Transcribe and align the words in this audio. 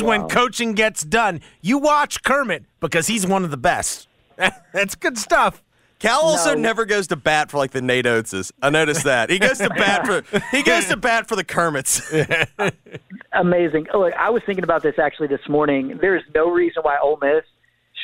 is 0.00 0.06
when 0.06 0.28
coaching 0.28 0.72
gets 0.74 1.02
done. 1.04 1.40
You 1.60 1.78
watch 1.78 2.22
Kermit 2.22 2.64
because 2.80 3.06
he's 3.06 3.26
one 3.26 3.44
of 3.44 3.50
the 3.50 3.56
best. 3.56 4.08
That's 4.72 4.94
good 4.94 5.18
stuff. 5.18 5.62
Cal 5.98 6.20
also 6.22 6.54
No. 6.54 6.60
never 6.62 6.86
goes 6.86 7.08
to 7.08 7.16
bat 7.16 7.50
for 7.50 7.58
like 7.58 7.72
the 7.72 7.82
Nate 7.82 8.06
Oateses. 8.06 8.52
I 8.62 8.70
noticed 8.70 9.04
that. 9.04 9.28
He 9.28 9.38
goes 9.38 9.58
to 9.58 9.68
bat 9.68 10.06
for 10.06 10.22
he 10.50 10.62
goes 10.62 10.86
to 10.86 10.96
bat 10.96 11.28
for 11.28 11.36
the 11.36 11.44
Kermits. 11.44 12.10
Amazing. 13.32 13.86
Oh, 13.92 14.00
look, 14.00 14.14
I 14.14 14.30
was 14.30 14.42
thinking 14.46 14.64
about 14.64 14.82
this 14.82 14.98
actually 14.98 15.28
this 15.28 15.46
morning. 15.48 15.98
There's 16.00 16.22
no 16.34 16.50
reason 16.50 16.82
why 16.82 16.98
Ole 17.02 17.18
Miss 17.20 17.44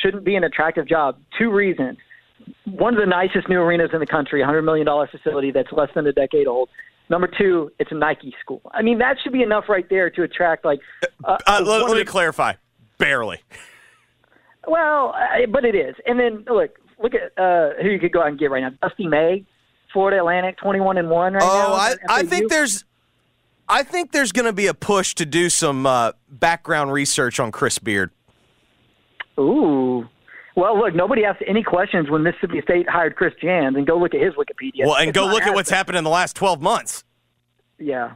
shouldn't 0.01 0.23
be 0.23 0.35
an 0.35 0.43
attractive 0.43 0.87
job. 0.87 1.17
Two 1.37 1.51
reasons. 1.51 1.97
One 2.65 2.93
of 2.93 2.99
the 2.99 3.07
nicest 3.07 3.49
new 3.49 3.59
arenas 3.59 3.89
in 3.93 3.99
the 3.99 4.05
country, 4.05 4.41
$100 4.41 4.63
million 4.63 4.87
facility 5.07 5.51
that's 5.51 5.71
less 5.71 5.89
than 5.95 6.05
a 6.07 6.13
decade 6.13 6.47
old. 6.47 6.69
Number 7.09 7.27
two, 7.27 7.71
it's 7.79 7.91
a 7.91 7.95
Nike 7.95 8.35
school. 8.41 8.61
I 8.73 8.81
mean, 8.81 8.97
that 8.97 9.17
should 9.23 9.31
be 9.33 9.41
enough 9.43 9.65
right 9.69 9.87
there 9.89 10.09
to 10.09 10.23
attract 10.23 10.65
like. 10.65 10.79
Uh, 11.23 11.37
Uh, 11.47 11.61
let, 11.65 11.83
let 11.83 11.91
me 11.93 11.99
the- 11.99 12.05
clarify. 12.05 12.53
Barely. 12.97 13.39
Well, 14.67 15.13
uh, 15.15 15.45
but 15.49 15.63
it 15.63 15.75
is. 15.75 15.95
And 16.05 16.19
then 16.19 16.43
look, 16.49 16.77
look 17.01 17.13
at 17.13 17.41
uh, 17.41 17.81
who 17.81 17.89
you 17.89 17.99
could 17.99 18.11
go 18.11 18.21
out 18.21 18.27
and 18.27 18.39
get 18.39 18.51
right 18.51 18.61
now. 18.61 18.71
Dusty 18.81 19.07
May, 19.07 19.45
Florida 19.93 20.17
Atlantic, 20.17 20.57
twenty-one 20.57 20.97
and 20.97 21.09
one 21.09 21.33
right 21.33 21.39
now. 21.41 21.47
Oh, 21.67 21.73
I, 21.73 21.95
I 22.09 22.23
think 22.23 22.49
there's 22.49 22.83
I 23.69 23.83
think 23.83 24.11
there's 24.11 24.31
going 24.31 24.45
to 24.45 24.53
be 24.53 24.67
a 24.67 24.73
push 24.73 25.13
to 25.15 25.25
do 25.25 25.49
some 25.49 25.85
uh, 25.85 26.11
background 26.29 26.91
research 26.91 27.39
on 27.39 27.51
Chris 27.51 27.79
Beard. 27.79 28.11
Ooh. 29.39 30.07
Well, 30.57 30.75
look, 30.75 30.95
nobody 30.95 31.23
asked 31.23 31.43
any 31.47 31.61
questions 31.61 32.09
when 32.09 32.23
Mississippi 32.23 32.61
State 32.63 32.89
hired 32.89 33.15
Chris 33.15 33.31
Jans, 33.39 33.75
and 33.77 33.85
go 33.85 33.95
look 33.97 34.15
at 34.15 34.21
his 34.21 34.33
Wikipedia. 34.33 34.87
Well, 34.87 34.95
and 34.97 35.09
It's 35.09 35.15
go 35.15 35.27
not 35.27 35.33
look 35.35 35.43
at 35.43 35.53
what's 35.53 35.69
happened 35.69 35.99
in 35.99 36.03
the 36.03 36.09
last 36.09 36.35
12 36.35 36.61
months. 36.63 37.03
Yeah. 37.77 38.13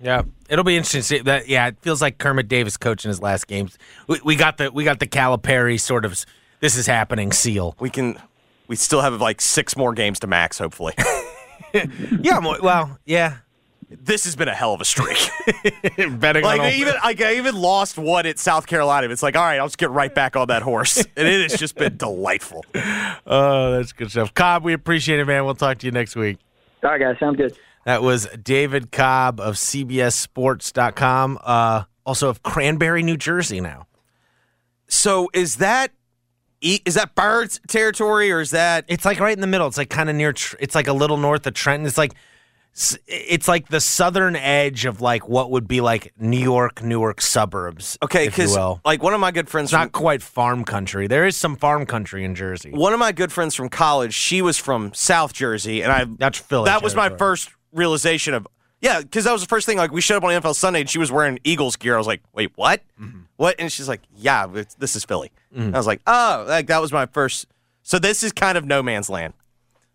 Yeah, 0.00 0.22
it'll 0.48 0.64
be 0.64 0.76
interesting. 0.76 1.02
See 1.02 1.18
that 1.18 1.46
yeah, 1.46 1.66
it 1.66 1.76
feels 1.82 2.00
like 2.00 2.16
Kermit 2.16 2.48
Davis 2.48 2.76
coaching 2.78 3.10
his 3.10 3.20
last 3.20 3.48
games. 3.48 3.76
We, 4.06 4.18
we 4.24 4.34
got 4.36 4.56
the 4.56 4.70
we 4.72 4.84
got 4.84 4.98
the 4.98 5.06
Calipari 5.08 5.78
sort 5.78 6.04
of 6.06 6.24
this 6.60 6.76
is 6.76 6.86
happening 6.86 7.32
seal. 7.32 7.74
We 7.80 7.90
can 7.90 8.16
we 8.66 8.76
still 8.76 9.00
have 9.02 9.20
like 9.20 9.40
6 9.40 9.76
more 9.76 9.92
games 9.92 10.20
to 10.20 10.26
max 10.26 10.58
hopefully. 10.58 10.94
Yeah, 11.74 12.40
mo- 12.40 12.56
well, 12.62 12.98
yeah. 13.04 13.38
This 13.90 14.24
has 14.24 14.36
been 14.36 14.48
a 14.48 14.54
hell 14.54 14.74
of 14.74 14.80
a 14.80 14.84
streak. 14.84 15.16
Betting 16.20 16.44
like 16.44 16.60
on 16.60 16.72
even 16.72 16.94
like 17.02 17.20
I 17.22 17.36
even 17.36 17.56
lost 17.56 17.96
one 17.96 18.26
at 18.26 18.38
South 18.38 18.66
Carolina. 18.66 19.08
It's 19.08 19.22
like, 19.22 19.34
all 19.36 19.42
right, 19.42 19.58
I'll 19.58 19.66
just 19.66 19.78
get 19.78 19.90
right 19.90 20.14
back 20.14 20.36
on 20.36 20.48
that 20.48 20.62
horse. 20.62 20.98
and 21.16 21.26
it 21.28 21.50
has 21.50 21.58
just 21.58 21.74
been 21.74 21.96
delightful. 21.96 22.64
Oh, 23.26 23.72
that's 23.72 23.92
good 23.92 24.10
stuff. 24.10 24.34
Cobb, 24.34 24.62
we 24.64 24.74
appreciate 24.74 25.20
it, 25.20 25.24
man. 25.26 25.44
We'll 25.44 25.54
talk 25.54 25.78
to 25.78 25.86
you 25.86 25.92
next 25.92 26.16
week. 26.16 26.38
All 26.84 26.90
right, 26.90 27.00
guys. 27.00 27.16
Sounds 27.18 27.36
good. 27.36 27.56
That 27.86 28.02
was 28.02 28.26
David 28.42 28.92
Cobb 28.92 29.40
of 29.40 29.54
CBSSports.com, 29.54 31.38
uh, 31.42 31.84
also 32.04 32.28
of 32.28 32.42
Cranbury, 32.42 33.02
New 33.02 33.16
Jersey 33.16 33.60
now. 33.60 33.86
So 34.88 35.30
is 35.32 35.56
that 35.56 35.92
E- 36.60 36.80
that 36.84 37.14
Birds 37.14 37.60
territory 37.68 38.32
or 38.32 38.40
is 38.40 38.50
that 38.50 38.84
It's 38.88 39.04
like 39.04 39.20
right 39.20 39.32
in 39.32 39.40
the 39.40 39.46
middle. 39.46 39.66
It's 39.66 39.78
like 39.78 39.90
kind 39.90 40.10
of 40.10 40.16
near. 40.16 40.34
It's 40.58 40.74
like 40.74 40.88
a 40.88 40.92
little 40.92 41.16
north 41.16 41.46
of 41.46 41.54
Trenton. 41.54 41.86
It's 41.86 41.96
like 41.98 42.12
s- 42.12 42.18
it's 43.06 43.48
like 43.48 43.68
the 43.68 43.80
southern 43.80 44.36
edge 44.36 44.84
of 44.84 45.00
like 45.00 45.28
what 45.28 45.50
would 45.50 45.66
be 45.66 45.80
like 45.80 46.12
New 46.18 46.38
York, 46.38 46.82
Newark 46.82 47.20
suburbs. 47.20 47.98
Okay, 48.02 48.28
because 48.28 48.56
like 48.84 49.02
one 49.02 49.14
of 49.14 49.20
my 49.20 49.30
good 49.30 49.48
friends 49.48 49.66
It's 49.66 49.72
from 49.72 49.80
not 49.80 49.92
quite 49.92 50.22
farm 50.22 50.64
country. 50.64 51.06
There 51.06 51.26
is 51.26 51.36
some 51.36 51.56
farm 51.56 51.86
country 51.86 52.24
in 52.24 52.34
Jersey. 52.34 52.70
one 52.70 52.92
of 52.92 52.98
my 52.98 53.12
good 53.12 53.32
friends 53.32 53.54
from 53.54 53.68
college, 53.68 54.14
she 54.14 54.42
was 54.42 54.58
from 54.58 54.92
South 54.94 55.32
Jersey, 55.32 55.82
and 55.82 55.90
I 55.92 56.04
That's 56.04 56.38
Philly. 56.38 56.66
that 56.66 56.82
was 56.82 56.94
my 56.94 57.08
first 57.10 57.50
realization 57.72 58.34
of 58.34 58.46
yeah, 58.80 59.00
because 59.00 59.24
that 59.24 59.32
was 59.32 59.42
the 59.42 59.48
first 59.48 59.66
thing. 59.66 59.76
Like 59.76 59.90
we 59.90 60.00
showed 60.00 60.18
up 60.18 60.24
on 60.24 60.30
NFL 60.30 60.54
Sunday, 60.54 60.82
and 60.82 60.88
she 60.88 60.98
was 61.00 61.10
wearing 61.10 61.40
Eagles 61.42 61.74
gear. 61.74 61.96
I 61.96 61.98
was 61.98 62.06
like, 62.06 62.22
wait, 62.32 62.52
what? 62.54 62.80
Mm-hmm. 63.00 63.22
What? 63.36 63.56
And 63.58 63.72
she's 63.72 63.88
like, 63.88 64.02
yeah, 64.16 64.46
this 64.46 64.94
is 64.94 65.04
Philly. 65.04 65.32
I 65.56 65.70
was 65.70 65.86
like, 65.86 66.00
oh, 66.06 66.44
like 66.46 66.68
that 66.68 66.80
was 66.80 66.92
my 66.92 67.06
first. 67.06 67.46
So 67.82 67.98
this 67.98 68.22
is 68.22 68.30
kind 68.32 68.56
of 68.56 68.64
no 68.64 68.82
man's 68.82 69.10
land. 69.10 69.34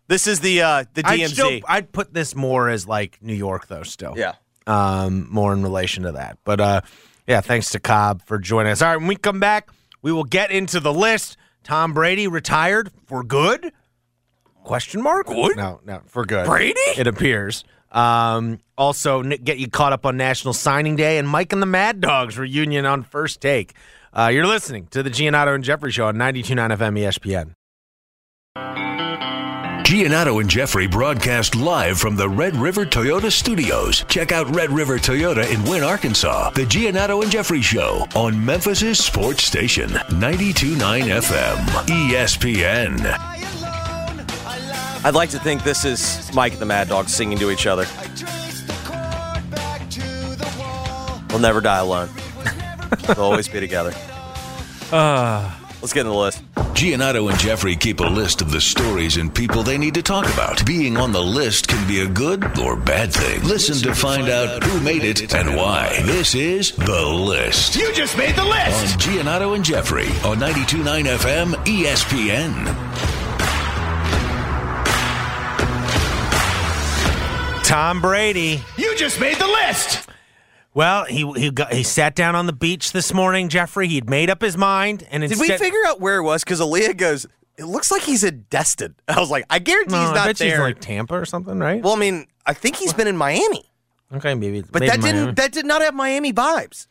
This 0.06 0.26
is 0.26 0.40
the 0.40 0.62
uh 0.62 0.84
the 0.94 1.02
I'd, 1.04 1.20
DMZ. 1.20 1.32
still, 1.32 1.60
I'd 1.66 1.92
put 1.92 2.12
this 2.12 2.34
more 2.34 2.68
as 2.68 2.86
like 2.86 3.18
New 3.22 3.34
York, 3.34 3.68
though. 3.68 3.82
Still, 3.82 4.14
yeah. 4.16 4.34
um, 4.66 5.26
more 5.30 5.52
in 5.52 5.62
relation 5.62 6.04
to 6.04 6.12
that. 6.12 6.38
But 6.44 6.60
uh, 6.60 6.80
yeah, 7.26 7.40
thanks 7.40 7.70
to 7.70 7.80
Cobb 7.80 8.22
for 8.26 8.38
joining 8.38 8.72
us. 8.72 8.82
All 8.82 8.90
right, 8.90 8.96
when 8.96 9.06
we 9.06 9.16
come 9.16 9.40
back, 9.40 9.70
we 10.02 10.12
will 10.12 10.24
get 10.24 10.50
into 10.50 10.80
the 10.80 10.92
list. 10.92 11.36
Tom 11.62 11.94
Brady 11.94 12.28
retired 12.28 12.90
for 13.06 13.24
good? 13.24 13.72
Question 14.62 15.02
mark? 15.02 15.26
Good? 15.26 15.56
No, 15.56 15.80
no, 15.84 16.02
for 16.06 16.24
good. 16.24 16.46
Brady? 16.46 16.80
It 16.96 17.06
appears. 17.06 17.64
Um, 17.90 18.58
also, 18.76 19.22
get 19.22 19.58
you 19.58 19.68
caught 19.68 19.92
up 19.92 20.04
on 20.04 20.16
National 20.16 20.52
Signing 20.52 20.96
Day 20.96 21.16
and 21.18 21.28
Mike 21.28 21.52
and 21.52 21.62
the 21.62 21.66
Mad 21.66 22.00
Dogs 22.00 22.36
reunion 22.36 22.84
on 22.84 23.02
first 23.02 23.40
take. 23.40 23.72
Uh, 24.12 24.30
you're 24.32 24.46
listening 24.46 24.86
to 24.88 25.02
the 25.02 25.10
Giannotto 25.10 25.54
and 25.54 25.64
Jeffrey 25.64 25.90
Show 25.90 26.06
on 26.06 26.16
92.9 26.16 26.76
FM 26.76 26.98
ESPN. 26.98 27.54
Giannotto 29.94 30.40
and 30.40 30.50
Jeffrey 30.50 30.88
broadcast 30.88 31.54
live 31.54 32.00
from 32.00 32.16
the 32.16 32.28
Red 32.28 32.56
River 32.56 32.84
Toyota 32.84 33.30
Studios. 33.30 34.04
Check 34.08 34.32
out 34.32 34.52
Red 34.52 34.72
River 34.72 34.98
Toyota 34.98 35.48
in 35.54 35.62
Wynne, 35.70 35.84
Arkansas. 35.84 36.50
The 36.50 36.64
Giannotto 36.64 37.22
and 37.22 37.30
Jeffrey 37.30 37.62
Show 37.62 38.04
on 38.16 38.44
Memphis' 38.44 38.98
sports 38.98 39.44
station, 39.44 39.90
92.9 39.90 40.78
FM, 41.04 41.56
ESPN. 42.10 43.06
I'd 45.04 45.14
like 45.14 45.30
to 45.30 45.38
think 45.38 45.62
this 45.62 45.84
is 45.84 46.28
Mike 46.34 46.54
and 46.54 46.60
the 46.60 46.66
Mad 46.66 46.88
Dog 46.88 47.08
singing 47.08 47.38
to 47.38 47.52
each 47.52 47.68
other. 47.68 47.86
We'll 51.30 51.38
never 51.38 51.60
die 51.60 51.78
alone. 51.78 52.08
we'll 53.10 53.26
always 53.26 53.46
be 53.46 53.60
together. 53.60 53.92
Ah. 54.90 55.63
Let's 55.84 55.92
get 55.92 56.06
in 56.06 56.12
the 56.12 56.14
list. 56.14 56.42
Giannotto 56.54 57.28
and 57.28 57.38
Jeffrey 57.38 57.76
keep 57.76 58.00
a 58.00 58.04
list 58.04 58.40
of 58.40 58.50
the 58.50 58.58
stories 58.58 59.18
and 59.18 59.34
people 59.34 59.62
they 59.62 59.76
need 59.76 59.92
to 59.92 60.02
talk 60.02 60.24
about. 60.32 60.64
Being 60.64 60.96
on 60.96 61.12
the 61.12 61.22
list 61.22 61.68
can 61.68 61.86
be 61.86 62.00
a 62.00 62.06
good 62.06 62.58
or 62.58 62.74
bad 62.74 63.12
thing. 63.12 63.42
Listen 63.42 63.76
to 63.86 63.94
find 63.94 64.30
out 64.30 64.62
who 64.62 64.80
made 64.80 65.04
it 65.04 65.34
and 65.34 65.54
why. 65.54 66.00
This 66.04 66.34
is 66.34 66.72
The 66.72 67.04
List. 67.04 67.76
You 67.76 67.92
just 67.92 68.16
made 68.16 68.34
the 68.34 68.46
list. 68.46 68.94
On 68.94 68.98
Giannotto 68.98 69.54
and 69.54 69.62
Jeffrey 69.62 70.06
on 70.24 70.38
92.9 70.38 71.18
FM 71.18 71.52
ESPN. 71.66 72.64
Tom 77.62 78.00
Brady. 78.00 78.64
You 78.78 78.96
just 78.96 79.20
made 79.20 79.36
the 79.36 79.46
list. 79.46 80.08
Well, 80.74 81.04
he 81.04 81.30
he 81.36 81.50
got, 81.50 81.72
he 81.72 81.84
sat 81.84 82.14
down 82.16 82.34
on 82.34 82.46
the 82.46 82.52
beach 82.52 82.90
this 82.92 83.14
morning, 83.14 83.48
Jeffrey. 83.48 83.86
He'd 83.88 84.10
made 84.10 84.28
up 84.28 84.42
his 84.42 84.56
mind, 84.56 85.06
and 85.10 85.26
Did 85.26 85.38
we 85.38 85.48
figure 85.48 85.78
out 85.86 86.00
where 86.00 86.16
it 86.18 86.22
was? 86.24 86.42
Because 86.42 86.60
Aaliyah 86.60 86.96
goes, 86.96 87.26
it 87.56 87.64
looks 87.64 87.90
like 87.92 88.02
he's 88.02 88.24
in 88.24 88.44
Destin. 88.50 88.96
I 89.08 89.20
was 89.20 89.30
like, 89.30 89.44
I 89.48 89.60
guarantee 89.60 89.92
No, 89.94 90.00
he's 90.00 90.10
I 90.10 90.14
not 90.14 90.26
bet 90.26 90.38
she's 90.38 90.50
there. 90.52 90.62
like 90.62 90.80
Tampa 90.80 91.14
or 91.14 91.24
something, 91.24 91.58
right? 91.60 91.82
well, 91.82 91.92
I 91.94 91.96
mean, 91.98 92.26
I 92.44 92.54
think 92.54 92.74
he's 92.76 92.92
been 92.92 93.06
in 93.06 93.16
Miami, 93.16 93.70
okay, 94.14 94.34
maybe. 94.34 94.62
but 94.62 94.80
maybe 94.80 94.90
that 94.90 95.00
Miami. 95.00 95.18
didn't 95.20 95.36
that 95.36 95.52
did 95.52 95.64
not 95.64 95.80
have 95.80 95.94
Miami 95.94 96.32
vibes. 96.32 96.88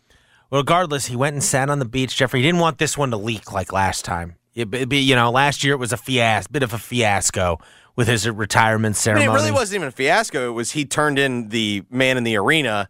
Well, 0.49 0.61
regardless, 0.61 1.07
he 1.07 1.15
went 1.17 1.33
and 1.33 1.43
sat 1.43 1.69
on 1.69 1.79
the 1.79 1.85
beach, 1.85 2.15
Jeffrey. 2.15 2.39
He 2.39 2.45
didn't 2.47 2.61
want 2.61 2.77
this 2.77 2.97
one 2.97 3.11
to 3.11 3.17
leak 3.17 3.51
like 3.51 3.73
last 3.73 4.05
time. 4.05 4.35
It, 4.55 4.69
be, 4.87 4.99
you 4.99 5.15
know, 5.15 5.31
last 5.31 5.63
year 5.63 5.73
it 5.73 5.77
was 5.77 5.91
a 5.91 5.97
fiasco, 5.97 6.51
bit 6.51 6.61
of 6.61 6.73
a 6.73 6.77
fiasco 6.77 7.57
with 7.95 8.07
his 8.07 8.29
retirement 8.29 8.95
I 8.95 8.99
ceremony. 8.99 9.27
mean, 9.27 9.35
it 9.35 9.39
really 9.39 9.51
wasn't 9.51 9.75
even 9.77 9.87
a 9.87 9.91
fiasco. 9.91 10.47
It 10.47 10.51
was 10.53 10.71
he 10.71 10.85
turned 10.85 11.17
in 11.19 11.49
the 11.49 11.83
man 11.89 12.17
in 12.17 12.23
the 12.23 12.37
arena, 12.37 12.87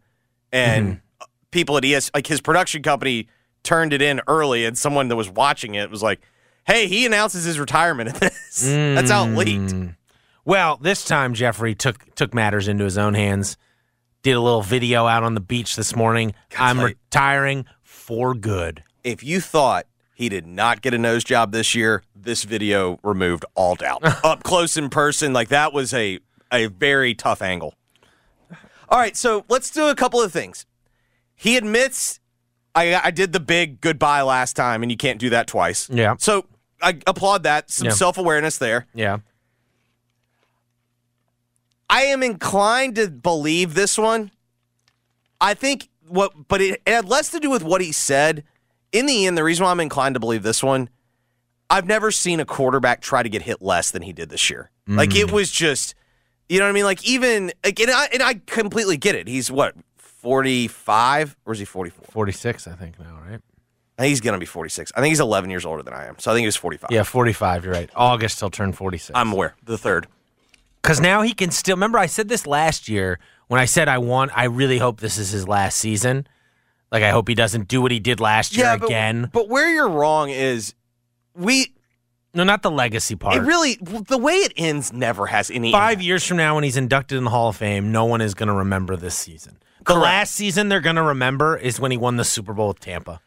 and 0.53 0.88
Mm-hmm. 0.88 1.25
people 1.52 1.75
at 1.78 1.84
ES 1.84 2.09
like 2.14 2.28
his 2.28 2.40
production 2.40 2.81
company 2.81 3.28
turned 3.64 3.91
it 3.91 4.02
in 4.02 4.22
early, 4.28 4.64
and 4.66 4.78
someone 4.78 5.09
that 5.09 5.16
was 5.18 5.30
watching 5.30 5.75
it 5.75 5.90
was 5.90 6.02
like, 6.02 6.22
"Hey, 6.66 6.88
he 6.88 7.06
announces 7.06 7.44
his 7.44 7.59
retirement 7.59 8.09
at 8.09 8.16
this." 8.22 8.62
That's 8.66 9.12
how 9.12 9.25
it 9.25 9.36
leaked. 9.36 9.74
Mm. 9.74 9.96
Well, 10.46 10.78
this 10.78 11.03
time 11.06 11.34
Jeffrey 11.34 11.75
took 11.75 12.14
took 12.16 12.34
matters 12.34 12.68
into 12.69 12.84
his 12.86 12.97
own 12.97 13.14
hands. 13.16 13.58
Did 14.22 14.36
a 14.36 14.40
little 14.41 14.62
video 14.62 15.06
out 15.06 15.24
on 15.24 15.34
the 15.34 15.41
beach 15.41 15.75
this 15.75 15.96
morning. 15.96 16.34
I'm 16.58 16.80
you- 16.80 16.85
retiring 16.85 17.66
for 17.81 18.34
good. 18.34 18.84
If 19.03 19.22
you 19.23 19.41
thought 19.41 19.85
he 20.16 20.29
did 20.29 20.46
not 20.47 20.82
get 20.82 20.94
a 20.94 20.97
nose 20.97 21.23
job 21.26 21.52
this 21.52 21.76
year, 21.76 22.03
this 22.16 22.44
video 22.46 22.99
removed 23.03 23.44
all 23.56 23.76
doubt. 23.76 24.02
Up 24.23 24.44
close 24.44 24.78
in 24.78 24.90
person, 24.90 25.34
like 25.34 25.49
that 25.49 25.73
was 25.73 25.94
a 25.94 26.20
a 26.52 26.67
very 26.67 27.14
tough 27.16 27.41
angle. 27.41 27.73
All 28.93 28.99
right, 28.99 29.17
so 29.17 29.43
let's 29.49 29.72
do 29.72 29.87
a 29.87 29.95
couple 29.95 30.22
of 30.22 30.31
things. 30.31 30.67
He 31.35 31.57
admits 31.57 32.19
I 32.75 32.93
I 32.93 33.09
did 33.09 33.34
the 33.34 33.40
big 33.40 33.81
goodbye 33.81 34.22
last 34.22 34.55
time, 34.55 34.84
and 34.84 34.91
you 34.91 34.97
can't 34.97 35.19
do 35.19 35.31
that 35.31 35.47
twice. 35.47 35.90
Yeah. 35.90 36.16
So 36.19 36.45
I 36.79 36.99
applaud 37.07 37.41
that. 37.41 37.72
Some 37.72 37.87
Yeah. 37.87 37.93
self 37.93 38.19
awareness 38.19 38.59
there. 38.59 38.85
Yeah. 38.93 39.17
I 41.90 42.03
am 42.03 42.22
inclined 42.22 42.93
to 42.97 43.09
believe 43.09 43.73
this 43.73 43.97
one. 43.97 44.29
I 45.41 45.55
think 45.55 45.89
what, 46.07 46.47
but 46.47 46.61
it, 46.61 46.79
it 46.85 46.91
had 46.91 47.09
less 47.09 47.29
to 47.31 47.39
do 47.39 47.49
with 47.49 47.63
what 47.63 47.81
he 47.81 47.91
said. 47.91 48.43
In 48.91 49.07
the 49.07 49.25
end, 49.25 49.35
the 49.35 49.43
reason 49.43 49.66
why 49.66 49.72
I'm 49.72 49.79
inclined 49.79 50.13
to 50.13 50.19
believe 50.19 50.43
this 50.43 50.61
one, 50.61 50.87
I've 51.67 51.87
never 51.87 52.11
seen 52.11 52.39
a 52.39 52.46
quarterback 52.46 53.01
try 53.01 53.23
to 53.23 53.29
get 53.29 53.41
hit 53.41 53.59
less 53.59 53.89
than 53.89 54.03
he 54.03 54.13
did 54.13 54.29
this 54.29 54.51
year. 54.51 54.69
Like 54.87 55.16
it 55.16 55.29
mm. 55.29 55.31
was 55.31 55.49
just, 55.49 55.96
you 56.49 56.59
know 56.59 56.66
what 56.66 56.69
I 56.69 56.73
mean? 56.73 56.85
Like 56.85 57.05
even, 57.07 57.51
like, 57.63 57.79
and 57.79 57.91
I, 57.91 58.07
and 58.13 58.23
I 58.23 58.35
completely 58.45 58.97
get 58.97 59.16
it. 59.16 59.28
He's 59.28 59.51
what 59.51 59.75
45 59.97 61.37
or 61.45 61.53
is 61.53 61.59
he 61.59 61.66
44? 61.66 62.05
46, 62.11 62.67
I 62.67 62.73
think 62.73 62.99
now, 62.99 63.19
right? 63.25 63.41
I 63.97 64.01
think 64.01 64.09
he's 64.09 64.22
going 64.22 64.34
to 64.34 64.40
be 64.40 64.45
46. 64.45 64.91
I 64.95 65.01
think 65.01 65.11
he's 65.11 65.19
11 65.19 65.49
years 65.49 65.66
older 65.66 65.84
than 65.84 65.93
I 65.93 66.05
am. 66.05 66.17
So 66.17 66.31
I 66.31 66.34
think 66.34 66.43
he 66.43 66.47
was 66.47 66.55
45. 66.55 66.90
Yeah, 66.91 67.03
45. 67.03 67.66
You're 67.66 67.73
right. 67.73 67.90
August 67.95 68.40
he'll 68.40 68.49
turn 68.49 68.73
46. 68.73 69.11
I'm 69.16 69.31
aware. 69.31 69.55
The 69.63 69.78
third. 69.78 70.07
Because 70.81 70.99
now 70.99 71.22
he 71.22 71.34
can 71.34 71.51
still. 71.51 71.75
Remember, 71.75 71.97
I 71.97 72.07
said 72.07 72.28
this 72.28 72.46
last 72.46 72.89
year 72.89 73.19
when 73.47 73.59
I 73.59 73.66
said 73.66 73.87
I 73.87 73.99
want. 73.99 74.37
I 74.37 74.46
really 74.46 74.79
hope 74.79 74.99
this 74.99 75.17
is 75.17 75.29
his 75.29 75.47
last 75.47 75.78
season. 75.78 76.28
Like 76.91 77.03
I 77.03 77.11
hope 77.11 77.28
he 77.28 77.35
doesn't 77.35 77.67
do 77.67 77.81
what 77.81 77.91
he 77.91 77.99
did 77.99 78.19
last 78.19 78.57
year 78.57 78.78
but, 78.78 78.87
again. 78.87 79.29
But 79.31 79.47
where 79.47 79.69
you're 79.73 79.89
wrong 79.89 80.29
is 80.29 80.73
we. 81.35 81.73
No, 82.35 82.44
not 82.44 82.64
the 82.64 82.72
legacy 82.72 83.16
part. 83.16 83.35
It 83.35 83.41
really 83.41 83.76
the 83.82 84.18
way 84.18 84.34
it 84.35 84.53
ends 84.58 84.91
never 84.91 85.28
has 85.28 85.52
any. 85.52 85.72
Five 85.72 85.94
impact. 85.94 86.06
years 86.06 86.26
from 86.26 86.38
now, 86.38 86.56
when 86.56 86.64
he's 86.64 86.78
inducted 86.78 87.18
in 87.18 87.24
the 87.26 87.30
Hall 87.30 87.50
of 87.50 87.56
Fame, 87.58 87.91
no 87.91 88.06
one 88.06 88.22
is 88.22 88.34
going 88.34 88.47
to 88.47 88.53
remember 88.56 88.96
this 88.96 89.16
season. 89.16 89.58
The 89.80 89.85
Correct. 89.85 90.02
last 90.03 90.34
season 90.35 90.70
they're 90.70 90.82
going 90.82 90.96
to 90.96 91.03
remember 91.03 91.58
is 91.58 91.80
when 91.80 91.91
he 91.91 91.97
won 91.97 92.16
the 92.18 92.24
Super 92.24 92.53
Bowl 92.53 92.70
with 92.70 92.80
Tampa. 92.80 93.22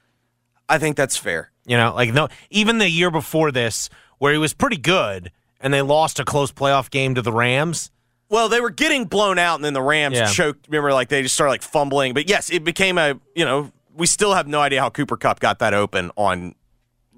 I 0.68 0.78
think 0.78 0.96
that's 0.96 1.16
fair. 1.16 1.52
You 1.66 1.76
know, 1.76 1.94
like 1.94 2.12
no, 2.12 2.28
even 2.50 2.78
the 2.78 2.88
year 2.90 3.10
before 3.10 3.52
this, 3.52 3.88
where 4.18 4.32
he 4.32 4.38
was 4.38 4.54
pretty 4.54 4.76
good, 4.78 5.30
and 5.60 5.72
they 5.72 5.82
lost 5.82 6.18
a 6.18 6.24
close 6.24 6.50
playoff 6.50 6.90
game 6.90 7.14
to 7.14 7.22
the 7.22 7.32
Rams. 7.32 7.90
Well, 8.28 8.48
they 8.48 8.60
were 8.60 8.70
getting 8.70 9.04
blown 9.04 9.38
out, 9.38 9.54
and 9.56 9.64
then 9.64 9.72
the 9.74 9.82
Rams 9.82 10.16
Yeah. 10.16 10.26
choked. 10.26 10.66
Remember, 10.66 10.92
like 10.92 11.08
they 11.10 11.22
just 11.22 11.34
started 11.36 11.50
like 11.52 11.62
fumbling. 11.62 12.12
But 12.12 12.28
yes, 12.28 12.50
it 12.50 12.64
became 12.64 12.98
a. 12.98 13.20
You 13.36 13.44
know, 13.44 13.70
we 13.94 14.06
still 14.06 14.34
have 14.34 14.48
no 14.48 14.60
idea 14.60 14.80
how 14.80 14.90
Cooper 14.90 15.16
Kupp 15.16 15.38
got 15.38 15.60
that 15.60 15.74
open 15.74 16.10
on 16.16 16.56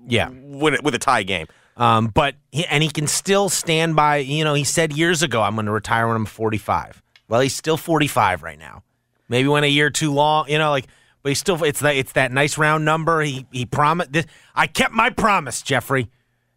Yeah, 0.06 0.29
when 0.29 0.75
it, 0.75 0.82
with 0.85 0.94
a 0.94 0.99
tie 0.99 1.23
game. 1.23 1.46
Um, 1.78 2.08
but 2.08 2.34
he, 2.50 2.66
and 2.66 2.82
he 2.82 2.90
can 2.90 3.06
still 3.06 3.48
stand 3.48 3.96
by. 3.96 4.16
You 4.19 4.44
know, 4.44 4.54
he 4.54 4.64
said 4.64 4.92
years 4.92 5.22
ago, 5.22 5.40
"I'm 5.42 5.54
going 5.54 5.66
to 5.66 5.72
retire 5.72 6.06
when 6.08 6.16
I'm 6.16 6.26
45." 6.26 7.02
Well, 7.28 7.40
he's 7.40 7.54
still 7.54 7.76
45 7.76 8.42
right 8.42 8.58
now. 8.58 8.82
Maybe 9.28 9.48
went 9.48 9.64
a 9.64 9.69
year 9.70 9.88
too 9.90 10.12
long. 10.12 10.48
You 10.48 10.58
know, 10.58 10.70
like, 10.70 10.86
but 11.22 11.30
he's 11.30 11.38
still. 11.38 11.62
It's 11.62 11.80
that. 11.80 11.94
It's 11.94 12.12
that 12.12 12.32
nice 12.32 12.58
round 12.58 12.84
number. 12.84 13.20
He 13.22 13.46
he 13.52 13.64
promised. 13.64 14.12
This, 14.12 14.26
I 14.54 14.66
kept 14.66 14.92
my 14.92 15.10
promise, 15.10 15.62
Jeffrey. 15.62 16.10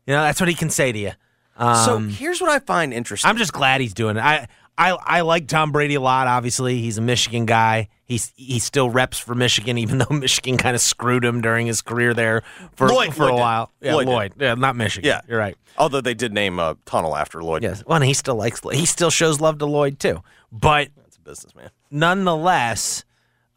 You 0.08 0.14
know, 0.16 0.24
that's 0.24 0.40
what 0.40 0.50
he 0.50 0.56
can 0.56 0.72
say 0.72 0.92
to 0.92 0.98
you. 1.00 1.12
so 1.58 1.64
Um, 1.66 2.10
here's 2.10 2.42
what 2.42 2.50
I 2.50 2.60
find 2.60 2.92
interesting. 2.92 3.30
I'm 3.30 3.38
just 3.38 3.54
glad 3.54 3.82
he's 3.82 3.94
doing 3.94 4.18
it. 4.18 4.22
I. 4.24 4.48
I, 4.78 4.92
I 4.92 5.22
like 5.22 5.48
Tom 5.48 5.72
Brady 5.72 5.96
a 5.96 6.02
lot. 6.02 6.26
Obviously, 6.28 6.82
he's 6.82 6.98
a 6.98 7.02
Michigan 7.02 7.46
guy. 7.46 7.90
He's 8.12 8.34
he 8.36 8.60
still 8.60 8.90
reps 8.90 9.18
for 9.20 9.36
Michigan, 9.36 9.78
even 9.78 9.98
though 10.10 10.16
Michigan 10.16 10.58
kind 10.58 10.76
of 10.76 10.82
screwed 10.82 11.24
him 11.24 11.42
during 11.42 11.68
his 11.68 11.82
career 11.82 12.14
there 12.14 12.44
for 12.76 12.90
Lloyd- 12.90 13.14
for 13.14 13.24
Lloyd 13.24 13.32
a 13.32 13.36
did. 13.36 13.40
while. 13.42 13.72
Yeah, 13.82 13.94
Lloyd 13.96 14.08
Lloyd. 14.08 14.34
Yeah, 14.40 14.54
not 14.56 14.76
Michigan. 14.76 15.08
Yeah. 15.08 15.22
you're 15.28 15.40
right. 15.40 15.58
Although 15.78 16.02
they 16.02 16.14
did 16.14 16.34
name 16.34 16.60
a 16.60 16.76
tunnel 16.86 17.16
after 17.16 17.42
Lloyd. 17.44 17.64
Yes. 17.64 17.84
Well, 17.86 17.96
and 17.98 18.06
he 18.06 18.14
still 18.14 18.36
likes. 18.36 18.62
He 18.74 18.86
still 18.86 19.10
shows 19.10 19.40
love 19.40 19.60
to 19.60 19.66
Lloyd 19.66 20.00
too. 20.00 20.22
But 20.52 20.90
That's 20.98 21.16
a 21.18 21.22
businessman. 21.22 21.70
nonetheless, 21.90 23.06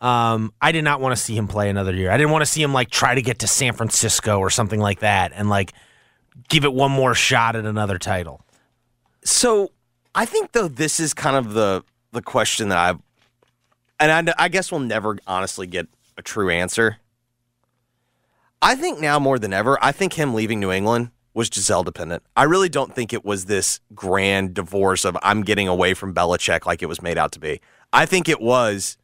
um, 0.00 0.52
I 0.60 0.70
did 0.72 0.84
not 0.84 1.00
want 1.00 1.16
to 1.16 1.20
see 1.22 1.36
him 1.36 1.48
play 1.48 1.68
another 1.70 1.92
year. 1.94 2.10
I 2.10 2.16
didn't 2.16 2.30
want 2.32 2.42
to 2.42 2.46
see 2.46 2.62
him 2.62 2.72
like 2.72 2.90
try 2.90 3.14
to 3.14 3.22
get 3.22 3.40
to 3.40 3.46
San 3.46 3.72
Francisco 3.72 4.38
or 4.38 4.50
something 4.50 4.80
like 4.80 5.00
that, 5.00 5.32
and 5.34 5.48
like 5.50 5.72
give 6.48 6.64
it 6.64 6.72
one 6.72 6.90
more 6.92 7.14
shot 7.14 7.56
at 7.56 7.64
another 7.64 7.98
title. 7.98 8.40
So 9.24 9.72
I 10.14 10.24
think 10.26 10.52
though 10.52 10.68
this 10.68 11.00
is 11.00 11.14
kind 11.14 11.36
of 11.36 11.54
the 11.54 11.82
the 12.12 12.22
question 12.22 12.68
that 12.68 12.78
I've, 12.78 13.00
and 14.00 14.30
I, 14.30 14.34
I 14.38 14.48
guess 14.48 14.70
we'll 14.70 14.80
never 14.80 15.18
honestly 15.26 15.66
get 15.66 15.88
a 16.16 16.22
true 16.22 16.50
answer. 16.50 16.98
I 18.62 18.76
think 18.76 19.00
now 19.00 19.18
more 19.18 19.38
than 19.38 19.52
ever, 19.52 19.78
I 19.82 19.92
think 19.92 20.14
him 20.14 20.34
leaving 20.34 20.58
New 20.60 20.70
England 20.70 21.10
was 21.34 21.50
Gisele 21.50 21.82
dependent. 21.84 22.22
I 22.36 22.44
really 22.44 22.68
don't 22.68 22.94
think 22.94 23.12
it 23.12 23.24
was 23.24 23.44
this 23.46 23.80
grand 23.94 24.54
divorce 24.54 25.04
of 25.04 25.16
I'm 25.22 25.42
getting 25.42 25.68
away 25.68 25.94
from 25.94 26.14
Belichick 26.14 26.64
like 26.64 26.82
it 26.82 26.86
was 26.86 27.02
made 27.02 27.18
out 27.18 27.32
to 27.32 27.40
be. 27.40 27.60
I 27.92 28.06
think 28.06 28.28
it 28.28 28.40
was 28.40 28.96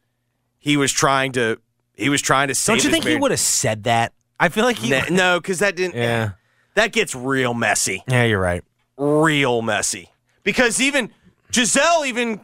he 0.57 0.77
was 0.77 0.91
trying 0.91 1.33
to 1.33 1.59
he 1.93 2.09
was 2.09 2.21
trying 2.21 2.47
to 2.47 2.55
save 2.55 2.77
Don't 2.77 2.85
you 2.85 2.89
think 2.91 3.05
he 3.05 3.15
would 3.17 3.31
have 3.31 3.39
said 3.39 3.83
that? 3.83 4.13
I 4.39 4.49
feel 4.49 4.63
like 4.63 4.77
he. 4.77 4.89
Na- 4.89 5.03
no, 5.11 5.39
because 5.39 5.59
that 5.59 5.75
didn't. 5.75 5.95
Yeah. 5.95 6.31
that 6.73 6.91
gets 6.93 7.13
real 7.13 7.53
messy 7.53 8.03
Yeah, 8.07 8.23
you're 8.23 8.39
right. 8.39 8.63
real 8.97 9.61
messy 9.61 10.09
because 10.43 10.81
even 10.81 11.11
Gisele 11.51 12.05
even 12.05 12.41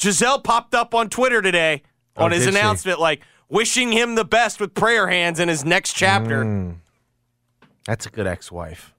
Gisele 0.00 0.40
popped 0.40 0.74
up 0.74 0.94
on 0.94 1.08
Twitter 1.10 1.42
today 1.42 1.82
Oh, 2.16 2.24
on 2.24 2.32
his 2.32 2.44
did 2.44 2.54
she? 2.54 2.58
announcement 2.58 2.98
like 3.00 3.20
wishing 3.48 3.92
him 3.92 4.14
the 4.16 4.24
best 4.24 4.58
with 4.60 4.74
prayer 4.74 5.06
hands 5.08 5.38
in 5.38 5.48
his 5.48 5.64
next 5.64 5.92
chapter. 5.94 6.44
Mm. 6.44 6.76
That's 7.86 8.06
a 8.06 8.10
good 8.10 8.26
ex-wife. 8.26 8.94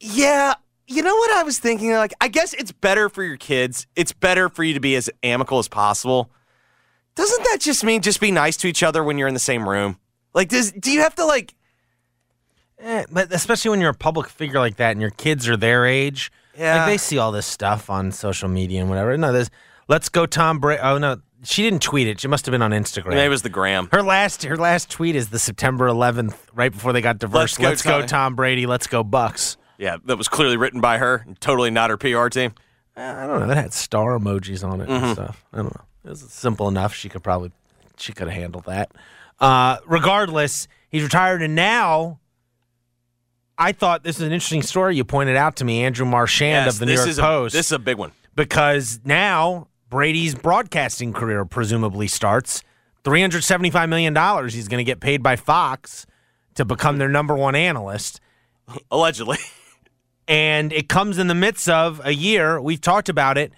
Yeah, 0.00 0.54
you 0.86 1.02
know 1.02 1.14
what 1.14 1.30
I 1.32 1.42
was 1.42 1.58
thinking 1.58 1.92
like 1.92 2.12
I 2.20 2.28
guess 2.28 2.54
it's 2.54 2.72
better 2.72 3.08
for 3.08 3.22
your 3.22 3.36
kids. 3.36 3.86
It's 3.96 4.12
better 4.12 4.48
for 4.48 4.64
you 4.64 4.74
to 4.74 4.80
be 4.80 4.96
as 4.96 5.10
amicable 5.22 5.58
as 5.58 5.68
possible. 5.68 6.30
Doesn't 7.14 7.44
that 7.44 7.58
just 7.60 7.84
mean 7.84 8.00
just 8.02 8.20
be 8.20 8.30
nice 8.30 8.56
to 8.58 8.66
each 8.66 8.82
other 8.82 9.04
when 9.04 9.18
you're 9.18 9.28
in 9.28 9.34
the 9.34 9.40
same 9.40 9.68
room? 9.68 9.98
Like 10.32 10.48
does 10.48 10.72
do 10.72 10.90
you 10.90 11.00
have 11.00 11.14
to 11.16 11.24
like 11.24 11.54
Eh, 12.82 13.04
but 13.12 13.30
especially 13.30 13.70
when 13.72 13.80
you're 13.82 13.90
a 13.90 13.94
public 13.94 14.28
figure 14.30 14.58
like 14.58 14.76
that 14.76 14.92
and 14.92 15.02
your 15.02 15.10
kids 15.10 15.46
are 15.46 15.56
their 15.56 15.84
age, 15.84 16.32
Yeah. 16.58 16.78
like 16.78 16.86
they 16.86 16.96
see 16.98 17.18
all 17.18 17.32
this 17.32 17.46
stuff 17.46 17.88
on 17.90 18.12
social 18.12 18.48
media 18.48 18.80
and 18.80 18.88
whatever. 18.90 19.16
No, 19.16 19.32
there's 19.32 19.50
let's 19.88 20.08
go 20.08 20.26
Tom 20.26 20.58
Brady. 20.58 20.80
Oh 20.82 20.98
no, 20.98 21.16
she 21.44 21.62
didn't 21.62 21.82
tweet 21.82 22.06
it. 22.08 22.20
She 22.20 22.28
must 22.28 22.44
have 22.46 22.50
been 22.52 22.62
on 22.62 22.72
Instagram. 22.72 23.10
maybe 23.10 23.24
it 23.26 23.28
was 23.28 23.42
the 23.42 23.48
gram. 23.48 23.88
her 23.92 24.02
last 24.02 24.42
her 24.42 24.56
last 24.56 24.90
tweet 24.90 25.16
is 25.16 25.28
the 25.30 25.38
September 25.38 25.86
11th, 25.88 26.34
right 26.54 26.72
before 26.72 26.92
they 26.92 27.00
got 27.00 27.18
divorced. 27.18 27.58
Let's 27.60 27.82
go, 27.82 27.90
Let's 27.90 28.02
go, 28.02 28.06
Tom. 28.06 28.06
Tom 28.08 28.34
Brady. 28.36 28.66
Let's 28.66 28.86
go 28.86 29.02
Bucks. 29.02 29.56
Yeah, 29.78 29.96
that 30.04 30.18
was 30.18 30.28
clearly 30.28 30.56
written 30.58 30.80
by 30.82 30.98
her, 30.98 31.24
totally 31.40 31.70
not 31.70 31.88
her 31.90 31.96
PR 31.96 32.28
team. 32.28 32.52
Eh, 32.96 33.24
I 33.24 33.26
don't 33.26 33.40
know. 33.40 33.46
That 33.46 33.56
had 33.56 33.72
star 33.72 34.18
emojis 34.18 34.62
on 34.68 34.80
it 34.82 34.88
Mm-hmm. 34.88 35.04
and 35.04 35.12
stuff. 35.14 35.44
I 35.54 35.56
don't 35.58 35.66
know. 35.74 35.84
It 36.04 36.10
was 36.10 36.20
simple 36.20 36.68
enough. 36.68 36.92
She 36.94 37.08
could 37.08 37.22
probably 37.22 37.52
she 37.96 38.12
could 38.12 38.28
have 38.28 38.36
handled 38.36 38.64
that. 38.66 38.92
Uh, 39.38 39.78
regardless, 39.86 40.68
he's 40.90 41.02
retired, 41.02 41.42
and 41.42 41.54
now. 41.54 42.18
I 43.60 43.72
thought 43.72 44.02
this 44.02 44.16
is 44.16 44.22
an 44.22 44.32
interesting 44.32 44.62
story 44.62 44.96
you 44.96 45.04
pointed 45.04 45.36
out 45.36 45.56
to 45.56 45.64
me, 45.64 45.84
Andrew 45.84 46.06
Marchand 46.06 46.64
Yes, 46.64 46.74
of 46.74 46.80
the 46.80 46.86
New 46.86 46.94
York 46.94 47.16
Post. 47.16 47.54
A, 47.54 47.58
this 47.58 47.66
is 47.66 47.72
a 47.72 47.78
big 47.78 47.98
one. 47.98 48.12
because 48.34 49.00
now 49.04 49.68
Brady's 49.90 50.34
broadcasting 50.34 51.12
career 51.12 51.44
presumably 51.44 52.08
starts. 52.08 52.62
$375 53.04 53.88
million 53.88 54.14
he's 54.48 54.66
going 54.68 54.78
to 54.78 54.84
get 54.84 55.00
paid 55.00 55.22
by 55.22 55.36
Fox 55.36 56.06
to 56.54 56.64
become 56.64 56.96
their 56.98 57.08
number 57.08 57.34
one 57.34 57.54
analyst. 57.54 58.20
Allegedly. 58.90 59.38
And 60.28 60.72
it 60.72 60.88
comes 60.88 61.18
in 61.18 61.26
the 61.26 61.34
midst 61.34 61.68
of 61.68 62.00
a 62.04 62.14
year. 62.14 62.60
We've 62.60 62.80
talked 62.80 63.08
about 63.08 63.36
it. 63.36 63.52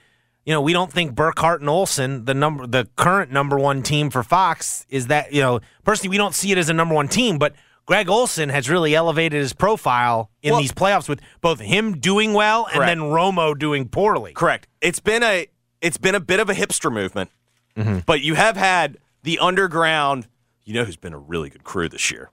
You 0.46 0.54
know, 0.54 0.62
we 0.62 0.72
don't 0.72 0.90
think 0.90 1.14
Burkhardt 1.14 1.60
and 1.60 1.68
Olsen, 1.68 2.24
the 2.24 2.32
number, 2.32 2.66
the 2.66 2.88
current 2.96 3.30
number 3.30 3.58
one 3.58 3.82
team 3.82 4.08
for 4.08 4.22
Fox, 4.22 4.86
is 4.88 5.08
that 5.08 5.34
you 5.34 5.42
know. 5.42 5.60
Personally, 5.84 6.08
we 6.08 6.16
don't 6.16 6.34
see 6.34 6.50
it 6.50 6.56
as 6.56 6.70
a 6.70 6.72
number 6.72 6.94
one 6.94 7.08
team, 7.08 7.36
but 7.36 7.54
Greg 7.86 8.08
Olsen 8.08 8.48
has 8.48 8.70
really 8.70 8.94
elevated 8.94 9.40
his 9.40 9.52
profile 9.52 10.30
in 10.42 10.52
Well- 10.52 10.60
these 10.60 10.72
playoffs 10.72 11.08
with 11.08 11.20
both 11.40 11.60
him 11.60 11.98
doing 11.98 12.32
well 12.32 12.64
and 12.66 12.74
Correct. 12.74 12.88
then 12.90 12.98
Romo 13.00 13.58
doing 13.58 13.88
poorly. 13.88 14.32
Correct. 14.32 14.68
It's 14.80 15.00
been 15.00 15.22
a 15.22 15.46
it's 15.80 15.98
been 15.98 16.14
a 16.14 16.20
bit 16.20 16.38
of 16.38 16.48
a 16.48 16.54
hipster 16.54 16.92
movement, 16.92 17.30
Mm-hmm. 17.76 17.98
but 18.06 18.20
you 18.20 18.34
have 18.34 18.56
had 18.56 18.98
the 19.24 19.38
underground. 19.40 20.28
You 20.64 20.74
know 20.74 20.84
who's 20.84 20.96
been 20.96 21.12
a 21.12 21.18
really 21.18 21.50
good 21.50 21.64
crew 21.64 21.88
this 21.88 22.10
year? 22.10 22.30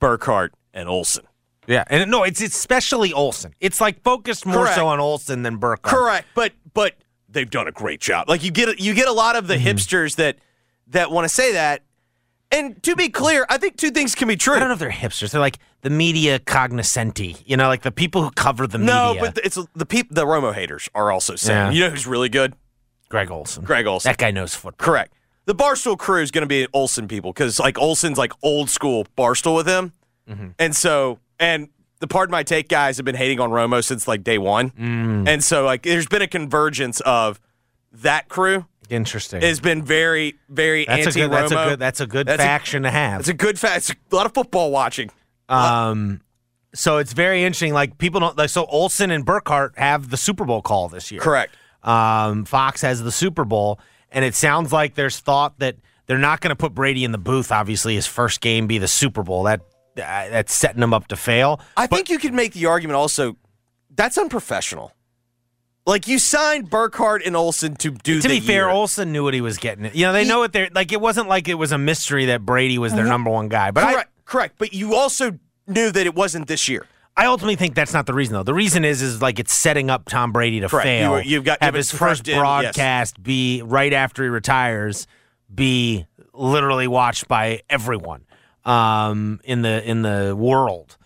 Burkhardt 0.00 0.54
and 0.74 0.88
Olsen. 0.88 1.24
Yeah, 1.68 1.84
and 1.88 2.10
no, 2.10 2.24
it's 2.24 2.40
especially 2.40 3.12
Olsen. 3.12 3.54
It's 3.60 3.80
like 3.80 4.02
focused 4.02 4.44
more 4.46 4.64
Correct. 4.64 4.74
so 4.74 4.88
on 4.88 4.98
Olsen 4.98 5.42
than 5.42 5.58
Burkhardt. 5.58 5.82
Correct, 5.94 6.26
but 6.34 6.52
but 6.74 6.94
they've 7.28 7.48
done 7.48 7.68
a 7.68 7.72
great 7.72 8.00
job. 8.00 8.28
Like 8.28 8.42
you 8.42 8.50
get 8.50 8.80
you 8.80 8.94
get 8.94 9.06
a 9.06 9.12
lot 9.12 9.36
of 9.36 9.46
the 9.46 9.54
Mm-hmm. 9.54 9.68
hipsters 9.68 10.16
that 10.16 10.38
that 10.88 11.12
want 11.12 11.24
to 11.26 11.28
say 11.28 11.52
that. 11.52 11.82
And 12.52 12.80
to 12.82 12.94
be 12.94 13.08
clear, 13.08 13.46
I 13.48 13.56
think 13.56 13.76
two 13.78 13.90
things 13.90 14.14
can 14.14 14.28
be 14.28 14.36
true. 14.36 14.54
I 14.54 14.58
don't 14.58 14.68
know 14.68 14.74
if 14.74 14.78
they're 14.80 14.90
hipsters. 14.90 15.30
They're 15.32 15.40
like 15.40 15.58
the 15.80 15.90
media 15.90 16.38
cognoscenti. 16.38 17.36
You 17.46 17.56
know, 17.56 17.66
like 17.68 17.82
the 17.82 17.90
people 17.90 18.22
who 18.22 18.30
cover 18.30 18.66
the 18.66 18.78
media. 18.78 18.94
No, 18.94 19.16
but 19.18 19.38
it's 19.42 19.58
the 19.74 19.86
people. 19.86 20.14
The 20.14 20.26
Romo 20.26 20.52
haters 20.54 20.88
are 20.94 21.10
also 21.10 21.34
saying. 21.34 21.58
Yeah. 21.58 21.70
You 21.72 21.80
know 21.84 21.90
who's 21.90 22.06
really 22.06 22.28
good? 22.28 22.54
Greg 23.08 23.30
Olsen. 23.30 23.64
Greg 23.64 23.86
Olsen. 23.86 24.08
That 24.10 24.18
guy 24.18 24.30
knows 24.30 24.54
football. 24.54 24.84
Correct. 24.86 25.12
The 25.46 25.54
Barstool 25.54 25.98
crew 25.98 26.22
is 26.22 26.30
going 26.30 26.42
to 26.42 26.46
be 26.46 26.66
Olsen 26.72 27.08
people 27.08 27.32
because 27.32 27.58
like 27.58 27.78
Olsen's 27.78 28.16
like 28.18 28.32
old 28.42 28.70
school 28.70 29.06
Barstool 29.16 29.56
with 29.56 29.66
him, 29.66 29.92
Mm-hmm. 30.30 30.48
and 30.58 30.76
so 30.76 31.18
and 31.40 31.68
the 31.98 32.06
Pardon 32.06 32.30
My 32.30 32.42
Take 32.44 32.68
guys 32.68 32.96
have 32.98 33.04
been 33.04 33.16
hating 33.16 33.40
on 33.40 33.50
Romo 33.50 33.82
since 33.82 34.06
like 34.06 34.22
day 34.22 34.38
one, 34.38 34.70
Mm. 34.70 35.26
and 35.28 35.42
so 35.42 35.64
like 35.64 35.82
there's 35.82 36.06
been 36.06 36.22
a 36.22 36.28
convergence 36.28 37.00
of 37.00 37.40
that 37.92 38.28
crew 38.28 38.66
Interesting. 38.92 39.40
has 39.40 39.60
been 39.60 39.82
very 39.82 40.34
very 40.48 40.84
that's 40.84 41.16
a 41.16 41.20
anti 41.20 41.20
good. 41.20 41.30
That's 41.30 41.50
a 41.50 41.54
good. 41.54 41.78
That's 41.78 42.00
a 42.00 42.06
good 42.06 42.26
That's 42.26 42.42
a- 42.42 42.44
faction 42.44 42.82
to 42.82 42.90
have. 42.90 43.20
It's 43.20 43.28
a 43.28 43.34
good 43.34 43.58
fact. 43.58 43.76
It's 43.78 43.90
a 43.90 44.16
lot 44.16 44.26
of 44.26 44.34
football 44.34 44.70
watching. 44.70 45.10
Um, 45.48 46.20
so 46.74 46.98
it's 46.98 47.12
very 47.12 47.42
interesting. 47.42 47.72
Like 47.72 47.98
people 47.98 48.20
don't 48.20 48.36
like. 48.36 48.50
So 48.50 48.64
Olsen 48.66 49.10
and 49.10 49.24
Burkhardt 49.24 49.78
have 49.78 50.10
the 50.10 50.16
Super 50.16 50.44
Bowl 50.44 50.62
call 50.62 50.88
this 50.88 51.10
year. 51.10 51.20
Correct. 51.20 51.54
Um, 51.82 52.44
Fox 52.44 52.82
has 52.82 53.02
the 53.02 53.12
Super 53.12 53.44
Bowl, 53.44 53.80
and 54.10 54.24
it 54.24 54.34
sounds 54.34 54.72
like 54.72 54.94
there's 54.94 55.18
thought 55.18 55.58
that 55.58 55.76
they're 56.06 56.18
not 56.18 56.40
going 56.40 56.50
to 56.50 56.56
put 56.56 56.74
Brady 56.74 57.04
in 57.04 57.12
the 57.12 57.18
booth. 57.18 57.50
Obviously, 57.50 57.94
his 57.94 58.06
first 58.06 58.40
game 58.40 58.66
be 58.66 58.78
the 58.78 58.88
Super 58.88 59.22
Bowl. 59.22 59.44
That 59.44 59.60
uh, 59.96 60.28
that's 60.30 60.54
setting 60.54 60.82
him 60.82 60.94
up 60.94 61.08
to 61.08 61.16
fail. 61.16 61.60
I 61.76 61.86
think 61.86 62.08
you 62.08 62.18
could 62.18 62.34
make 62.34 62.52
the 62.52 62.66
argument 62.66 62.96
also 62.96 63.36
that's 63.94 64.16
unprofessional. 64.16 64.92
Like 65.84 66.06
you 66.06 66.18
signed 66.20 66.70
Burkhardt 66.70 67.24
and 67.26 67.34
Olsen 67.36 67.74
to 67.76 67.90
do. 67.90 68.16
The 68.16 68.22
To 68.22 68.28
be 68.28 68.40
fair, 68.40 68.66
year. 68.66 68.68
Olsen 68.68 69.10
knew 69.12 69.24
what 69.24 69.34
he 69.34 69.40
was 69.40 69.58
getting. 69.58 69.90
You 69.94 70.06
know, 70.06 70.12
they 70.12 70.24
know 70.24 70.38
what 70.38 70.52
they're 70.52 70.68
like. 70.72 70.92
It 70.92 71.00
wasn't 71.00 71.28
like 71.28 71.48
it 71.48 71.54
was 71.54 71.72
a 71.72 71.78
mystery 71.78 72.26
that 72.26 72.46
Brady 72.46 72.78
was 72.78 72.94
their 72.94 73.04
number 73.04 73.30
one 73.30 73.48
guy. 73.48 73.72
But 73.72 73.84
I, 73.84 73.92
correct, 73.92 74.10
correct. 74.24 74.54
But 74.58 74.72
you 74.72 74.94
also 74.94 75.38
knew 75.66 75.90
that 75.90 76.06
it 76.06 76.14
wasn't 76.14 76.46
this 76.46 76.68
year. 76.68 76.86
I 77.16 77.26
ultimately 77.26 77.56
think 77.56 77.74
that's 77.74 77.92
not 77.92 78.06
the 78.06 78.14
reason, 78.14 78.34
though. 78.34 78.42
The 78.44 78.54
reason 78.54 78.84
is, 78.84 79.02
is 79.02 79.20
like 79.20 79.38
it's 79.38 79.52
setting 79.52 79.90
up 79.90 80.04
Tom 80.08 80.32
Brady 80.32 80.60
to 80.60 80.68
Correct. 80.68 80.84
fail. 80.84 81.20
You- 81.20 81.30
you've 81.30 81.44
got- 81.44 81.58
have 81.62 81.74
his 81.74 81.90
first 81.90 82.26
in, 82.26 82.34
yes. 82.36 82.40
broadcast 82.40 83.22
be 83.22 83.60
right 83.62 83.92
after 83.92 84.22
he 84.22 84.28
retires, 84.30 85.06
be 85.54 86.06
literally 86.32 86.86
watched 86.86 87.28
by 87.28 87.60
everyone 87.68 88.24
um, 88.64 89.40
in 89.44 89.60
the 89.62 89.82
in 89.86 90.02
the 90.02 90.34
world. 90.38 90.96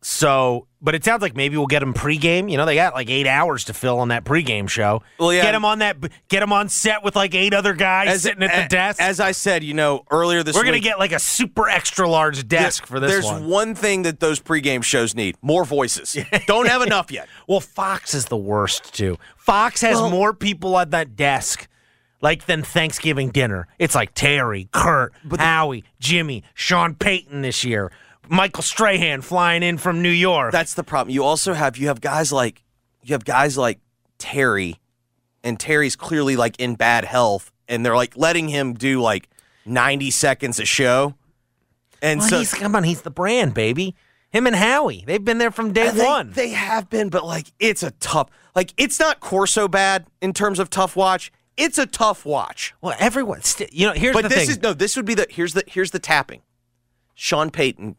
So, 0.00 0.66
but 0.82 0.94
it 0.96 1.04
sounds 1.04 1.22
like 1.22 1.36
maybe 1.36 1.56
we'll 1.56 1.66
get 1.68 1.82
him 1.82 1.94
pregame. 1.94 2.50
You 2.50 2.56
know, 2.56 2.66
they 2.66 2.74
got 2.74 2.92
like 2.92 3.08
eight 3.08 3.26
hours 3.26 3.64
to 3.64 3.74
fill 3.74 4.00
on 4.00 4.08
that 4.08 4.24
pregame 4.24 4.68
show. 4.68 5.02
Well, 5.18 5.32
yeah. 5.32 5.42
get 5.42 5.54
him 5.54 5.64
on 5.64 5.78
that. 5.78 5.96
Get 6.28 6.42
him 6.42 6.52
on 6.52 6.68
set 6.68 7.04
with 7.04 7.14
like 7.14 7.34
eight 7.34 7.54
other 7.54 7.72
guys 7.72 8.22
sitting 8.22 8.42
at 8.42 8.64
the 8.64 8.68
desk. 8.68 9.00
As 9.00 9.20
I 9.20 9.32
said, 9.32 9.62
you 9.62 9.74
know, 9.74 10.04
earlier 10.10 10.42
this 10.42 10.54
week. 10.56 10.62
We're 10.62 10.66
gonna 10.66 10.80
get 10.80 10.98
like 10.98 11.12
a 11.12 11.18
super 11.20 11.68
extra 11.68 12.08
large 12.08 12.46
desk 12.48 12.84
for 12.86 12.98
this 12.98 13.10
There's 13.12 13.42
one. 13.42 13.74
thing 13.74 14.02
that 14.02 14.20
those 14.20 14.40
pregame 14.40 14.82
shows 14.82 15.14
need: 15.14 15.36
more 15.40 15.64
voices. 15.64 16.16
Don't 16.46 16.68
have 16.68 16.82
enough 16.82 17.10
yet. 17.10 17.28
Well, 17.48 17.60
Fox 17.60 18.14
is 18.14 18.26
the 18.26 18.36
worst 18.36 18.94
too. 18.94 19.18
Fox 19.36 19.80
has 19.82 19.96
Well- 19.96 20.10
more 20.10 20.32
people 20.32 20.78
at 20.78 20.90
that 20.92 21.16
desk, 21.16 21.68
like 22.20 22.46
than 22.46 22.62
Thanksgiving 22.62 23.30
dinner. 23.30 23.66
It's 23.78 23.94
like 23.94 24.14
Terry, 24.14 24.68
Kurt, 24.72 25.12
Howie, 25.38 25.84
Jimmy, 26.00 26.44
Sean 26.54 26.94
Payton 26.94 27.42
this 27.42 27.62
year, 27.64 27.90
Michael 28.32 28.62
Strahan 28.62 29.20
flying 29.20 29.62
in 29.62 29.76
from 29.76 30.00
New 30.00 30.08
York. 30.08 30.52
That's 30.52 30.72
the 30.72 30.82
problem. 30.82 31.12
You 31.12 31.22
also 31.22 31.52
have 31.52 31.76
you 31.76 31.88
have 31.88 32.00
guys 32.00 32.32
like 32.32 32.64
you 33.02 33.12
have 33.12 33.26
guys 33.26 33.58
like 33.58 33.78
Terry, 34.18 34.80
and 35.44 35.60
Terry's 35.60 35.96
clearly 35.96 36.34
like 36.34 36.58
in 36.58 36.74
bad 36.74 37.04
health, 37.04 37.52
and 37.68 37.84
they're 37.84 37.94
like 37.94 38.16
letting 38.16 38.48
him 38.48 38.72
do 38.72 39.02
like 39.02 39.28
90 39.66 40.10
seconds 40.10 40.58
a 40.58 40.64
show. 40.64 41.14
And 42.00 42.20
Well, 42.20 42.28
so 42.30 42.38
he's, 42.38 42.54
come 42.54 42.74
on, 42.74 42.84
he's 42.84 43.02
the 43.02 43.10
brand, 43.10 43.52
baby. 43.52 43.94
Him 44.30 44.46
and 44.46 44.56
Howie, 44.56 45.04
they've 45.06 45.22
been 45.22 45.36
there 45.36 45.50
from 45.50 45.74
day 45.74 45.90
they, 45.90 46.02
one. 46.02 46.32
They 46.32 46.50
have 46.50 46.88
been, 46.88 47.10
but 47.10 47.26
like 47.26 47.52
it's 47.60 47.82
a 47.82 47.90
tough 47.92 48.30
like 48.56 48.72
it's 48.78 48.98
not 48.98 49.20
Corso 49.20 49.68
bad 49.68 50.06
in 50.22 50.32
terms 50.32 50.58
of 50.58 50.70
tough 50.70 50.96
watch. 50.96 51.30
It's 51.58 51.76
a 51.76 51.84
tough 51.84 52.24
watch. 52.24 52.72
well, 52.80 52.96
everyone, 52.98 53.42
st- 53.42 53.74
you 53.74 53.86
know, 53.86 53.92
here's 53.92 54.14
But 54.14 54.22
the 54.22 54.28
this 54.30 54.38
thing. 54.46 54.50
is 54.50 54.62
no, 54.62 54.72
this 54.72 54.96
would 54.96 55.04
be 55.04 55.12
the 55.12 55.26
here's 55.28 55.52
the 55.52 55.64
here's 55.66 55.90
the 55.90 55.98
tapping. 55.98 56.40
Sean 57.14 57.50
Payton 57.50 57.96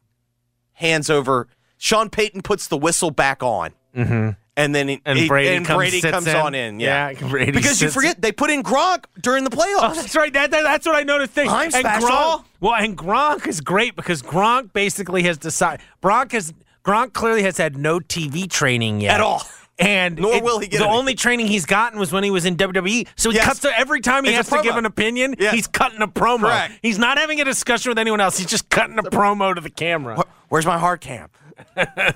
hands 0.73 1.09
over. 1.09 1.47
Sean 1.77 2.09
Payton 2.09 2.41
puts 2.43 2.67
the 2.67 2.77
whistle 2.77 3.11
back 3.11 3.43
on, 3.43 3.71
mm-hmm. 3.95 4.29
and 4.55 4.75
then 4.75 4.87
he, 4.87 5.01
And 5.05 5.19
he- 5.19 5.27
Brady 5.27 5.55
and 5.55 5.65
comes- 5.65 5.77
Brady 5.77 6.01
comes 6.01 6.27
in. 6.27 6.35
on 6.35 6.55
in. 6.55 6.79
Yeah, 6.79 7.09
Yeah, 7.09 7.27
Brady 7.27 7.51
because 7.51 7.81
you 7.81 7.89
forget 7.89 8.21
they 8.21 8.31
put 8.31 8.49
in 8.49 8.63
Gronk 8.63 9.05
during 9.21 9.43
the 9.43 9.49
playoffs. 9.49 9.79
Oh, 9.81 9.93
that's 9.95 10.15
right. 10.15 10.31
That, 10.33 10.51
that- 10.51 10.63
that's 10.63 10.85
what 10.85 10.95
I 10.95 11.03
noticed. 11.03 11.33
Thing. 11.33 11.49
I'm 11.49 11.65
and 11.65 11.73
special. 11.73 12.07
Gronk, 12.09 12.45
well, 12.61 12.75
and 12.75 12.97
Gronk 12.97 13.47
is 13.47 13.59
great 13.59 13.95
because 13.97 14.21
Gronk 14.21 14.71
basically 14.71 15.23
has 15.23 15.37
decided. 15.37 15.81
Gronk 16.01 16.31
has 16.31 16.53
Gronk 16.85 17.13
clearly 17.13 17.43
has 17.43 17.57
had 17.57 17.77
no 17.77 17.99
TV 17.99 18.49
training 18.49 19.01
yet 19.01 19.15
At 19.15 19.21
all. 19.21 19.41
And 19.79 20.17
Nor 20.19 20.35
it- 20.35 20.43
will 20.43 20.59
he 20.59 20.67
get 20.67 20.77
The 20.79 20.85
any. 20.87 20.95
only 20.97 21.15
training 21.15 21.47
he's 21.47 21.65
gotten 21.65 21.97
was 21.99 22.11
when 22.11 22.23
he 22.23 22.29
was 22.31 22.45
in 22.45 22.55
WWE. 22.55 23.07
So 23.15 23.31
he 23.31 23.37
Yes. 23.37 23.45
cuts 23.45 23.59
to 23.61 23.77
every 23.79 24.01
time 24.01 24.23
he 24.23 24.29
It's 24.29 24.49
has 24.49 24.59
to 24.59 24.63
give 24.63 24.75
an 24.77 24.85
opinion. 24.85 25.35
Yes. 25.39 25.53
He's 25.55 25.67
cutting 25.67 26.01
a 26.01 26.07
promo. 26.07 26.41
Correct. 26.41 26.73
He's 26.83 26.99
not 26.99 27.17
having 27.17 27.41
a 27.41 27.45
discussion 27.45 27.89
with 27.89 27.97
anyone 27.97 28.21
else. 28.21 28.37
He's 28.37 28.47
just 28.47 28.69
cutting 28.69 28.99
a 28.99 29.03
promo 29.03 29.55
to 29.55 29.61
the 29.61 29.71
camera. 29.71 30.23
Where's 30.49 30.65
my 30.67 30.77
hard 30.77 31.01
cam? 31.01 31.29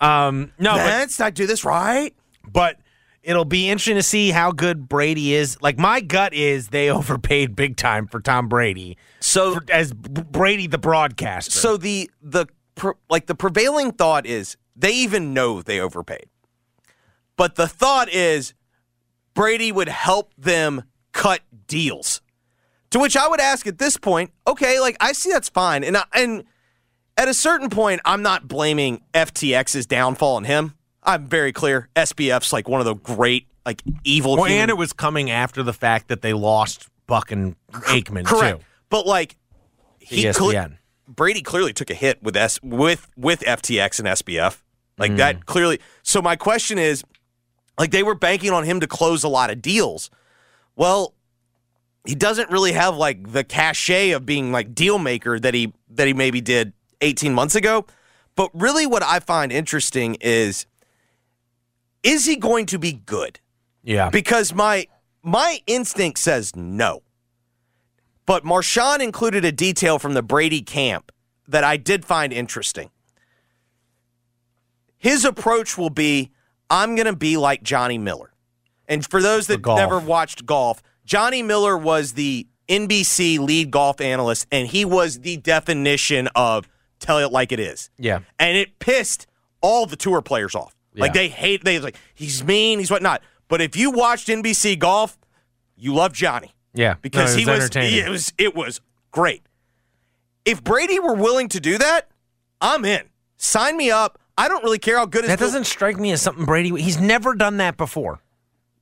Um, 0.00 0.52
no, 0.58 0.74
but 0.76 0.86
Vince, 0.86 1.16
did 1.18 1.24
I 1.24 1.30
do 1.30 1.46
this 1.46 1.64
right? 1.64 2.14
but 2.50 2.78
it'll 3.22 3.44
be 3.44 3.68
interesting 3.68 3.96
to 3.96 4.02
see 4.02 4.30
how 4.30 4.50
good 4.52 4.88
Brady 4.88 5.34
is. 5.34 5.60
Like 5.60 5.78
my 5.78 6.00
gut 6.00 6.32
is 6.32 6.68
they 6.68 6.90
overpaid 6.90 7.54
big 7.54 7.76
time 7.76 8.06
for 8.06 8.20
Tom 8.20 8.48
Brady. 8.48 8.96
So 9.20 9.54
For- 9.56 9.64
as 9.70 9.92
Brady 9.92 10.66
the 10.68 10.78
broadcaster. 10.78 11.50
So 11.50 11.76
the 11.76 12.10
the 12.22 12.46
like 13.10 13.26
the 13.26 13.34
prevailing 13.34 13.92
thought 13.92 14.26
is 14.26 14.56
they 14.76 14.92
even 14.92 15.34
know 15.34 15.60
they 15.60 15.80
overpaid, 15.80 16.26
but 17.42 17.56
the 17.56 17.66
thought 17.66 18.08
is 18.08 18.54
Brady 19.34 19.72
would 19.72 19.88
help 19.88 20.32
them 20.38 20.84
cut 21.10 21.40
deals. 21.66 22.20
To 22.90 23.00
which 23.00 23.16
I 23.16 23.26
would 23.26 23.40
ask 23.40 23.66
at 23.66 23.78
this 23.78 23.96
point, 23.96 24.30
okay, 24.46 24.78
like 24.78 24.96
I 25.00 25.10
see 25.12 25.32
that's 25.32 25.48
fine, 25.48 25.82
and 25.82 25.96
I, 25.96 26.04
and 26.14 26.44
at 27.16 27.26
a 27.26 27.34
certain 27.34 27.68
point, 27.68 28.00
I'm 28.04 28.22
not 28.22 28.46
blaming 28.46 29.02
FTX's 29.12 29.86
downfall 29.86 30.36
on 30.36 30.44
him. 30.44 30.74
I'm 31.02 31.26
very 31.26 31.52
clear. 31.52 31.88
SBF's 31.96 32.52
like 32.52 32.68
one 32.68 32.80
of 32.80 32.84
the 32.86 32.94
great 32.94 33.48
like 33.66 33.82
evil. 34.04 34.36
Well, 34.36 34.44
human- 34.44 34.62
and 34.62 34.70
it 34.70 34.76
was 34.76 34.92
coming 34.92 35.28
after 35.28 35.64
the 35.64 35.72
fact 35.72 36.06
that 36.08 36.22
they 36.22 36.32
lost 36.32 36.88
Buck 37.08 37.32
and 37.32 37.56
Aikman 37.72 38.24
correct, 38.24 38.60
too. 38.60 38.66
but 38.88 39.04
like 39.04 39.36
he 39.98 40.24
ESPN. 40.26 40.76
Brady 41.08 41.42
clearly 41.42 41.72
took 41.72 41.90
a 41.90 41.94
hit 41.94 42.22
with 42.22 42.36
S 42.36 42.60
with 42.62 43.08
with 43.16 43.40
FTX 43.40 43.98
and 43.98 44.06
SBF. 44.06 44.62
Like 44.98 45.12
Mm. 45.12 45.16
that 45.16 45.46
clearly. 45.46 45.80
So 46.02 46.20
my 46.20 46.36
question 46.36 46.78
is, 46.78 47.02
like 47.78 47.90
they 47.90 48.02
were 48.02 48.14
banking 48.14 48.50
on 48.50 48.64
him 48.64 48.80
to 48.80 48.86
close 48.86 49.24
a 49.24 49.28
lot 49.28 49.50
of 49.50 49.62
deals. 49.62 50.10
Well, 50.76 51.14
he 52.06 52.14
doesn't 52.14 52.50
really 52.50 52.72
have 52.72 52.96
like 52.96 53.32
the 53.32 53.44
cachet 53.44 54.10
of 54.10 54.26
being 54.26 54.52
like 54.52 54.74
deal 54.74 54.98
maker 54.98 55.38
that 55.38 55.54
he 55.54 55.72
that 55.90 56.06
he 56.06 56.14
maybe 56.14 56.40
did 56.40 56.72
18 57.00 57.32
months 57.34 57.54
ago. 57.54 57.86
But 58.34 58.50
really 58.54 58.86
what 58.86 59.02
I 59.02 59.20
find 59.20 59.52
interesting 59.52 60.16
is 60.20 60.66
is 62.02 62.26
he 62.26 62.36
going 62.36 62.66
to 62.66 62.78
be 62.78 62.92
good? 62.92 63.38
Yeah. 63.84 64.10
because 64.10 64.54
my 64.54 64.86
my 65.22 65.60
instinct 65.66 66.18
says 66.18 66.54
no. 66.54 67.02
But 68.26 68.44
Marchand 68.44 69.02
included 69.02 69.44
a 69.44 69.52
detail 69.52 69.98
from 69.98 70.14
the 70.14 70.22
Brady 70.22 70.62
camp 70.62 71.10
that 71.48 71.64
I 71.64 71.76
did 71.76 72.04
find 72.04 72.32
interesting. 72.32 72.90
His 74.96 75.24
approach 75.24 75.76
will 75.76 75.90
be 75.90 76.30
I'm 76.72 76.96
going 76.96 77.06
to 77.06 77.14
be 77.14 77.36
like 77.36 77.62
Johnny 77.62 77.98
Miller. 77.98 78.32
And 78.88 79.06
for 79.06 79.22
those 79.22 79.46
that 79.46 79.62
golf. 79.62 79.78
never 79.78 80.00
watched 80.00 80.46
golf, 80.46 80.82
Johnny 81.04 81.42
Miller 81.42 81.76
was 81.76 82.14
the 82.14 82.46
NBC 82.68 83.38
lead 83.38 83.70
golf 83.70 84.00
analyst, 84.00 84.46
and 84.50 84.66
he 84.66 84.84
was 84.84 85.20
the 85.20 85.36
definition 85.36 86.28
of 86.34 86.68
tell 86.98 87.18
it 87.18 87.32
like 87.32 87.50
it 87.50 87.58
is 87.58 87.90
yeah. 87.98 88.20
and 88.38 88.56
it 88.56 88.78
pissed 88.78 89.26
all 89.60 89.86
the 89.86 89.96
tour 89.96 90.22
players 90.22 90.54
off. 90.54 90.74
Yeah. 90.94 91.02
Like 91.02 91.12
they 91.14 91.28
hate 91.28 91.64
they 91.64 91.78
like 91.80 91.96
he's 92.14 92.44
mean, 92.44 92.78
he's 92.78 92.90
whatnot. 92.90 93.22
But 93.48 93.60
if 93.60 93.76
you 93.76 93.90
watched 93.90 94.28
NBC 94.28 94.78
golf, 94.78 95.18
you 95.76 95.92
love 95.94 96.12
Johnny 96.12 96.54
Yeah. 96.74 96.94
because 97.02 97.34
No, 97.34 97.40
he 97.40 97.46
was 97.46 97.60
entertaining. 97.64 98.06
it 98.06 98.08
was 98.08 98.32
it 98.38 98.54
was 98.54 98.80
great. 99.10 99.42
If 100.44 100.62
Brady 100.62 100.98
were 101.00 101.14
willing 101.14 101.48
to 101.48 101.60
do 101.60 101.76
that, 101.78 102.08
I'm 102.60 102.84
in. 102.84 103.02
Sign 103.36 103.76
me 103.76 103.90
up. 103.90 104.18
I 104.36 104.48
don't 104.48 104.64
really 104.64 104.78
care 104.78 104.96
how 104.98 105.06
good 105.06 105.24
that 105.26 105.38
doesn't 105.38 105.64
strike 105.64 105.98
me 105.98 106.10
as 106.12 106.22
something 106.22 106.44
Brady. 106.44 106.70
He's 106.80 106.98
never 107.00 107.34
done 107.34 107.58
that 107.58 107.76
before. 107.76 108.20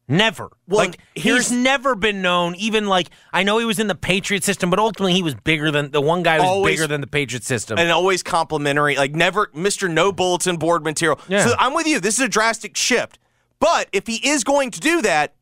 Never. 0.07 0.51
Well, 0.67 0.79
like 0.81 0.99
he's 1.15 1.53
never 1.53 1.95
been 1.95 2.21
known. 2.21 2.57
Even 2.57 2.87
like 2.87 3.11
I 3.33 3.45
know 3.45 3.59
he 3.59 3.65
was 3.65 3.79
in 3.79 3.87
the 3.87 3.95
Patriot 3.95 4.43
system, 4.43 4.69
but 4.69 4.79
ultimately 4.81 5.13
he 5.13 5.23
was 5.23 5.35
bigger 5.37 5.71
than 5.71 5.93
the 5.93 6.01
one 6.01 6.25
guy 6.25 6.39
was 6.39 6.49
Always- 6.49 6.75
bigger 6.77 6.89
than 6.89 7.01
the 7.01 7.07
Patriot 7.07 7.45
system. 7.45 7.79
and 7.79 7.91
always 7.93 8.23
complimentary, 8.23 8.97
like 8.97 9.15
never 9.15 9.47
Mr. 9.49 9.89
No 9.89 10.11
Bulletin 10.11 10.57
Board 10.57 10.83
material. 10.83 11.21
Yeah. 11.29 11.47
So 11.47 11.55
I'm 11.59 11.75
with 11.75 11.87
you. 11.87 12.01
This 12.01 12.15
is 12.19 12.25
a 12.25 12.29
drastic 12.29 12.77
shift. 12.77 13.19
But 13.61 13.89
if 13.93 14.07
he 14.09 14.17
is 14.29 14.43
going 14.43 14.71
to 14.73 14.81
do 14.81 15.01
that, 15.03 15.35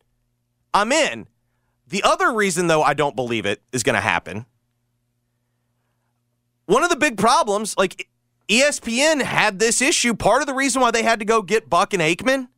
I'm 0.74 0.92
in. 0.92 1.28
The 1.86 2.02
other 2.02 2.30
reason, 2.32 2.66
though, 2.66 2.82
I 2.82 2.92
don't 2.92 3.16
believe 3.16 3.46
it 3.46 3.62
is 3.72 3.82
going 3.82 3.94
to 3.94 4.00
happen. 4.02 4.44
One 6.66 6.82
of 6.84 6.90
the 6.90 6.96
big 6.96 7.16
problems, 7.16 7.74
like 7.78 8.08
ESPN 8.48 9.22
had 9.22 9.58
this 9.58 9.82
issue. 9.82 10.14
Part 10.14 10.40
of 10.40 10.46
the 10.46 10.54
reason 10.54 10.80
why 10.80 10.90
they 10.90 11.02
had 11.02 11.18
to 11.18 11.24
go 11.24 11.42
get 11.42 11.68
Buck 11.68 11.92
and 11.92 12.02
Aikman, 12.02 12.48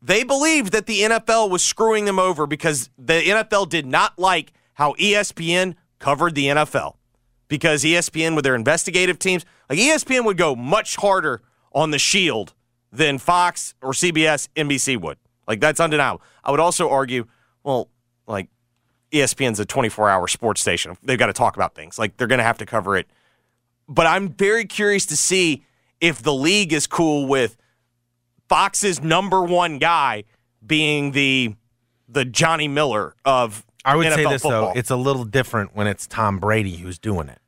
they 0.00 0.24
believed 0.24 0.72
that 0.72 0.86
the 0.86 1.00
NFL 1.00 1.50
was 1.50 1.64
screwing 1.64 2.04
them 2.04 2.18
over 2.18 2.46
because 2.46 2.90
the 2.96 3.20
NFL 3.20 3.68
did 3.68 3.86
not 3.86 4.18
like 4.18 4.52
how 4.74 4.94
ESPN 4.94 5.74
covered 5.98 6.34
the 6.34 6.46
NFL 6.46 6.94
because 7.48 7.84
ESPN 7.84 8.34
with 8.34 8.44
their 8.44 8.54
investigative 8.54 9.18
teams, 9.18 9.44
like 9.68 9.78
ESPN 9.78 10.24
would 10.24 10.36
go 10.36 10.56
much 10.56 10.96
harder 10.96 11.42
on 11.72 11.90
the 11.90 11.98
Shield 11.98 12.54
than 12.90 13.18
Fox 13.18 13.74
or 13.82 13.92
CBS, 13.92 14.48
NBC 14.56 15.00
would. 15.00 15.18
Like 15.46 15.60
that's 15.60 15.80
undeniable. 15.80 16.22
I 16.44 16.50
would 16.50 16.60
also 16.60 16.88
argue, 16.88 17.26
well, 17.62 17.88
like 18.26 18.48
ESPN's 19.12 19.60
a 19.60 19.66
24-hour 19.66 20.28
sports 20.28 20.60
station. 20.60 20.96
They've 21.02 21.18
got 21.18 21.26
to 21.26 21.32
talk 21.32 21.56
about 21.56 21.74
things. 21.74 21.98
Like 21.98 22.16
they're 22.16 22.26
going 22.26 22.38
to 22.38 22.44
have 22.44 22.58
to 22.58 22.66
cover 22.66 22.96
it. 22.96 23.06
But 23.92 24.06
I'm 24.06 24.30
very 24.30 24.64
curious 24.64 25.06
to 25.06 25.16
see 25.16 25.64
if 26.00 26.22
the 26.22 26.34
league 26.34 26.72
is 26.72 26.86
cool 26.86 27.26
with 27.26 27.56
Fox's 28.48 29.02
number 29.02 29.42
one 29.42 29.78
guy 29.78 30.24
being 30.64 31.12
the 31.12 31.54
the 32.08 32.24
Johnny 32.24 32.68
Miller 32.68 33.14
of 33.24 33.64
I 33.84 33.96
would 33.96 34.12
say 34.12 34.24
this 34.24 34.42
football. 34.42 34.72
though: 34.72 34.78
it's 34.78 34.90
a 34.90 34.96
little 34.96 35.24
different 35.24 35.74
when 35.74 35.86
it's 35.86 36.06
Tom 36.06 36.38
Brady 36.38 36.76
who's 36.76 36.98
doing 36.98 37.28
it. 37.28 37.38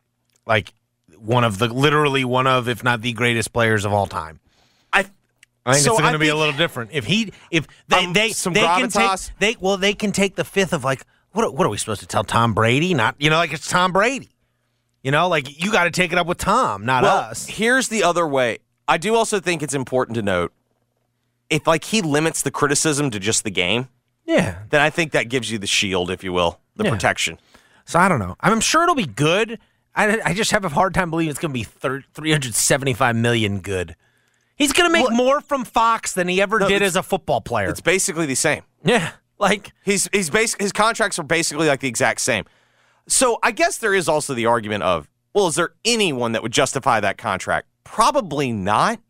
Like 0.47 0.73
one 1.19 1.45
of 1.45 1.59
the 1.59 1.69
literally 1.69 2.25
one 2.25 2.47
of, 2.47 2.69
if 2.69 2.85
not 2.85 3.01
the 3.01 3.13
greatest 3.13 3.53
players 3.53 3.85
of 3.85 3.93
all 3.93 4.07
time. 4.07 4.41
I 4.93 5.07
I 5.67 5.75
think 5.75 5.85
So 5.85 5.93
it's 5.93 6.01
going 6.01 6.13
to 6.13 6.19
be 6.19 6.29
a 6.29 6.37
little 6.37 6.53
different. 6.53 6.91
If 6.93 7.07
he, 7.07 7.33
if 7.51 7.67
they, 7.89 8.05
Um, 8.05 8.13
they, 8.13 8.31
some 8.31 8.53
they 8.53 8.61
can 8.61 8.91
take, 8.91 9.11
they, 9.39 9.57
well, 9.61 9.79
they 9.79 9.95
can 9.95 10.13
take 10.13 10.35
the 10.35 10.45
fifth 10.45 10.75
of 10.75 10.85
like, 10.85 11.07
what, 11.33 11.55
what 11.55 11.67
are 11.67 11.71
we 11.71 11.79
supposed 11.79 12.01
to 12.01 12.07
tell 12.07 12.25
Tom 12.25 12.53
Brady? 12.53 12.93
Not, 12.93 13.15
you 13.19 13.31
know, 13.31 13.37
like 13.37 13.53
it's 13.53 13.69
Tom 13.69 13.91
Brady. 13.93 14.29
You 15.05 15.11
know, 15.13 15.29
like 15.29 15.63
you 15.63 15.71
got 15.71 15.85
to 15.85 15.91
take 15.91 16.11
it 16.13 16.19
up 16.19 16.27
with 16.27 16.39
Tom, 16.39 16.85
not 16.87 17.03
Well, 17.05 17.17
us. 17.19 17.47
here's 17.47 17.89
the 17.89 18.03
other 18.03 18.27
way. 18.27 18.59
I 18.89 18.97
do 18.99 19.15
also 19.15 19.39
think 19.39 19.63
it's 19.63 19.75
important 19.75 20.17
to 20.17 20.23
note 20.23 20.53
if 21.51 21.67
like 21.67 21.85
he 21.85 22.01
limits 22.03 22.43
the 22.43 22.51
criticism 22.51 23.11
to 23.11 23.21
just 23.21 23.45
the 23.45 23.51
game, 23.51 23.89
Yeah. 24.27 24.57
then 24.71 24.81
I 24.81 24.89
think 24.91 25.13
that 25.13 25.29
gives 25.29 25.51
you 25.51 25.59
the 25.59 25.67
shield, 25.67 26.11
if 26.11 26.25
you 26.25 26.33
will, 26.33 26.59
the 26.75 26.85
Yeah. 26.85 26.91
protection. 26.91 27.39
So 27.85 27.99
I 27.99 28.09
don't 28.09 28.19
know. 28.19 28.35
I'm 28.41 28.61
sure 28.61 28.83
it'll 28.83 28.95
be 28.95 29.05
good. 29.07 29.59
I, 29.95 30.21
I 30.25 30.35
just 30.35 30.51
have 30.53 30.65
a 30.65 30.71
hard 30.71 30.95
time 30.95 31.11
believing 31.11 31.31
it's 31.31 31.39
going 31.39 31.51
to 31.53 31.55
be 31.55 31.65
thir- 31.65 32.03
375 32.15 33.15
million 33.15 33.61
good. 33.61 33.95
He's 34.57 34.73
going 34.73 34.89
to 34.89 34.93
make 34.93 35.09
Well- 35.09 35.17
more 35.17 35.41
from 35.43 35.65
Fox 35.67 36.15
than 36.15 36.29
he 36.29 36.41
ever 36.41 36.59
No, 36.61 36.69
did 36.69 36.83
as 36.83 36.97
a 36.97 37.03
football 37.03 37.41
player. 37.43 37.69
It's 37.69 37.81
basically 37.83 38.25
the 38.27 38.35
same. 38.35 38.63
Yeah. 38.85 39.11
Like, 39.39 39.73
He's 39.85 40.09
he's 40.13 40.31
basic 40.31 40.61
his 40.63 40.73
contracts 40.73 41.19
are 41.19 41.25
basically 41.25 41.69
like 41.69 41.81
the 41.81 41.89
exact 41.89 42.21
same. 42.23 42.45
So 43.07 43.39
I 43.43 43.51
guess 43.51 43.79
there 43.79 43.95
is 43.95 44.09
also 44.09 44.35
the 44.35 44.47
argument 44.47 44.83
of, 44.83 45.09
well, 45.35 45.47
is 45.47 45.57
there 45.57 45.71
anyone 45.85 46.33
that 46.33 46.43
would 46.43 46.53
justify 46.53 47.01
that 47.01 47.19
contract? 47.19 47.69
Probably 47.85 48.53
not. 48.53 49.01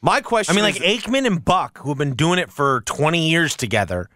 My 0.00 0.20
question 0.20 0.52
I 0.52 0.56
mean, 0.56 0.64
like 0.64 0.80
is, 0.80 1.02
Aikman 1.02 1.26
and 1.26 1.44
Buck, 1.44 1.78
who 1.78 1.88
have 1.88 1.98
been 1.98 2.14
doing 2.14 2.38
it 2.38 2.50
for 2.50 2.82
20 2.82 3.28
years 3.28 3.56
together, 3.56 4.08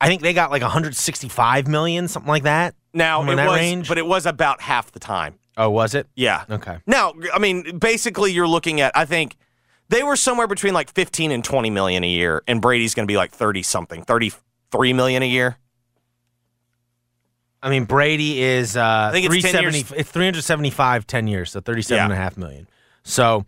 I 0.00 0.08
think 0.08 0.22
they 0.22 0.32
got 0.32 0.50
like 0.50 0.62
165 0.62 1.68
million, 1.68 2.08
something 2.08 2.28
like 2.28 2.44
that. 2.44 2.74
now 2.92 3.22
it 3.22 3.30
in 3.30 3.36
that 3.36 3.48
was, 3.48 3.56
range. 3.58 3.88
but 3.88 3.98
it 3.98 4.06
was 4.06 4.26
about 4.26 4.60
half 4.60 4.92
the 4.92 4.98
time. 4.98 5.38
Oh, 5.56 5.70
was 5.70 5.94
it? 5.94 6.06
Yeah. 6.14 6.44
Okay. 6.48 6.78
Now, 6.86 7.14
I 7.34 7.38
mean, 7.38 7.78
basically, 7.78 8.32
you're 8.32 8.46
looking 8.48 8.80
at. 8.80 8.96
I 8.96 9.04
think 9.04 9.36
they 9.88 10.04
were 10.04 10.14
somewhere 10.14 10.46
between 10.46 10.72
like 10.72 10.90
15 10.90 11.32
and 11.32 11.44
20 11.44 11.70
million 11.70 12.04
a 12.04 12.08
year, 12.08 12.42
and 12.46 12.62
Brady's 12.62 12.94
going 12.94 13.06
to 13.06 13.10
be 13.10 13.16
like 13.16 13.32
30 13.32 13.62
something, 13.64 14.04
33 14.04 14.92
million 14.92 15.22
a 15.22 15.26
year. 15.26 15.58
I 17.62 17.70
mean, 17.70 17.84
Brady 17.84 18.42
is 18.42 18.76
uh, 18.76 19.08
I 19.10 19.12
think 19.12 19.26
it's 19.32 19.50
10 19.50 19.62
years. 19.62 19.92
it's 19.92 20.10
375 20.10 21.06
10 21.06 21.26
years, 21.28 21.50
so 21.50 21.60
37 21.60 21.96
Yeah. 21.98 22.04
and 22.04 22.12
a 22.12 22.16
half 22.16 22.36
million. 22.36 22.68
So 23.04 23.46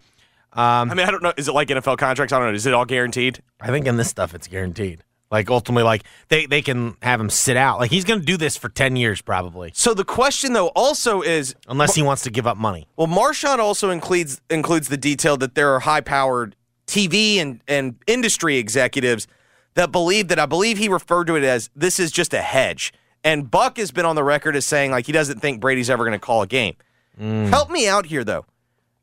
Um, 0.52 0.90
I 0.90 0.94
mean, 0.94 1.06
I 1.06 1.10
don't 1.10 1.22
know. 1.22 1.32
Is 1.36 1.46
it 1.48 1.52
like 1.52 1.68
NFL 1.68 1.96
contracts? 1.98 2.32
I 2.32 2.38
don't 2.38 2.48
know. 2.48 2.54
Is 2.54 2.66
it 2.66 2.74
all 2.74 2.84
guaranteed? 2.84 3.40
I 3.60 3.68
think 3.68 3.86
in 3.86 3.96
this 3.96 4.08
stuff 4.08 4.34
it's 4.34 4.48
guaranteed. 4.48 5.04
Like 5.30 5.48
ultimately, 5.48 5.84
like 5.84 6.02
they, 6.28 6.46
they 6.46 6.60
can 6.60 6.96
have 7.02 7.20
him 7.20 7.30
sit 7.30 7.56
out. 7.56 7.78
Like 7.78 7.92
he's 7.92 8.04
going 8.04 8.18
to 8.18 8.26
do 8.26 8.36
this 8.36 8.56
for 8.56 8.68
10 8.68 8.96
years 8.96 9.22
probably, 9.22 9.70
So 9.74 9.94
the 9.94 10.04
question 10.04 10.54
though 10.54 10.68
also 10.74 11.22
is, 11.22 11.54
unless 11.68 11.94
he 11.94 12.02
wants 12.02 12.22
to 12.22 12.30
give 12.30 12.48
up 12.48 12.56
money. 12.56 12.88
well, 12.96 13.06
Marchand 13.06 13.60
also 13.60 13.90
includes 13.90 14.40
includes 14.50 14.88
the 14.88 14.96
detail 14.96 15.36
that 15.36 15.54
there 15.54 15.72
are 15.72 15.78
high 15.80 16.00
powered 16.00 16.56
TV 16.88 17.36
and 17.36 17.62
and 17.68 17.94
industry 18.08 18.56
executives 18.56 19.28
that 19.74 19.92
believe 19.92 20.26
that 20.26 20.40
I 20.40 20.46
believe 20.46 20.78
he 20.78 20.88
referred 20.88 21.28
to 21.28 21.36
it 21.36 21.44
as 21.44 21.70
this 21.76 22.00
is 22.00 22.10
just 22.10 22.34
a 22.34 22.42
hedge. 22.42 22.92
And 23.22 23.50
Buck 23.50 23.76
has 23.76 23.90
been 23.90 24.06
on 24.06 24.16
the 24.16 24.24
record 24.24 24.56
as 24.56 24.64
saying 24.64 24.90
like 24.90 25.06
he 25.06 25.12
doesn't 25.12 25.40
think 25.40 25.60
Brady's 25.60 25.90
ever 25.90 26.04
going 26.04 26.18
to 26.18 26.24
call 26.24 26.42
a 26.42 26.46
game. 26.46 26.76
Mm. 27.20 27.48
Help 27.48 27.70
me 27.70 27.86
out 27.88 28.06
here 28.06 28.24
though. 28.24 28.46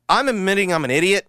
I'm 0.08 0.28
admitting 0.28 0.72
I'm 0.72 0.84
an 0.84 0.90
idiot. 0.90 1.28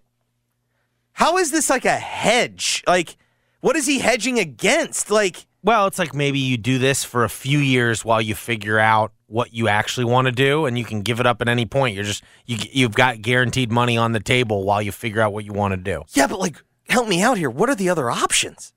How 1.12 1.36
is 1.38 1.50
this 1.50 1.68
like 1.70 1.84
a 1.84 1.96
hedge? 1.96 2.82
Like, 2.86 3.16
what 3.60 3.76
is 3.76 3.86
he 3.86 3.98
hedging 3.98 4.38
against? 4.38 5.10
Like, 5.10 5.46
Well, 5.62 5.86
it's 5.86 5.98
like 5.98 6.14
maybe 6.14 6.38
you 6.38 6.56
do 6.56 6.78
this 6.78 7.04
for 7.04 7.24
a 7.24 7.28
few 7.28 7.58
years 7.58 8.04
while 8.04 8.20
you 8.22 8.34
figure 8.34 8.78
out 8.78 9.12
what 9.26 9.52
you 9.52 9.68
actually 9.68 10.06
want 10.06 10.26
to 10.26 10.32
do, 10.32 10.66
and 10.66 10.76
you 10.78 10.84
can 10.84 11.02
give 11.02 11.20
it 11.20 11.26
up 11.26 11.40
at 11.40 11.48
any 11.48 11.66
point. 11.66 11.94
You're 11.94 12.04
just 12.04 12.24
you 12.46 12.56
you've 12.72 12.94
got 12.94 13.22
guaranteed 13.22 13.70
money 13.70 13.96
on 13.96 14.12
the 14.12 14.20
table 14.20 14.64
while 14.64 14.80
you 14.82 14.90
figure 14.92 15.20
out 15.20 15.32
what 15.32 15.44
you 15.44 15.52
want 15.52 15.72
to 15.72 15.76
do. 15.76 16.02
yeah, 16.14 16.26
but 16.26 16.40
like, 16.40 16.56
help 16.88 17.06
me 17.06 17.22
out 17.22 17.38
here. 17.38 17.50
What 17.50 17.68
are 17.68 17.76
the 17.76 17.88
other 17.90 18.10
options? 18.10 18.72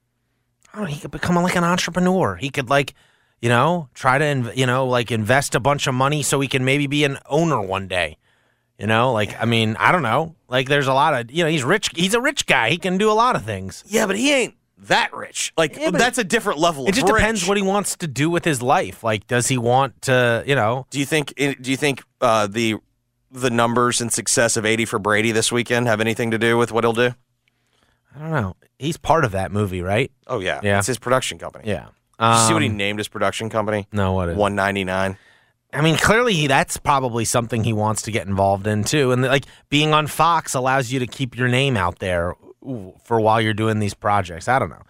I 0.74 0.77
don't 0.77 0.86
know, 0.88 0.93
he 0.93 1.00
could 1.00 1.12
become 1.12 1.36
like 1.36 1.55
an 1.55 1.63
entrepreneur. 1.63 2.36
He 2.36 2.50
could 2.50 2.70
like, 2.70 2.93
you 3.44 3.50
know, 3.50 3.90
try 3.94 4.18
to 4.18 4.24
inv- 4.24 4.56
you 4.56 4.66
know 4.66 4.88
like 4.88 5.12
invest 5.12 5.54
a 5.54 5.60
bunch 5.60 5.86
of 5.86 5.94
money 5.94 6.24
so 6.24 6.40
he 6.40 6.48
can 6.48 6.64
maybe 6.64 6.88
be 6.88 7.04
an 7.04 7.18
owner 7.26 7.60
one 7.62 7.90
day. 7.90 8.18
You 8.80 8.88
know, 8.88 9.12
like 9.12 9.36
I 9.40 9.44
mean, 9.44 9.76
I 9.78 9.92
don't 9.92 10.02
know. 10.02 10.36
Like 10.48 10.70
there's 10.70 10.88
a 10.88 10.94
lot 10.94 11.14
of 11.14 11.29
you 11.29 11.44
know 11.44 11.50
he's 11.50 11.66
rich. 11.66 11.90
He's 11.94 12.14
a 12.14 12.22
rich 12.22 12.46
guy. 12.46 12.70
He 12.70 12.77
can 12.77 12.98
do 12.98 13.12
a 13.12 13.18
lot 13.24 13.36
of 13.36 13.44
things. 13.44 13.84
Yeah, 13.86 14.08
but 14.08 14.16
he 14.18 14.32
ain't 14.34 14.56
that 14.77 15.14
rich. 15.14 15.51
Like, 15.58 15.75
Yeah, 15.75 15.92
that's 15.92 16.18
a 16.18 16.24
different 16.24 16.60
level. 16.60 16.88
It 16.88 16.94
just 16.94 17.08
rich. 17.08 17.18
depends 17.18 17.46
what 17.46 17.58
he 17.58 17.64
wants 17.64 17.98
to 17.98 18.08
do 18.08 18.29
with 18.29 18.46
his 18.46 18.62
life. 18.62 19.03
Like, 19.03 19.27
does 19.27 19.48
he 19.50 19.58
want 19.58 20.01
to, 20.03 20.44
you 20.48 20.56
know? 20.56 20.88
Do 20.90 21.00
you 21.00 21.06
think? 21.06 21.34
Do 21.36 21.70
you 21.72 21.77
think 21.77 22.01
uh, 22.22 22.48
the 22.48 22.77
the 23.29 23.50
numbers 23.50 24.00
and 24.00 24.12
success 24.14 24.56
of 24.58 24.66
80 24.66 24.86
for 24.86 25.00
Brady 25.00 25.32
this 25.34 25.51
weekend 25.51 25.88
have 25.88 26.00
anything 26.00 26.32
to 26.32 26.38
do 26.38 26.58
with 26.58 26.72
what 26.72 26.84
he'll 26.86 26.94
do? 26.94 27.14
I 28.16 28.20
don't 28.20 28.32
know. 28.32 28.56
He's 28.79 28.96
part 28.98 29.25
of 29.25 29.32
that 29.32 29.51
movie, 29.51 29.82
right? 29.82 30.12
Oh 30.27 30.40
yeah, 30.40 30.62
Yeah. 30.64 30.77
It's 30.77 30.88
his 30.88 31.00
production 31.00 31.40
company. 31.40 31.68
Yeah. 31.68 31.88
Did 32.31 32.40
you 32.42 32.48
see 32.48 32.53
what 32.53 32.62
he 32.64 32.70
Um, 32.70 32.77
named 32.77 33.00
his 33.00 33.07
production 33.07 33.50
company? 33.50 33.88
No, 33.92 34.14
what 34.14 34.29
is? 34.29 34.38
199. 34.38 35.18
I 35.75 35.81
mean, 35.81 35.98
clearly 35.98 36.46
that's 36.48 36.77
probably 36.77 37.25
something 37.25 37.64
he 37.64 37.74
wants 37.74 38.03
to 38.03 38.12
get 38.12 38.27
involved 38.27 38.68
in 38.68 38.83
too. 38.83 39.12
And 39.12 39.24
like 39.24 39.46
being 39.70 39.94
on 39.94 40.07
Fox 40.07 40.53
allows 40.53 40.92
you 40.92 41.00
to 41.00 41.07
keep 41.07 41.36
your 41.36 41.48
name 41.48 41.75
out 41.75 42.00
there 42.00 42.36
for 43.03 43.20
while 43.20 43.42
you're 43.42 43.53
doing 43.55 43.79
these 43.79 43.94
projects. 43.96 44.48
I 44.48 44.59
don't 44.59 44.70
know. 44.70 44.83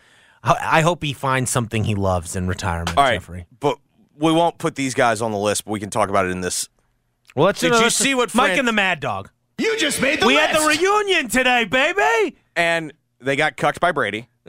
I 0.43 0.79
I 0.79 0.81
hope 0.81 1.01
he 1.03 1.13
finds 1.13 1.49
something 1.51 1.85
he 1.85 1.95
loves 1.95 2.35
in 2.35 2.47
retirement, 2.47 2.97
All 2.97 3.03
right, 3.05 3.13
Jeffrey. 3.13 3.45
but 3.59 3.77
we 4.17 4.31
won't 4.33 4.57
put 4.57 4.75
these 4.75 4.93
guys 4.93 5.21
on 5.21 5.31
the 5.31 5.37
list. 5.37 5.63
But 5.65 5.71
we 5.71 5.79
can 5.79 5.89
talk 5.89 6.09
about 6.09 6.25
it 6.25 6.31
in 6.31 6.41
this. 6.41 6.67
Well, 7.35 7.45
let's 7.45 7.61
Did 7.61 7.73
you 7.73 7.79
let's- 7.79 7.95
see 7.95 8.13
what 8.13 8.35
Mike 8.35 8.57
and 8.57 8.67
the 8.67 8.73
Mad 8.73 8.99
Dog? 8.99 9.29
You 9.57 9.77
just 9.79 10.01
made 10.01 10.19
the 10.19 10.27
we 10.27 10.35
list. 10.35 10.47
had 10.49 10.61
the 10.61 10.67
reunion 10.67 11.29
today, 11.29 11.63
baby. 11.65 12.35
And 12.57 12.91
they 13.21 13.35
got 13.37 13.55
cucked 13.55 13.79
by 13.79 13.91
Brady. 13.93 14.27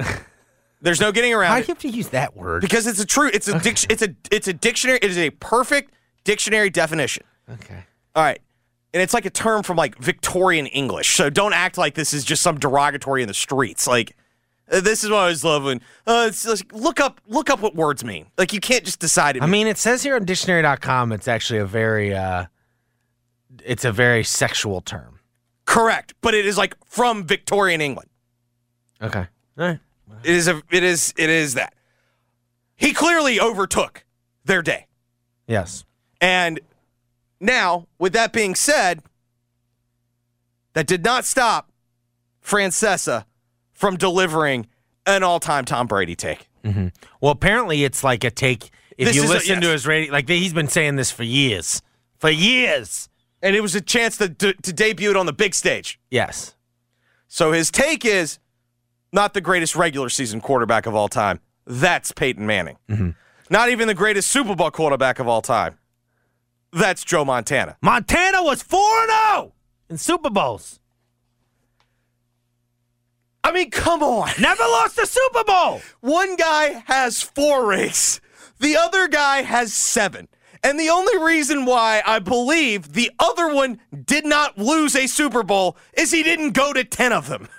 There's 0.85 1.01
no 1.01 1.11
getting 1.12 1.33
around 1.35 1.51
Why 1.51 1.59
it 1.59 1.62
do 1.62 1.66
you 1.68 1.75
have 1.75 1.83
to 1.83 1.88
use 1.88 2.09
that 2.11 2.37
word? 2.37 2.61
because 2.61 2.87
it's 2.87 3.01
a 3.01 3.07
true. 3.07 3.31
It's 3.33 3.49
a 3.49 3.59
dic- 3.59 3.87
it's 3.90 4.03
a 4.03 4.14
it's 4.31 4.47
a 4.49 4.53
dictionary. 4.53 4.99
It 5.03 5.11
is 5.11 5.18
a 5.18 5.31
perfect 5.31 5.94
dictionary 6.25 6.70
definition. 6.70 7.25
okay. 7.51 7.85
All 8.14 8.23
right. 8.23 8.40
And 8.92 9.03
it's 9.03 9.12
like 9.14 9.25
a 9.27 9.31
term 9.31 9.62
from 9.64 9.77
like 9.77 9.99
Victorian 9.99 10.66
English. 10.66 11.16
So 11.16 11.29
don't 11.31 11.53
act 11.55 11.77
like 11.77 11.94
this 11.94 12.14
is 12.14 12.23
just 12.25 12.42
some 12.42 12.59
derogatory 12.61 13.23
in 13.23 13.29
the 13.29 13.35
streets. 13.35 13.87
Like 13.88 14.14
uh, 14.70 14.81
this 14.81 15.03
is 15.03 15.11
what 15.11 15.18
I 15.20 15.27
was 15.27 15.42
loving. 15.42 15.81
uh, 16.07 16.27
it's 16.29 16.44
just, 16.44 16.73
look 16.73 17.01
up 17.01 17.20
look 17.27 17.51
up 17.51 17.61
what 17.61 17.75
words 17.75 18.05
mean. 18.05 18.27
Like 18.38 18.53
you 18.53 18.61
can't 18.61 18.85
just 18.85 19.01
decide 19.01 19.37
it. 19.37 19.42
I 19.42 19.47
mean, 19.47 19.66
it 19.66 19.79
says 19.79 20.03
here 20.03 20.14
on 20.16 20.25
dictionary.com 20.25 21.12
it's 21.12 21.27
actually 21.27 21.59
a 21.61 21.66
very 21.66 22.14
uh 22.14 22.44
it's 23.64 23.85
a 23.85 23.90
very 23.92 24.23
sexual 24.23 24.81
term. 24.83 25.18
correct, 25.64 26.12
but 26.20 26.35
it 26.35 26.44
is 26.44 26.57
like 26.59 26.77
from 26.85 27.25
Victorian 27.25 27.81
England. 27.81 28.11
Okay. 29.03 29.27
All 29.59 29.66
right. 29.66 29.79
It 30.25 30.35
is 30.35 30.49
a 30.49 30.63
it 30.71 30.83
is 30.83 31.13
it 31.17 31.31
is 31.31 31.55
that. 31.55 31.75
He 32.77 32.93
clearly 32.93 33.41
overtook 33.41 34.05
their 34.45 34.63
day. 34.63 34.87
Yes. 35.47 35.85
And 36.21 36.61
now, 37.41 37.87
with 37.99 38.13
that 38.15 38.33
being 38.33 38.55
said, 38.55 39.03
that 40.73 40.87
did 40.87 41.05
not 41.05 41.25
stop 41.25 41.71
Francesa 42.45 43.25
from 43.73 43.97
delivering 43.97 44.67
an 45.07 45.23
all-time 45.23 45.65
Tom 45.65 45.87
Brady 45.87 46.17
take. 46.17 46.49
Mm-hmm. 46.65 46.89
Well, 47.21 47.33
apparently 47.33 47.85
it's 47.85 48.03
like 48.03 48.25
a 48.25 48.31
take 48.31 48.71
if 48.97 49.09
This 49.09 49.17
you 49.17 49.25
is 49.25 49.31
a- 49.31 49.33
listen 49.35 49.61
to 49.61 49.69
his 49.69 49.87
radio 49.87 50.13
like 50.13 50.29
he's 50.29 50.53
been 50.53 50.69
saying 50.69 50.97
this 50.97 51.11
for 51.11 51.23
years. 51.25 51.83
For 52.19 52.31
years. 52.31 53.09
and 53.43 53.55
it 53.55 53.61
was 53.61 53.75
a 53.75 53.81
chance 53.83 54.17
to, 54.17 54.31
to, 54.31 54.55
to 54.55 54.73
debut 54.73 55.11
it 55.11 55.17
on 55.17 55.27
the 55.27 55.33
big 55.33 55.55
stage. 55.55 56.01
Yes. 56.11 56.55
So 57.29 57.53
his 57.53 57.71
take 57.71 58.05
is 58.05 58.39
not 59.14 59.33
the 59.33 59.40
greatest 59.40 59.77
regular 59.77 60.09
season 60.09 60.40
quarterback 60.40 60.87
of 60.87 60.94
all 60.94 61.09
time. 61.09 61.40
That's 61.66 62.12
Peyton 62.12 62.44
Manning. 62.44 62.77
Mm-hmm. 62.90 63.11
Not 63.48 63.70
even 63.70 63.87
the 63.88 63.94
greatest 63.94 64.31
Super 64.31 64.57
Bowl 64.57 64.70
quarterback 64.70 65.18
of 65.20 65.29
all 65.29 65.40
time. 65.40 65.79
That's 66.72 67.05
Joe 67.05 67.24
Montana. 67.24 67.77
Montana 67.81 68.42
was 68.42 68.62
4 68.62 68.81
0 69.33 69.53
in 69.88 69.98
Super 69.98 70.31
Bowls. 70.31 70.81
I 73.44 73.53
mean, 73.53 73.70
come 73.70 74.03
on. 74.03 74.31
Never 74.40 74.62
lost 74.62 74.98
a 74.98 75.07
Super 75.07 75.44
Bowl. 75.44 75.81
One 76.00 76.35
guy 76.35 76.83
has 76.87 77.22
four 77.22 77.68
rings, 77.68 78.20
the 78.59 78.77
other 78.77 79.07
guy 79.07 79.42
has 79.42 79.72
seven. 79.72 80.29
And 80.64 80.81
the 80.81 80.88
only 80.88 81.18
reason 81.18 81.66
why 81.66 82.03
I 82.07 82.20
believe 82.20 82.94
the 82.94 83.11
other 83.18 83.55
one 83.55 83.79
did 84.07 84.24
not 84.24 84.57
lose 84.57 84.96
a 84.96 85.07
Super 85.07 85.42
Bowl 85.42 85.77
is 85.92 86.11
he 86.11 86.22
didn't 86.22 86.53
go 86.53 86.72
to 86.72 86.83
10 86.83 87.12
of 87.12 87.29
them. 87.29 87.48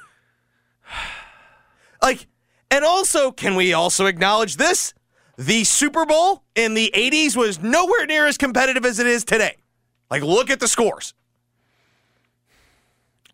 like, 2.05 2.27
and 2.71 2.85
also, 2.85 3.31
can 3.31 3.55
we 3.55 3.73
also 3.73 4.05
acknowledge 4.05 4.57
this? 4.57 4.93
The 5.37 5.63
Super 5.63 6.05
Bowl 6.05 6.43
in 6.55 6.73
the 6.75 6.91
80s 6.93 7.35
was 7.35 7.61
nowhere 7.61 8.05
near 8.05 8.25
as 8.25 8.37
competitive 8.37 8.85
as 8.85 8.99
it 8.99 9.07
is 9.07 9.25
today. 9.25 9.57
Like, 10.09 10.23
look 10.23 10.49
at 10.49 10.59
the 10.59 10.67
scores. 10.67 11.13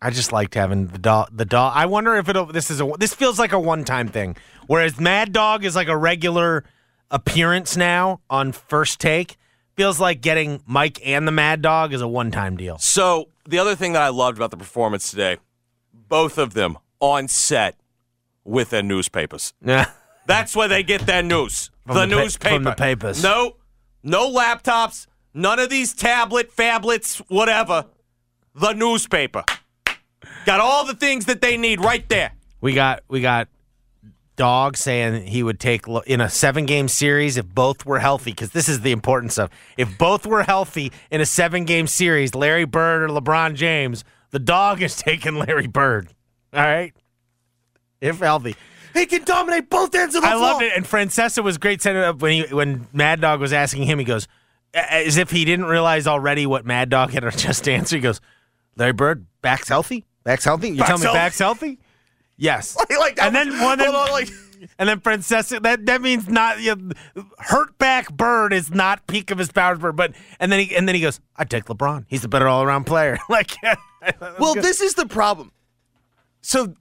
I 0.00 0.10
just 0.10 0.32
liked 0.32 0.54
having 0.54 0.88
the 0.88 0.98
dog. 0.98 1.28
The 1.32 1.44
dog. 1.44 1.74
I 1.76 1.86
wonder 1.86 2.16
if 2.16 2.28
it'll. 2.28 2.46
This 2.46 2.70
is 2.72 2.80
a. 2.80 2.90
This 2.98 3.14
feels 3.14 3.38
like 3.38 3.52
a 3.52 3.60
one-time 3.60 4.08
thing. 4.08 4.36
Whereas 4.66 4.98
Mad 4.98 5.32
Dog 5.32 5.64
is 5.64 5.76
like 5.76 5.86
a 5.86 5.96
regular 5.96 6.64
appearance 7.08 7.76
now 7.76 8.20
on 8.28 8.50
First 8.50 8.98
Take. 8.98 9.36
Feels 9.76 10.00
like 10.00 10.20
getting 10.20 10.60
Mike 10.66 11.00
and 11.06 11.26
the 11.26 11.30
Mad 11.32 11.62
Dog 11.62 11.92
is 11.92 12.00
a 12.00 12.08
one-time 12.08 12.56
deal. 12.56 12.78
So 12.78 13.28
the 13.46 13.58
other 13.58 13.76
thing 13.76 13.92
that 13.92 14.02
I 14.02 14.08
loved 14.08 14.38
about 14.38 14.50
the 14.50 14.56
performance 14.56 15.08
today, 15.08 15.36
both 16.08 16.36
of 16.36 16.52
them 16.54 16.78
on 16.98 17.28
set 17.28 17.76
with 18.44 18.70
their 18.70 18.82
newspapers. 18.82 19.52
Yeah. 19.64 19.86
That's 20.26 20.54
where 20.54 20.68
they 20.68 20.82
get 20.82 21.02
their 21.06 21.22
news. 21.22 21.70
The, 21.86 21.94
the 21.94 22.00
pa- 22.00 22.06
newspaper. 22.22 22.54
from 22.54 22.64
the 22.64 22.72
papers. 22.72 23.22
No, 23.22 23.56
no 24.02 24.30
laptops. 24.32 25.06
None 25.34 25.58
of 25.58 25.70
these 25.70 25.94
tablet, 25.94 26.54
phablets, 26.54 27.18
whatever. 27.28 27.86
The 28.54 28.72
newspaper. 28.72 29.44
Got 30.44 30.60
all 30.60 30.84
the 30.84 30.94
things 30.94 31.24
that 31.26 31.40
they 31.40 31.56
need 31.56 31.80
right 31.80 32.06
there. 32.08 32.32
We 32.60 32.74
got 32.74 33.02
we 33.08 33.20
got 33.20 33.48
dog 34.36 34.76
saying 34.76 35.26
he 35.26 35.42
would 35.42 35.60
take 35.60 35.86
in 36.06 36.20
a 36.20 36.28
seven 36.28 36.66
game 36.66 36.88
series 36.88 37.36
if 37.36 37.46
both 37.46 37.84
were 37.84 37.98
healthy 37.98 38.30
because 38.32 38.50
this 38.50 38.68
is 38.68 38.80
the 38.80 38.92
important 38.92 39.32
stuff. 39.32 39.50
If 39.76 39.98
both 39.98 40.26
were 40.26 40.42
healthy 40.42 40.92
in 41.10 41.20
a 41.20 41.26
seven 41.26 41.64
game 41.64 41.86
series, 41.86 42.34
Larry 42.34 42.64
Bird 42.64 43.02
or 43.02 43.08
LeBron 43.08 43.54
James, 43.54 44.04
the 44.30 44.38
dog 44.38 44.82
is 44.82 44.96
taking 44.96 45.34
Larry 45.36 45.66
Bird. 45.66 46.08
All 46.52 46.60
right, 46.62 46.92
if 48.02 48.18
healthy. 48.18 48.54
He 48.92 49.06
can 49.06 49.24
dominate 49.24 49.70
both 49.70 49.94
ends 49.94 50.14
of 50.14 50.20
the 50.20 50.28
floor. 50.28 50.34
I 50.34 50.38
floor. 50.38 50.52
loved 50.52 50.62
it, 50.64 50.72
and 50.76 50.84
Francesa 50.84 51.42
was 51.42 51.56
great 51.56 51.80
setting 51.80 52.02
up 52.02 52.20
when 52.20 52.44
he 52.44 52.54
when 52.54 52.86
Mad 52.92 53.22
Dog 53.22 53.40
was 53.40 53.52
asking 53.54 53.84
him. 53.84 53.98
He 53.98 54.04
goes, 54.04 54.28
as 54.74 55.16
if 55.16 55.30
he 55.30 55.46
didn't 55.46 55.64
realize 55.66 56.06
already 56.06 56.44
what 56.46 56.66
Mad 56.66 56.90
Dog 56.90 57.10
had 57.12 57.22
just 57.38 57.66
answered. 57.68 57.96
He 57.96 58.02
goes, 58.02 58.20
"Larry 58.76 58.92
Bird, 58.92 59.24
back's 59.40 59.68
healthy. 59.68 60.04
Back's 60.24 60.44
healthy. 60.44 60.68
You 60.70 60.84
tell 60.84 60.98
me 60.98 61.04
healthy? 61.04 61.16
back's 61.16 61.38
healthy? 61.38 61.78
Yes. 62.36 62.76
Like 62.98 63.16
that 63.16 63.28
and 63.28 63.34
then 63.34 63.48
was- 63.50 63.60
one, 63.62 63.78
then, 63.78 63.94
on, 63.94 64.10
like- 64.10 64.28
and 64.78 64.88
then 64.88 65.00
Francesa. 65.00 65.62
That 65.62 65.86
that 65.86 66.02
means 66.02 66.28
not 66.28 66.60
you 66.60 66.76
know, 66.76 66.92
hurt 67.38 67.76
back 67.78 68.12
Bird 68.12 68.52
is 68.52 68.70
not 68.70 69.06
peak 69.06 69.30
of 69.30 69.38
his 69.38 69.50
powers. 69.50 69.78
Bird, 69.78 69.96
but 69.96 70.12
and 70.38 70.52
then 70.52 70.60
he 70.60 70.76
and 70.76 70.86
then 70.86 70.94
he 70.94 71.00
goes, 71.00 71.18
"I 71.36 71.44
take 71.44 71.64
LeBron. 71.64 72.04
He's 72.08 72.20
the 72.22 72.28
better 72.28 72.46
all 72.46 72.62
around 72.62 72.84
player." 72.84 73.18
like, 73.30 73.56
Well, 74.38 74.54
this 74.54 74.80
is 74.82 74.94
the 74.94 75.06
problem. 75.06 75.50
So 76.42 76.74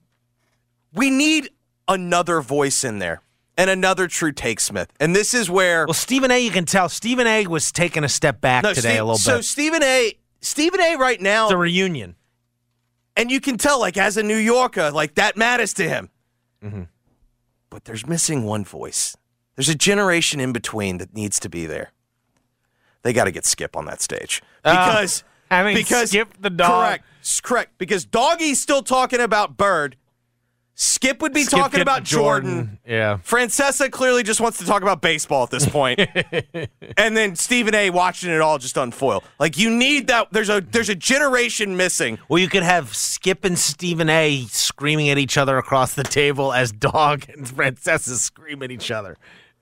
we 0.93 1.09
need 1.09 1.49
another 1.87 2.41
voice 2.41 2.83
in 2.83 2.99
there 2.99 3.21
and 3.57 3.69
another 3.69 4.07
true 4.07 4.31
take 4.31 4.59
Smith. 4.59 4.91
And 4.99 5.15
this 5.15 5.33
is 5.33 5.49
where 5.49 5.85
well, 5.85 5.93
Stephen 5.93 6.31
A. 6.31 6.39
You 6.39 6.51
can 6.51 6.65
tell 6.65 6.89
Stephen 6.89 7.27
A. 7.27 7.47
was 7.47 7.71
taking 7.71 8.03
a 8.03 8.09
step 8.09 8.41
back 8.41 8.63
today 8.63 8.79
Steve- 8.81 8.91
a 8.99 9.03
little 9.03 9.17
so 9.17 9.31
bit. 9.37 9.37
So 9.37 9.41
Stephen 9.41 9.83
A. 9.83 10.13
Stephen 10.41 10.79
A. 10.81 10.95
right 10.95 11.21
now, 11.21 11.45
It's 11.45 11.53
a 11.53 11.57
reunion. 11.57 12.15
and 13.15 13.29
you 13.29 13.39
can 13.39 13.57
tell, 13.57 13.79
like 13.79 13.97
as 13.97 14.17
a 14.17 14.23
New 14.23 14.37
Yorker, 14.37 14.89
like 14.91 15.15
that 15.15 15.37
matters 15.37 15.73
to 15.75 15.87
him. 15.87 16.09
Mm-hmm. 16.63 16.83
But 17.69 17.85
there's 17.85 18.05
missing 18.07 18.43
one 18.43 18.63
voice. 18.65 19.15
There's 19.55 19.69
a 19.69 19.75
generation 19.75 20.39
in 20.39 20.51
between 20.53 20.97
that 20.97 21.13
needs 21.13 21.39
to 21.41 21.49
be 21.49 21.65
there. 21.65 21.91
They 23.03 23.13
got 23.13 23.25
to 23.25 23.31
get 23.31 23.45
Skip 23.45 23.75
on 23.75 23.85
that 23.85 24.01
stage 24.01 24.41
because 24.63 25.23
I 25.49 25.63
mean, 25.63 25.75
because 25.75 26.09
Skip 26.09 26.29
the 26.39 26.49
dog. 26.49 26.69
Correct, 27.01 27.43
correct. 27.43 27.77
Because 27.77 28.05
Doggy's 28.05 28.59
still 28.61 28.81
talking 28.83 29.19
about 29.19 29.57
Bird. 29.57 29.95
Skip 30.73 31.21
would 31.21 31.33
be 31.33 31.43
Skip 31.43 31.59
talking 31.59 31.81
about 31.81 32.03
Jordan. 32.03 32.79
Yeah. 32.87 33.17
Francesa 33.23 33.91
clearly 33.91 34.23
just 34.23 34.39
wants 34.41 34.57
to 34.59 34.65
talk 34.65 34.81
about 34.81 35.01
baseball 35.01 35.43
at 35.43 35.49
this 35.51 35.67
point. 35.67 35.99
and 36.97 37.15
then 37.15 37.35
Stephen 37.35 37.75
A 37.75 37.89
watching 37.91 38.31
it 38.31 38.41
all 38.41 38.57
just 38.57 38.77
unfoil. 38.77 39.23
Like 39.39 39.57
you 39.57 39.69
need 39.69 40.07
that 40.07 40.29
there's 40.31 40.49
a 40.49 40.61
there's 40.61 40.89
a 40.89 40.95
generation 40.95 41.77
missing. 41.77 42.17
Well, 42.29 42.39
you 42.39 42.47
could 42.49 42.63
have 42.63 42.95
Skip 42.95 43.45
and 43.45 43.59
Stephen 43.59 44.09
A. 44.09 44.45
screaming 44.49 45.09
at 45.09 45.17
each 45.17 45.37
other 45.37 45.57
across 45.57 45.93
the 45.93 46.03
table 46.03 46.51
as 46.53 46.71
Dog 46.71 47.25
and 47.29 47.45
Francesa 47.45 48.15
scream 48.17 48.63
at 48.63 48.71
each 48.71 48.89
other. 48.91 49.17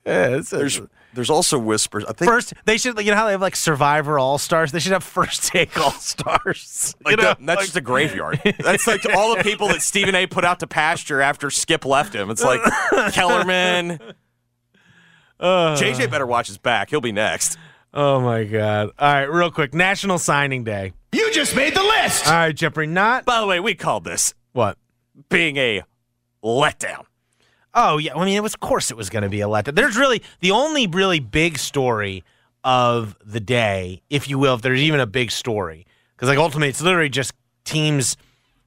Yeah, 0.05 0.37
it's 0.37 0.53
a- 0.53 0.57
There's 0.57 0.79
there's 1.13 1.29
also 1.29 1.57
whispers. 1.57 2.03
I 2.05 2.13
think 2.13 2.29
first, 2.29 2.53
they 2.65 2.77
should, 2.77 2.97
you 2.99 3.11
know 3.11 3.15
how 3.15 3.25
they 3.25 3.31
have 3.31 3.41
like 3.41 3.55
Survivor 3.55 4.19
All 4.19 4.37
Stars? 4.37 4.71
They 4.71 4.79
should 4.79 4.91
have 4.91 5.03
First 5.03 5.43
Take 5.47 5.77
All 5.79 5.91
Stars. 5.91 6.95
like 7.05 7.11
you 7.11 7.17
know? 7.17 7.23
that- 7.23 7.45
that's 7.45 7.61
just 7.63 7.75
a 7.77 7.81
graveyard. 7.81 8.39
That's 8.59 8.85
like 8.87 9.05
all 9.15 9.35
the 9.35 9.43
people 9.43 9.67
that 9.69 9.81
Stephen 9.81 10.13
A 10.15 10.27
put 10.27 10.45
out 10.45 10.59
to 10.59 10.67
pasture 10.67 11.21
after 11.21 11.49
Skip 11.49 11.83
left 11.85 12.13
him. 12.13 12.29
It's 12.29 12.43
like 12.43 12.61
Kellerman. 13.13 13.99
Uh, 15.39 15.75
JJ 15.77 16.11
better 16.11 16.25
watch 16.25 16.47
his 16.47 16.57
back. 16.57 16.89
He'll 16.89 17.01
be 17.01 17.11
next. 17.11 17.57
oh 17.93 18.19
my 18.19 18.43
God. 18.43 18.91
All 18.99 19.13
right, 19.13 19.23
real 19.23 19.51
quick 19.51 19.73
National 19.73 20.19
Signing 20.19 20.63
Day. 20.63 20.93
You 21.11 21.31
just 21.31 21.55
made 21.55 21.73
the 21.75 21.81
list. 21.83 22.27
All 22.27 22.33
right, 22.33 22.55
Jeffrey, 22.55 22.85
not 22.87 23.25
By 23.25 23.39
the 23.39 23.47
way, 23.47 23.59
we 23.59 23.73
called 23.73 24.03
this 24.03 24.33
what? 24.53 24.77
being 25.29 25.57
a 25.57 25.83
letdown. 26.43 27.05
Oh 27.73 27.97
yeah, 27.97 28.15
I 28.15 28.25
mean, 28.25 28.35
it 28.35 28.43
was 28.43 28.53
of 28.53 28.59
course 28.59 28.91
it 28.91 28.97
was 28.97 29.09
going 29.09 29.23
to 29.23 29.29
be 29.29 29.41
a 29.41 29.47
letdown. 29.47 29.75
There's 29.75 29.97
really 29.97 30.21
the 30.39 30.51
only 30.51 30.87
really 30.87 31.19
big 31.19 31.57
story 31.57 32.23
of 32.63 33.15
the 33.25 33.39
day, 33.39 34.01
if 34.09 34.29
you 34.29 34.37
will, 34.39 34.55
if 34.55 34.61
there's 34.61 34.81
even 34.81 34.99
a 34.99 35.07
big 35.07 35.31
story, 35.31 35.85
because 36.15 36.29
like 36.29 36.37
ultimately 36.37 36.69
it's 36.69 36.81
literally 36.81 37.09
just 37.09 37.33
teams, 37.63 38.17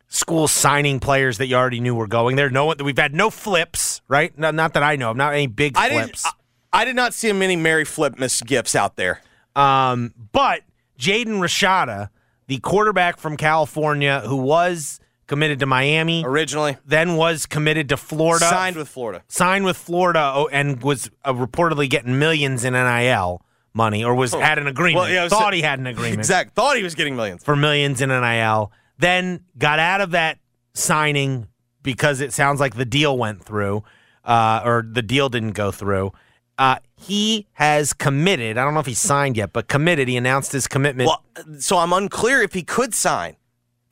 schools 0.08 0.52
signing 0.52 1.00
players 1.00 1.38
that 1.38 1.46
you 1.46 1.56
already 1.56 1.80
knew 1.80 1.94
were 1.94 2.06
going 2.06 2.36
there. 2.36 2.48
No 2.48 2.74
we've 2.82 2.96
had 2.96 3.14
no 3.14 3.28
flips, 3.30 4.00
right? 4.08 4.36
No, 4.38 4.50
not 4.50 4.74
that 4.74 4.82
I 4.82 4.96
know 4.96 5.10
of, 5.10 5.16
not 5.16 5.34
any 5.34 5.46
big 5.46 5.76
I 5.76 5.88
didn't. 5.88 6.04
flips. 6.04 6.26
I, 6.26 6.82
I 6.82 6.84
did 6.84 6.96
not 6.96 7.12
see 7.12 7.32
many 7.32 7.56
Mary 7.56 7.84
Flip 7.84 8.18
Miss 8.18 8.40
gifts 8.40 8.74
out 8.74 8.96
there. 8.96 9.20
Um, 9.54 10.14
but 10.32 10.62
Jaden 10.98 11.38
Rashada, 11.40 12.08
the 12.46 12.58
quarterback 12.58 13.18
from 13.18 13.36
California, 13.36 14.22
who 14.24 14.36
was 14.36 15.00
committed 15.26 15.58
to 15.60 15.66
Miami, 15.66 16.24
Originally 16.24 16.76
then 16.84 17.16
was 17.16 17.46
committed 17.46 17.88
to 17.88 17.96
Florida, 17.96 18.46
signed 18.46 18.76
with 18.76 18.88
Florida. 18.88 19.22
signed 19.28 19.64
with 19.64 19.76
Florida 19.76 20.32
oh, 20.34 20.48
and 20.52 20.82
was 20.82 21.10
uh, 21.24 21.32
reportedly 21.32 21.88
getting 21.88 22.18
millions 22.18 22.64
in 22.64 22.74
NIL 22.74 23.42
money, 23.74 24.04
or 24.04 24.14
was 24.14 24.32
had 24.32 24.58
an 24.58 24.66
agreement. 24.66 25.04
Well, 25.04 25.10
yeah, 25.10 25.28
thought 25.28 25.54
he 25.54 25.62
had 25.62 25.78
an 25.78 25.86
agreement 25.86 26.20
Exact. 26.20 26.54
Thought 26.54 26.76
he 26.76 26.82
was 26.82 26.94
getting 26.94 27.16
millions. 27.16 27.42
for 27.42 27.56
millions 27.56 28.00
in 28.00 28.08
NIL. 28.10 28.72
Then 28.98 29.44
got 29.58 29.78
out 29.78 30.00
of 30.00 30.12
that 30.12 30.38
signing 30.74 31.48
because 31.82 32.20
it 32.20 32.32
sounds 32.32 32.60
like 32.60 32.76
the 32.76 32.84
deal 32.84 33.16
went 33.16 33.42
through, 33.42 33.82
uh, 34.24 34.62
or 34.64 34.86
the 34.88 35.02
deal 35.02 35.28
didn't 35.28 35.52
go 35.52 35.70
through. 35.70 36.12
Uh, 36.58 36.76
he 36.96 37.46
has 37.54 37.92
committed. 37.92 38.58
I 38.58 38.64
don't 38.64 38.74
know 38.74 38.80
if 38.80 38.86
he 38.86 38.94
signed 38.94 39.36
yet, 39.36 39.52
but 39.52 39.68
committed. 39.68 40.06
He 40.06 40.16
announced 40.16 40.52
his 40.52 40.68
commitment. 40.68 41.08
Well, 41.08 41.24
so 41.58 41.78
I'm 41.78 41.92
unclear 41.92 42.42
if 42.42 42.52
he 42.52 42.62
could 42.62 42.94
sign 42.94 43.36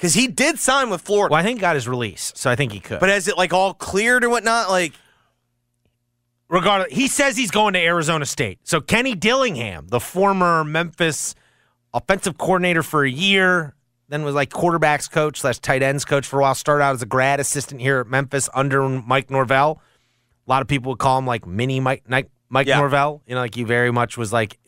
because 0.01 0.15
he 0.15 0.29
did 0.29 0.59
sign 0.59 0.89
with 0.89 1.03
Florida. 1.03 1.31
Well, 1.35 1.41
I 1.41 1.45
think 1.45 1.59
he 1.59 1.61
got 1.61 1.75
his 1.75 1.87
release, 1.87 2.33
so 2.35 2.51
I 2.51 2.57
think 2.57 2.73
he 2.73 2.81
could. 2.81 3.01
But 3.01 3.11
has 3.11 3.29
it 3.29 3.37
like 3.37 3.53
all 3.53 3.75
cleared 3.75 4.25
or 4.25 4.31
whatnot? 4.31 4.71
Like, 4.71 4.95
regardless, 6.49 6.91
he 6.91 7.07
says 7.07 7.37
he's 7.37 7.51
going 7.51 7.75
to 7.75 7.81
Arizona 7.81 8.25
State. 8.25 8.61
So 8.65 8.81
Kenny 8.81 9.15
Dillingham, 9.15 9.89
the 9.89 10.01
former 10.01 10.65
Memphis 10.65 11.35
offensive 11.93 12.39
coordinator 12.39 12.83
for 12.83 13.05
a 13.05 13.11
year, 13.11 13.75
then 14.09 14.23
was 14.23 14.35
like 14.35 14.49
quarterbacks 14.51 15.11
coach 15.11 15.41
slash 15.41 15.59
tight 15.59 15.83
ends 15.83 16.05
coach 16.07 16.27
for 16.27 16.41
a 16.41 16.43
while. 16.43 16.55
Started 16.55 16.83
out 16.83 16.95
as 16.95 17.03
a 17.03 17.07
grad 17.07 17.39
assistant 17.39 17.81
here 17.81 18.01
at 18.01 18.07
Memphis 18.07 18.49
under 18.55 18.89
Mike 18.89 19.31
Norvell. 19.31 19.83
A 20.47 20.51
lot 20.51 20.63
of 20.63 20.69
people 20.69 20.93
would 20.93 20.99
call 20.99 21.19
him 21.19 21.27
like 21.27 21.47
mini 21.47 21.79
Mike 21.79 22.05
Mike, 22.09 22.31
Mike 22.49 22.67
Yeah. 22.67 22.79
Norvell. 22.79 23.23
You 23.27 23.35
know, 23.35 23.43
like 23.43 23.55
he 23.55 23.65
very 23.65 23.91
much 23.93 24.17
was 24.17 24.33
like 24.33 24.59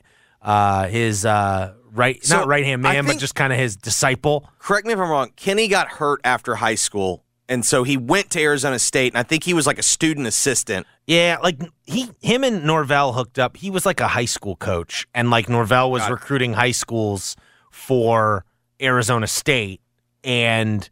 uh, 0.42 0.88
his 0.88 1.24
uh, 1.24 1.74
right, 1.92 2.24
So, 2.24 2.38
not 2.38 2.46
right 2.46 2.64
hand 2.64 2.82
man, 2.82 3.06
but 3.06 3.18
just 3.18 3.34
kind 3.34 3.52
of 3.52 3.58
his 3.58 3.76
disciple. 3.76 4.48
correct 4.58 4.86
me 4.86 4.92
if 4.92 4.98
I'm 4.98 5.08
wrong. 5.10 5.30
Kenny 5.36 5.68
got 5.68 5.88
hurt 5.88 6.20
after 6.24 6.56
high 6.56 6.74
school, 6.74 7.24
and 7.48 7.64
so 7.64 7.82
he 7.82 7.96
went 7.96 8.30
to 8.30 8.40
Arizona 8.40 8.78
State, 8.78 9.12
and 9.12 9.18
I 9.18 9.22
think 9.22 9.44
he 9.44 9.54
was 9.54 9.66
like 9.66 9.78
a 9.78 9.82
student 9.82 10.26
assistant. 10.26 10.86
Yeah, 11.06 11.38
like 11.42 11.60
he, 11.84 12.08
him 12.20 12.44
and 12.44 12.64
Norvell 12.64 13.12
hooked 13.12 13.38
up. 13.38 13.56
He 13.56 13.70
was 13.70 13.84
like 13.84 14.00
a 14.00 14.08
high 14.08 14.24
school 14.24 14.56
coach, 14.56 15.06
and 15.14 15.30
like 15.30 15.48
Norvell 15.48 15.90
was 15.90 16.08
recruiting 16.08 16.54
high 16.54 16.70
schools 16.70 17.36
for 17.70 18.44
Arizona 18.80 19.26
State, 19.26 19.80
and 20.24 20.88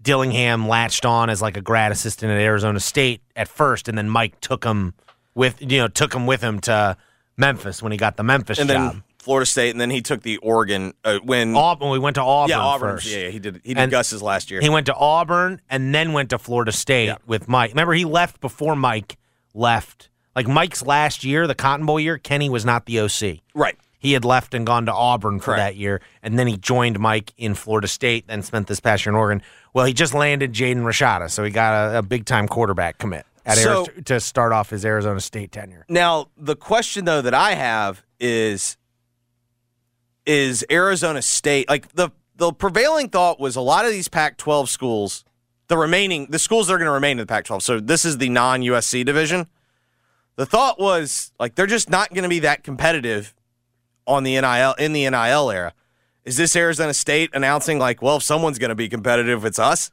Dillingham 0.00 0.68
latched 0.68 1.04
on 1.04 1.30
as 1.30 1.42
like 1.42 1.56
a 1.56 1.60
grad 1.60 1.92
assistant 1.92 2.30
at 2.30 2.38
Arizona 2.40 2.80
State 2.80 3.22
at 3.34 3.48
first, 3.48 3.88
and 3.88 3.98
then 3.98 4.08
Mike 4.08 4.40
took 4.40 4.64
him 4.64 4.94
with 5.34 5.60
you 5.60 5.78
know 5.78 5.88
took 5.88 6.14
him 6.14 6.26
with 6.26 6.40
him 6.42 6.60
to 6.60 6.96
Memphis 7.36 7.82
when 7.82 7.92
he 7.92 7.98
got 7.98 8.16
the 8.16 8.22
Memphis 8.22 8.58
and 8.58 8.68
job. 8.68 9.02
Florida 9.18 9.46
State, 9.46 9.70
and 9.70 9.80
then 9.80 9.90
he 9.90 10.00
took 10.00 10.22
the 10.22 10.36
Oregon 10.38 10.94
uh, 11.04 11.18
when 11.24 11.54
Auburn, 11.56 11.90
we 11.90 11.98
went 11.98 12.14
to 12.14 12.22
Auburn 12.22 12.50
yeah 12.50 12.60
Auburn. 12.60 12.96
first. 12.96 13.06
Yeah, 13.10 13.18
yeah, 13.24 13.28
he 13.30 13.38
did. 13.38 13.60
He 13.64 13.74
did 13.74 13.80
And 13.82 13.90
Gus's 13.90 14.22
last 14.22 14.50
year. 14.50 14.60
He 14.60 14.68
went 14.68 14.86
to 14.86 14.94
Auburn 14.94 15.60
and 15.68 15.94
then 15.94 16.12
went 16.12 16.30
to 16.30 16.38
Florida 16.38 16.72
State 16.72 17.06
Yeah. 17.06 17.16
with 17.26 17.48
Mike. 17.48 17.70
Remember, 17.70 17.92
he 17.94 18.04
left 18.04 18.40
before 18.40 18.76
Mike 18.76 19.16
left. 19.54 20.08
Like 20.36 20.46
Mike's 20.46 20.82
last 20.82 21.24
year, 21.24 21.46
the 21.46 21.54
Cotton 21.54 21.84
Bowl 21.84 21.98
year, 21.98 22.16
Kenny 22.18 22.48
was 22.48 22.64
not 22.64 22.86
the 22.86 23.00
OC. 23.00 23.40
right. 23.54 23.76
He 24.00 24.12
had 24.12 24.24
left 24.24 24.54
and 24.54 24.64
gone 24.64 24.86
to 24.86 24.92
Auburn 24.92 25.40
for 25.40 25.46
Correct. 25.46 25.58
that 25.58 25.74
year, 25.76 26.00
and 26.22 26.38
then 26.38 26.46
he 26.46 26.56
joined 26.56 27.00
Mike 27.00 27.34
in 27.36 27.54
Florida 27.56 27.88
State, 27.88 28.28
then 28.28 28.42
spent 28.44 28.68
this 28.68 28.78
past 28.78 29.04
year 29.04 29.10
in 29.12 29.16
Oregon. 29.16 29.42
Well, 29.74 29.86
he 29.86 29.92
just 29.92 30.14
landed 30.14 30.52
Jaden 30.52 30.84
Rashada, 30.84 31.28
so 31.28 31.42
he 31.42 31.50
got 31.50 31.92
a, 31.94 31.98
a 31.98 32.02
big 32.02 32.24
time 32.24 32.46
quarterback 32.46 32.98
commit 32.98 33.26
at 33.44 33.58
So- 33.58 33.86
Ari- 33.92 34.02
to 34.04 34.20
start 34.20 34.52
off 34.52 34.70
his 34.70 34.84
Arizona 34.84 35.20
State 35.20 35.50
tenure. 35.50 35.84
Now, 35.88 36.28
the 36.36 36.54
question 36.54 37.06
though 37.06 37.20
that 37.22 37.34
I 37.34 37.54
have 37.54 38.04
is 38.20 38.76
is 40.28 40.64
Arizona 40.70 41.22
State 41.22 41.68
like 41.68 41.92
the 41.94 42.10
the 42.36 42.52
prevailing 42.52 43.08
thought 43.08 43.40
was 43.40 43.56
a 43.56 43.60
lot 43.60 43.84
of 43.84 43.90
these 43.90 44.06
Pac-12 44.06 44.68
schools, 44.68 45.24
the 45.66 45.76
remaining 45.76 46.26
the 46.30 46.38
schools 46.38 46.68
that 46.68 46.74
are 46.74 46.78
going 46.78 46.86
to 46.86 46.92
remain 46.92 47.12
in 47.12 47.18
the 47.18 47.26
Pac-12. 47.26 47.62
So 47.62 47.80
this 47.80 48.04
is 48.04 48.18
the 48.18 48.28
non-USC 48.28 49.04
division. 49.04 49.48
The 50.36 50.46
thought 50.46 50.78
was 50.78 51.32
like 51.40 51.56
they're 51.56 51.66
just 51.66 51.90
not 51.90 52.10
going 52.10 52.22
to 52.22 52.28
be 52.28 52.38
that 52.40 52.62
competitive 52.62 53.34
on 54.06 54.22
the 54.22 54.40
NIL 54.40 54.74
in 54.74 54.92
the 54.92 55.10
NIL 55.10 55.50
era. 55.50 55.74
Is 56.24 56.36
this 56.36 56.54
Arizona 56.54 56.94
State 56.94 57.30
announcing 57.32 57.78
like, 57.80 58.02
well, 58.02 58.18
if 58.18 58.22
someone's 58.22 58.58
going 58.58 58.68
to 58.68 58.74
be 58.74 58.88
competitive, 58.88 59.44
it's 59.44 59.58
us? 59.58 59.90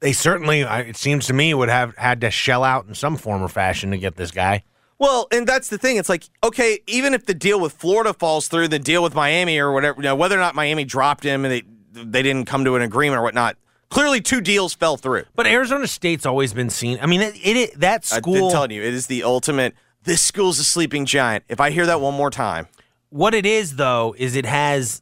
they 0.00 0.12
certainly, 0.12 0.62
it 0.62 0.96
seems 0.96 1.26
to 1.26 1.34
me, 1.34 1.54
would 1.54 1.68
have 1.68 1.96
had 1.96 2.22
to 2.22 2.30
shell 2.30 2.64
out 2.64 2.86
in 2.86 2.94
some 2.94 3.16
form 3.16 3.42
or 3.42 3.48
fashion 3.48 3.90
to 3.90 3.98
get 3.98 4.16
this 4.16 4.30
guy. 4.30 4.64
Well, 5.00 5.28
and 5.32 5.46
that's 5.46 5.68
the 5.68 5.78
thing. 5.78 5.96
It's 5.96 6.10
like, 6.10 6.28
okay, 6.44 6.78
even 6.86 7.14
if 7.14 7.24
the 7.24 7.32
deal 7.32 7.58
with 7.58 7.72
Florida 7.72 8.12
falls 8.12 8.48
through, 8.48 8.68
the 8.68 8.78
deal 8.78 9.02
with 9.02 9.14
Miami 9.14 9.58
or 9.58 9.72
whatever, 9.72 9.96
you 9.96 10.04
know, 10.04 10.14
whether 10.14 10.36
or 10.36 10.40
not 10.40 10.54
Miami 10.54 10.84
dropped 10.84 11.24
him 11.24 11.44
and 11.44 11.52
they 11.52 11.62
they 11.92 12.22
didn't 12.22 12.44
come 12.44 12.64
to 12.66 12.76
an 12.76 12.82
agreement 12.82 13.18
or 13.18 13.22
whatnot, 13.22 13.56
clearly 13.88 14.20
two 14.20 14.42
deals 14.42 14.74
fell 14.74 14.98
through. 14.98 15.24
But 15.34 15.46
Arizona 15.46 15.86
State's 15.86 16.26
always 16.26 16.52
been 16.52 16.68
seen. 16.68 16.98
I 17.00 17.06
mean, 17.06 17.22
it, 17.22 17.34
it 17.42 17.80
that 17.80 18.06
I've 18.12 18.18
school. 18.18 18.34
been 18.34 18.50
telling 18.50 18.70
you, 18.72 18.82
it 18.82 18.92
is 18.92 19.06
the 19.06 19.24
ultimate. 19.24 19.74
This 20.04 20.22
school's 20.22 20.58
a 20.58 20.64
sleeping 20.64 21.06
giant. 21.06 21.44
If 21.48 21.60
I 21.60 21.70
hear 21.70 21.86
that 21.86 22.02
one 22.02 22.14
more 22.14 22.30
time, 22.30 22.68
what 23.08 23.32
it 23.32 23.46
is 23.46 23.76
though 23.76 24.14
is 24.18 24.36
it 24.36 24.44
has 24.44 25.00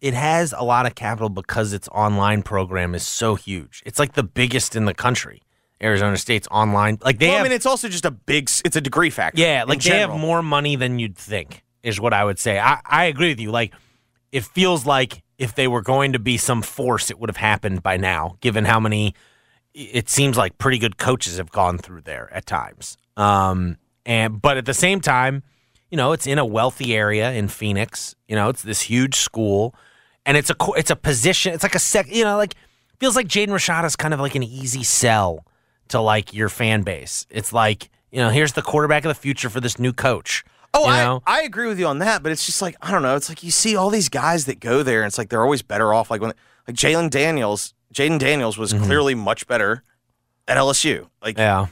it 0.00 0.14
has 0.14 0.52
a 0.52 0.64
lot 0.64 0.86
of 0.86 0.96
capital 0.96 1.28
because 1.28 1.72
its 1.72 1.88
online 1.88 2.42
program 2.42 2.96
is 2.96 3.06
so 3.06 3.36
huge. 3.36 3.80
It's 3.86 4.00
like 4.00 4.14
the 4.14 4.24
biggest 4.24 4.74
in 4.74 4.86
the 4.86 4.94
country. 4.94 5.42
Arizona 5.82 6.16
State's 6.16 6.48
online, 6.50 6.98
like 7.02 7.18
they 7.18 7.26
well, 7.26 7.36
have, 7.36 7.46
I 7.46 7.48
mean, 7.48 7.56
it's 7.56 7.66
also 7.66 7.88
just 7.88 8.04
a 8.04 8.10
big. 8.10 8.50
It's 8.64 8.76
a 8.76 8.80
degree 8.80 9.10
factor. 9.10 9.40
yeah, 9.40 9.64
like 9.64 9.82
they 9.82 9.98
have 9.98 10.10
more 10.10 10.42
money 10.42 10.76
than 10.76 10.98
you'd 10.98 11.16
think. 11.16 11.62
Is 11.82 12.00
what 12.00 12.12
I 12.12 12.24
would 12.24 12.38
say. 12.38 12.58
I, 12.58 12.80
I 12.84 13.04
agree 13.04 13.28
with 13.28 13.38
you. 13.38 13.52
Like 13.52 13.72
it 14.32 14.44
feels 14.44 14.86
like 14.86 15.22
if 15.38 15.54
they 15.54 15.68
were 15.68 15.82
going 15.82 16.12
to 16.14 16.18
be 16.18 16.36
some 16.36 16.62
force, 16.62 17.10
it 17.10 17.18
would 17.18 17.28
have 17.28 17.36
happened 17.36 17.82
by 17.82 17.96
now. 17.96 18.36
Given 18.40 18.64
how 18.64 18.80
many, 18.80 19.14
it 19.72 20.08
seems 20.08 20.36
like 20.36 20.58
pretty 20.58 20.78
good 20.78 20.96
coaches 20.96 21.36
have 21.36 21.52
gone 21.52 21.78
through 21.78 22.02
there 22.02 22.28
at 22.32 22.46
times. 22.46 22.96
Um, 23.16 23.76
and 24.04 24.40
but 24.40 24.56
at 24.56 24.64
the 24.66 24.74
same 24.74 25.00
time, 25.00 25.42
you 25.90 25.96
know, 25.96 26.12
it's 26.12 26.26
in 26.26 26.38
a 26.38 26.44
wealthy 26.44 26.96
area 26.96 27.32
in 27.32 27.48
Phoenix. 27.48 28.14
You 28.26 28.36
know, 28.36 28.48
it's 28.48 28.62
this 28.62 28.82
huge 28.82 29.16
school, 29.16 29.74
and 30.24 30.36
it's 30.36 30.50
a 30.50 30.56
it's 30.76 30.90
a 30.90 30.96
position. 30.96 31.52
It's 31.54 31.62
like 31.62 31.74
a 31.74 31.80
sec. 31.80 32.08
You 32.08 32.24
know, 32.24 32.36
like 32.36 32.54
feels 32.98 33.14
like 33.14 33.28
Jaden 33.28 33.48
Rashad 33.48 33.84
is 33.84 33.94
kind 33.94 34.14
of 34.14 34.20
like 34.20 34.34
an 34.34 34.42
easy 34.42 34.82
sell 34.82 35.44
to 35.88 36.00
like 36.00 36.34
your 36.34 36.48
fan 36.48 36.82
base. 36.82 37.26
It's 37.30 37.52
like 37.52 37.90
you 38.10 38.18
know, 38.18 38.30
here's 38.30 38.52
the 38.52 38.62
quarterback 38.62 39.04
of 39.04 39.08
the 39.08 39.14
future 39.14 39.50
for 39.50 39.60
this 39.60 39.78
new 39.78 39.92
coach. 39.92 40.44
Oh, 40.72 40.86
you 40.86 40.92
I, 40.92 41.04
know? 41.04 41.22
I 41.26 41.42
agree 41.42 41.68
with 41.68 41.78
you 41.78 41.86
on 41.86 41.98
that, 41.98 42.22
but 42.22 42.32
it's 42.32 42.46
just 42.46 42.62
like 42.62 42.76
I 42.80 42.90
don't 42.90 43.02
know. 43.02 43.16
It's 43.16 43.28
like 43.28 43.42
you 43.42 43.50
see 43.50 43.76
all 43.76 43.90
these 43.90 44.08
guys 44.08 44.46
that 44.46 44.60
go 44.60 44.82
there, 44.82 45.02
and 45.02 45.08
it's 45.08 45.18
like 45.18 45.28
they're 45.28 45.42
always 45.42 45.62
better 45.62 45.92
off. 45.92 46.10
Like 46.10 46.20
when 46.20 46.32
like 46.66 46.76
Jalen 46.76 47.10
Daniels, 47.10 47.74
Jayden 47.92 48.18
Daniels 48.18 48.58
was 48.58 48.72
mm-hmm. 48.72 48.84
clearly 48.84 49.14
much 49.14 49.46
better 49.46 49.82
at 50.46 50.56
LSU. 50.56 51.08
Like 51.22 51.38
Yeah, 51.38 51.66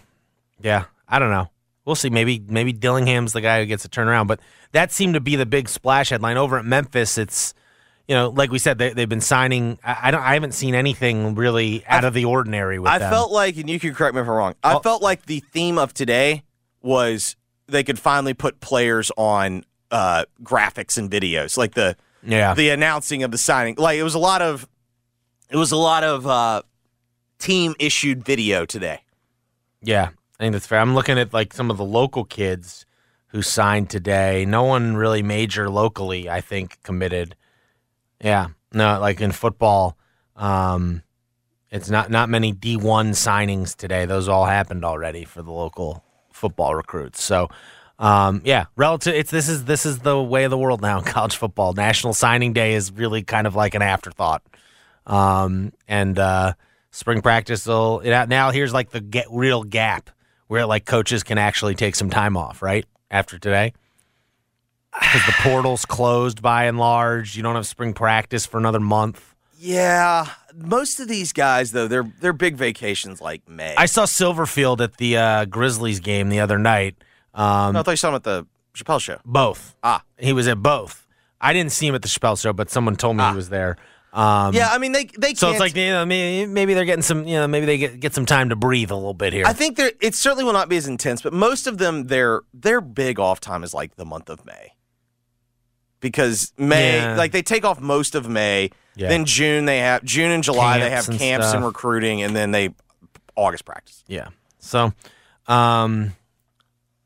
yeah. 0.60 0.84
I 1.08 1.18
don't 1.18 1.30
know. 1.30 1.50
We'll 1.84 1.96
see. 1.96 2.10
Maybe 2.10 2.42
maybe 2.46 2.72
Dillingham's 2.72 3.32
the 3.32 3.40
guy 3.40 3.60
who 3.60 3.66
gets 3.66 3.84
a 3.84 3.88
turnaround, 3.88 4.26
but 4.26 4.40
that 4.72 4.90
seemed 4.90 5.14
to 5.14 5.20
be 5.20 5.36
the 5.36 5.46
big 5.46 5.68
splash 5.68 6.08
headline 6.08 6.36
over 6.36 6.58
at 6.58 6.64
Memphis. 6.64 7.18
It's 7.18 7.54
you 8.08 8.14
know, 8.14 8.28
like 8.30 8.50
we 8.50 8.58
said, 8.58 8.78
they, 8.78 8.90
they've 8.92 9.08
been 9.08 9.20
signing. 9.20 9.78
I, 9.84 9.96
I 10.04 10.10
don't. 10.10 10.22
I 10.22 10.34
haven't 10.34 10.52
seen 10.52 10.74
anything 10.74 11.34
really 11.34 11.84
out 11.86 12.04
of 12.04 12.12
the 12.14 12.24
ordinary 12.26 12.78
with 12.78 12.90
I 12.90 12.98
them. 12.98 13.10
felt 13.10 13.32
like, 13.32 13.56
and 13.56 13.68
you 13.70 13.80
can 13.80 13.94
correct 13.94 14.14
me 14.14 14.20
if 14.20 14.26
I'm 14.26 14.32
wrong. 14.34 14.54
I 14.62 14.74
Oh. 14.74 14.80
felt 14.80 15.02
like 15.02 15.26
the 15.26 15.40
theme 15.40 15.78
of 15.78 15.94
today 15.94 16.42
was 16.82 17.36
they 17.66 17.82
could 17.82 17.98
finally 17.98 18.34
put 18.34 18.60
players 18.60 19.10
on 19.16 19.64
uh, 19.90 20.24
graphics 20.42 20.98
and 20.98 21.10
videos, 21.10 21.56
like 21.56 21.74
the 21.74 21.96
yeah, 22.22 22.52
the 22.54 22.70
announcing 22.70 23.22
of 23.22 23.30
the 23.30 23.38
signing. 23.38 23.76
Like 23.78 23.98
it 23.98 24.02
was 24.02 24.14
a 24.14 24.18
lot 24.18 24.42
of 24.42 24.68
it 25.50 25.56
was 25.56 25.72
a 25.72 25.76
lot 25.76 26.04
of 26.04 26.26
uh, 26.26 26.62
team 27.38 27.74
issued 27.78 28.24
video 28.24 28.64
today. 28.66 29.00
yeah. 29.82 30.10
I 30.40 30.42
think 30.44 30.52
that's 30.52 30.66
fair. 30.66 30.80
I'm 30.80 30.96
looking 30.96 31.16
at 31.16 31.32
like 31.32 31.52
some 31.54 31.70
of 31.70 31.76
the 31.76 31.84
local 31.84 32.24
kids 32.24 32.84
who 33.28 33.40
signed 33.40 33.88
today. 33.88 34.44
No 34.44 34.64
one 34.64 34.96
really 34.96 35.22
major 35.22 35.70
locally, 35.70 36.28
I 36.28 36.40
think, 36.40 36.82
committed. 36.82 37.36
Yeah, 38.20 38.48
no, 38.72 38.98
like 39.00 39.20
in 39.20 39.32
football, 39.32 39.96
um, 40.36 41.02
it's 41.70 41.90
not 41.90 42.10
not 42.10 42.28
many 42.28 42.52
D1 42.52 43.10
signings 43.10 43.74
today. 43.76 44.06
Those 44.06 44.28
all 44.28 44.46
happened 44.46 44.84
already 44.84 45.24
for 45.24 45.42
the 45.42 45.52
local 45.52 46.04
football 46.32 46.74
recruits. 46.74 47.22
So, 47.22 47.48
um, 47.98 48.42
yeah, 48.44 48.66
relative. 48.76 49.14
It's 49.14 49.30
this 49.30 49.48
is 49.48 49.64
this 49.64 49.84
is 49.86 50.00
the 50.00 50.20
way 50.22 50.44
of 50.44 50.50
the 50.50 50.58
world 50.58 50.82
now 50.82 50.98
in 50.98 51.04
college 51.06 51.36
football. 51.36 51.72
National 51.72 52.14
Signing 52.14 52.52
Day 52.52 52.74
is 52.74 52.92
really 52.92 53.22
kind 53.22 53.46
of 53.46 53.54
like 53.54 53.74
an 53.74 53.82
afterthought. 53.82 54.42
Um, 55.06 55.72
and 55.86 56.18
uh, 56.18 56.54
spring 56.90 57.20
practice 57.20 57.66
will 57.66 58.00
now 58.04 58.50
here's 58.50 58.72
like 58.72 58.90
the 58.90 59.00
get, 59.00 59.26
real 59.30 59.64
gap 59.64 60.10
where 60.46 60.64
like 60.64 60.84
coaches 60.84 61.22
can 61.22 61.38
actually 61.38 61.74
take 61.74 61.94
some 61.94 62.08
time 62.08 62.36
off 62.36 62.62
right 62.62 62.86
after 63.10 63.38
today 63.38 63.74
because 65.00 65.26
the 65.26 65.34
portal's 65.40 65.84
closed 65.84 66.40
by 66.42 66.64
and 66.64 66.78
large. 66.78 67.36
You 67.36 67.42
don't 67.42 67.54
have 67.54 67.66
spring 67.66 67.92
practice 67.94 68.46
for 68.46 68.58
another 68.58 68.80
month. 68.80 69.34
Yeah, 69.58 70.26
most 70.54 71.00
of 71.00 71.08
these 71.08 71.32
guys 71.32 71.72
though, 71.72 71.88
they're 71.88 72.10
they're 72.20 72.32
big 72.32 72.56
vacations 72.56 73.20
like 73.20 73.48
May. 73.48 73.74
I 73.76 73.86
saw 73.86 74.04
Silverfield 74.04 74.80
at 74.80 74.96
the 74.98 75.16
uh, 75.16 75.44
Grizzlies 75.46 76.00
game 76.00 76.28
the 76.28 76.40
other 76.40 76.58
night. 76.58 76.96
Um, 77.32 77.72
No, 77.72 77.80
I 77.80 77.82
thought 77.82 77.90
you 77.92 77.96
saw 77.96 78.10
him 78.10 78.14
at 78.16 78.24
the 78.24 78.46
Chappelle 78.74 79.00
show. 79.00 79.18
both. 79.24 79.74
Ah. 79.82 80.02
he 80.18 80.32
was 80.32 80.48
at 80.48 80.62
both. 80.62 81.06
I 81.40 81.52
didn't 81.52 81.72
see 81.72 81.86
him 81.86 81.94
at 81.94 82.02
the 82.02 82.08
Chappelle 82.08 82.40
show, 82.40 82.52
but 82.52 82.70
someone 82.70 82.96
told 82.96 83.16
me 83.16 83.28
he 83.28 83.34
was 83.36 83.48
there. 83.48 83.76
Um, 84.12 84.54
Yeah, 84.54 84.68
I 84.70 84.78
mean 84.78 84.92
they 84.92 85.06
they 85.18 85.34
So 85.34 85.50
it's 85.50 85.60
like 85.60 85.74
you 85.74 85.86
know, 85.90 86.04
maybe, 86.06 86.46
maybe 86.50 86.74
they're 86.74 86.84
getting 86.84 87.02
some, 87.02 87.26
you 87.26 87.36
know, 87.36 87.46
maybe 87.48 87.66
they 87.66 87.78
get, 87.78 88.00
get 88.00 88.14
some 88.14 88.26
time 88.26 88.50
to 88.50 88.56
breathe 88.56 88.90
a 88.90 88.94
little 88.96 89.14
bit 89.14 89.32
here. 89.32 89.44
I 89.46 89.52
think 89.52 89.78
it 89.78 90.14
certainly 90.14 90.44
will 90.44 90.52
not 90.52 90.68
be 90.68 90.76
as 90.76 90.86
intense, 90.86 91.22
but 91.22 91.32
most 91.32 91.66
of 91.66 91.78
them 91.78 92.08
their 92.08 92.42
their 92.52 92.80
big 92.80 93.18
off 93.18 93.40
time 93.40 93.64
is 93.64 93.72
like 93.74 93.96
the 93.96 94.04
month 94.04 94.28
of 94.30 94.44
May. 94.44 94.72
Because 96.04 96.52
May, 96.58 96.98
Yeah. 96.98 97.16
like 97.16 97.32
they 97.32 97.40
take 97.42 97.64
off 97.64 97.80
most 97.80 98.14
of 98.14 98.28
May, 98.28 98.68
Yeah. 98.94 99.08
then 99.08 99.24
June 99.24 99.64
they 99.64 99.78
have 99.78 100.04
June 100.04 100.30
and 100.30 100.44
July 100.44 100.78
they 100.78 100.90
have 100.90 101.06
Camps 101.06 101.08
and 101.08 101.18
camps 101.18 101.52
and 101.54 101.64
recruiting, 101.64 102.22
and 102.22 102.36
then 102.36 102.50
they 102.50 102.68
August 103.36 103.64
practice. 103.64 104.04
Yeah. 104.06 104.28
So, 104.58 104.92
um, 105.48 106.12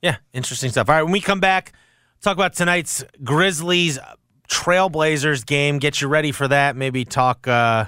yeah, 0.03 0.17
interesting 0.33 0.71
stuff. 0.71 0.89
All 0.89 0.97
right, 0.97 1.03
when 1.05 1.13
we 1.13 1.21
come 1.21 1.39
back, 1.41 1.73
talk 2.21 2.37
about 2.37 2.55
tonight's 2.55 3.05
Grizzlies 3.23 3.99
Trailblazers 4.49 5.47
game. 5.47 5.79
Get 5.79 6.01
you 6.01 6.09
ready 6.09 6.33
for 6.33 6.49
that. 6.49 6.75
Maybe 6.77 7.05
talk 7.05 7.47
uh, 7.47 7.87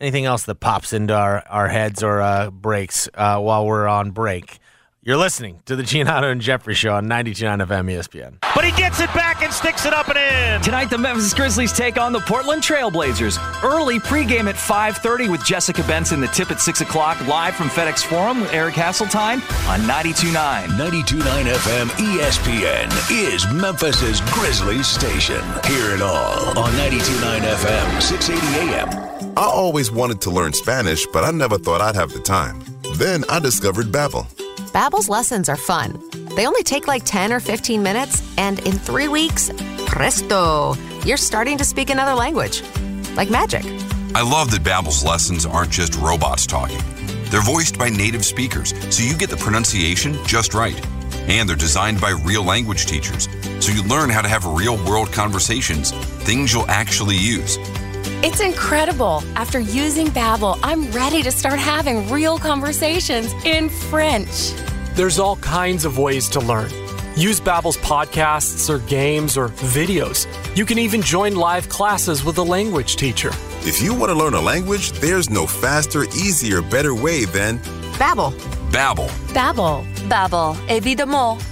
anything 0.00 0.24
else 0.26 0.44
that 0.44 0.56
pops 0.60 0.92
into 0.92 1.14
our, 1.14 1.42
our 1.48 1.68
heads 1.68 2.02
or 2.02 2.20
uh, 2.20 2.50
breaks 2.50 3.08
uh, 3.14 3.38
while 3.40 3.66
we're 3.66 3.88
on 3.88 4.12
break. 4.12 4.58
You're 5.06 5.16
listening 5.16 5.62
to 5.66 5.76
the 5.76 5.84
Giannotto 5.84 6.32
and 6.32 6.40
Jeffrey 6.40 6.74
Show 6.74 6.92
on 6.92 7.06
92.9 7.06 7.64
FM 7.64 7.94
ESPN. 7.94 8.38
But 8.56 8.64
he 8.64 8.72
gets 8.72 8.98
it 8.98 9.06
back 9.14 9.40
and 9.40 9.52
sticks 9.52 9.86
it 9.86 9.92
up 9.92 10.08
and 10.08 10.18
in. 10.18 10.60
Tonight, 10.62 10.90
the 10.90 10.98
Memphis 10.98 11.32
Grizzlies 11.32 11.72
take 11.72 11.96
on 11.96 12.12
the 12.12 12.18
Portland 12.18 12.60
Trailblazers. 12.60 13.38
Early 13.62 14.00
pregame 14.00 14.48
at 14.48 14.56
5.30 14.56 15.30
with 15.30 15.44
Jessica 15.44 15.84
Benson. 15.84 16.20
The 16.20 16.26
tip 16.26 16.50
at 16.50 16.60
6 16.60 16.80
o'clock 16.80 17.24
live 17.28 17.54
from 17.54 17.68
FedEx 17.68 18.04
Forum 18.04 18.40
with 18.40 18.52
Eric 18.52 18.74
Hasseltine 18.74 19.36
on 19.68 19.78
92.9. 19.82 20.66
92.9 20.70 21.54
FM 21.54 21.86
ESPN 21.90 23.32
is 23.32 23.46
Memphis's 23.52 24.20
Grizzlies 24.32 24.88
station. 24.88 25.40
Hear 25.66 25.94
it 25.94 26.02
all 26.02 26.58
on 26.58 26.72
92.9 26.72 27.42
FM, 27.42 28.02
680 28.02 28.72
AM. 28.72 29.06
I 29.38 29.44
always 29.44 29.92
wanted 29.92 30.20
to 30.22 30.30
learn 30.30 30.52
Spanish, 30.52 31.06
but 31.06 31.22
I 31.22 31.30
never 31.30 31.58
thought 31.58 31.80
I'd 31.80 31.94
have 31.94 32.12
the 32.12 32.18
time. 32.18 32.60
Then 32.96 33.24
I 33.28 33.40
discovered 33.40 33.92
Babbel. 33.92 34.26
Babbel's 34.72 35.10
lessons 35.10 35.50
are 35.50 35.56
fun. 35.56 36.00
They 36.34 36.46
only 36.46 36.62
take 36.62 36.86
like 36.86 37.04
10 37.04 37.30
or 37.30 37.40
15 37.40 37.82
minutes, 37.82 38.22
and 38.38 38.58
in 38.60 38.72
three 38.78 39.06
weeks, 39.06 39.50
presto, 39.86 40.74
you're 41.04 41.18
starting 41.18 41.58
to 41.58 41.64
speak 41.64 41.90
another 41.90 42.14
language. 42.14 42.62
Like 43.14 43.28
magic. 43.28 43.64
I 44.14 44.22
love 44.22 44.50
that 44.50 44.62
Babbel's 44.62 45.04
lessons 45.04 45.44
aren't 45.44 45.70
just 45.70 45.94
robots 45.96 46.46
talking. 46.46 46.80
They're 47.24 47.42
voiced 47.42 47.78
by 47.78 47.90
native 47.90 48.24
speakers, 48.24 48.72
so 48.88 49.02
you 49.02 49.14
get 49.14 49.28
the 49.28 49.36
pronunciation 49.36 50.16
just 50.24 50.54
right. 50.54 50.80
And 51.28 51.46
they're 51.46 51.54
designed 51.54 52.00
by 52.00 52.10
real 52.24 52.44
language 52.44 52.86
teachers, 52.86 53.28
so 53.60 53.72
you 53.72 53.82
learn 53.82 54.08
how 54.08 54.22
to 54.22 54.28
have 54.28 54.46
real 54.46 54.82
world 54.86 55.12
conversations, 55.12 55.90
things 56.24 56.50
you'll 56.50 56.70
actually 56.70 57.16
use. 57.16 57.58
It's 58.22 58.40
incredible. 58.40 59.22
After 59.36 59.60
using 59.60 60.06
Babbel, 60.08 60.58
I'm 60.62 60.90
ready 60.90 61.22
to 61.22 61.30
start 61.30 61.58
having 61.58 62.10
real 62.10 62.38
conversations 62.38 63.32
in 63.44 63.68
French. 63.68 64.52
There's 64.94 65.18
all 65.18 65.36
kinds 65.36 65.84
of 65.84 65.98
ways 65.98 66.28
to 66.30 66.40
learn. 66.40 66.70
Use 67.14 67.40
Babbel's 67.40 67.76
podcasts 67.78 68.70
or 68.70 68.78
games 68.80 69.36
or 69.36 69.48
videos. 69.48 70.26
You 70.56 70.64
can 70.64 70.78
even 70.78 71.02
join 71.02 71.34
live 71.34 71.68
classes 71.68 72.24
with 72.24 72.38
a 72.38 72.42
language 72.42 72.96
teacher. 72.96 73.30
If 73.60 73.82
you 73.82 73.94
want 73.94 74.10
to 74.10 74.14
learn 74.14 74.34
a 74.34 74.40
language, 74.40 74.92
there's 74.92 75.28
no 75.28 75.46
faster, 75.46 76.04
easier, 76.04 76.62
better 76.62 76.94
way 76.94 77.26
than 77.26 77.58
Babbel. 77.98 78.32
Babbel. 78.70 79.08
Babbel. 79.34 79.84
Babbel, 80.08 80.56
évidemment. 80.68 81.42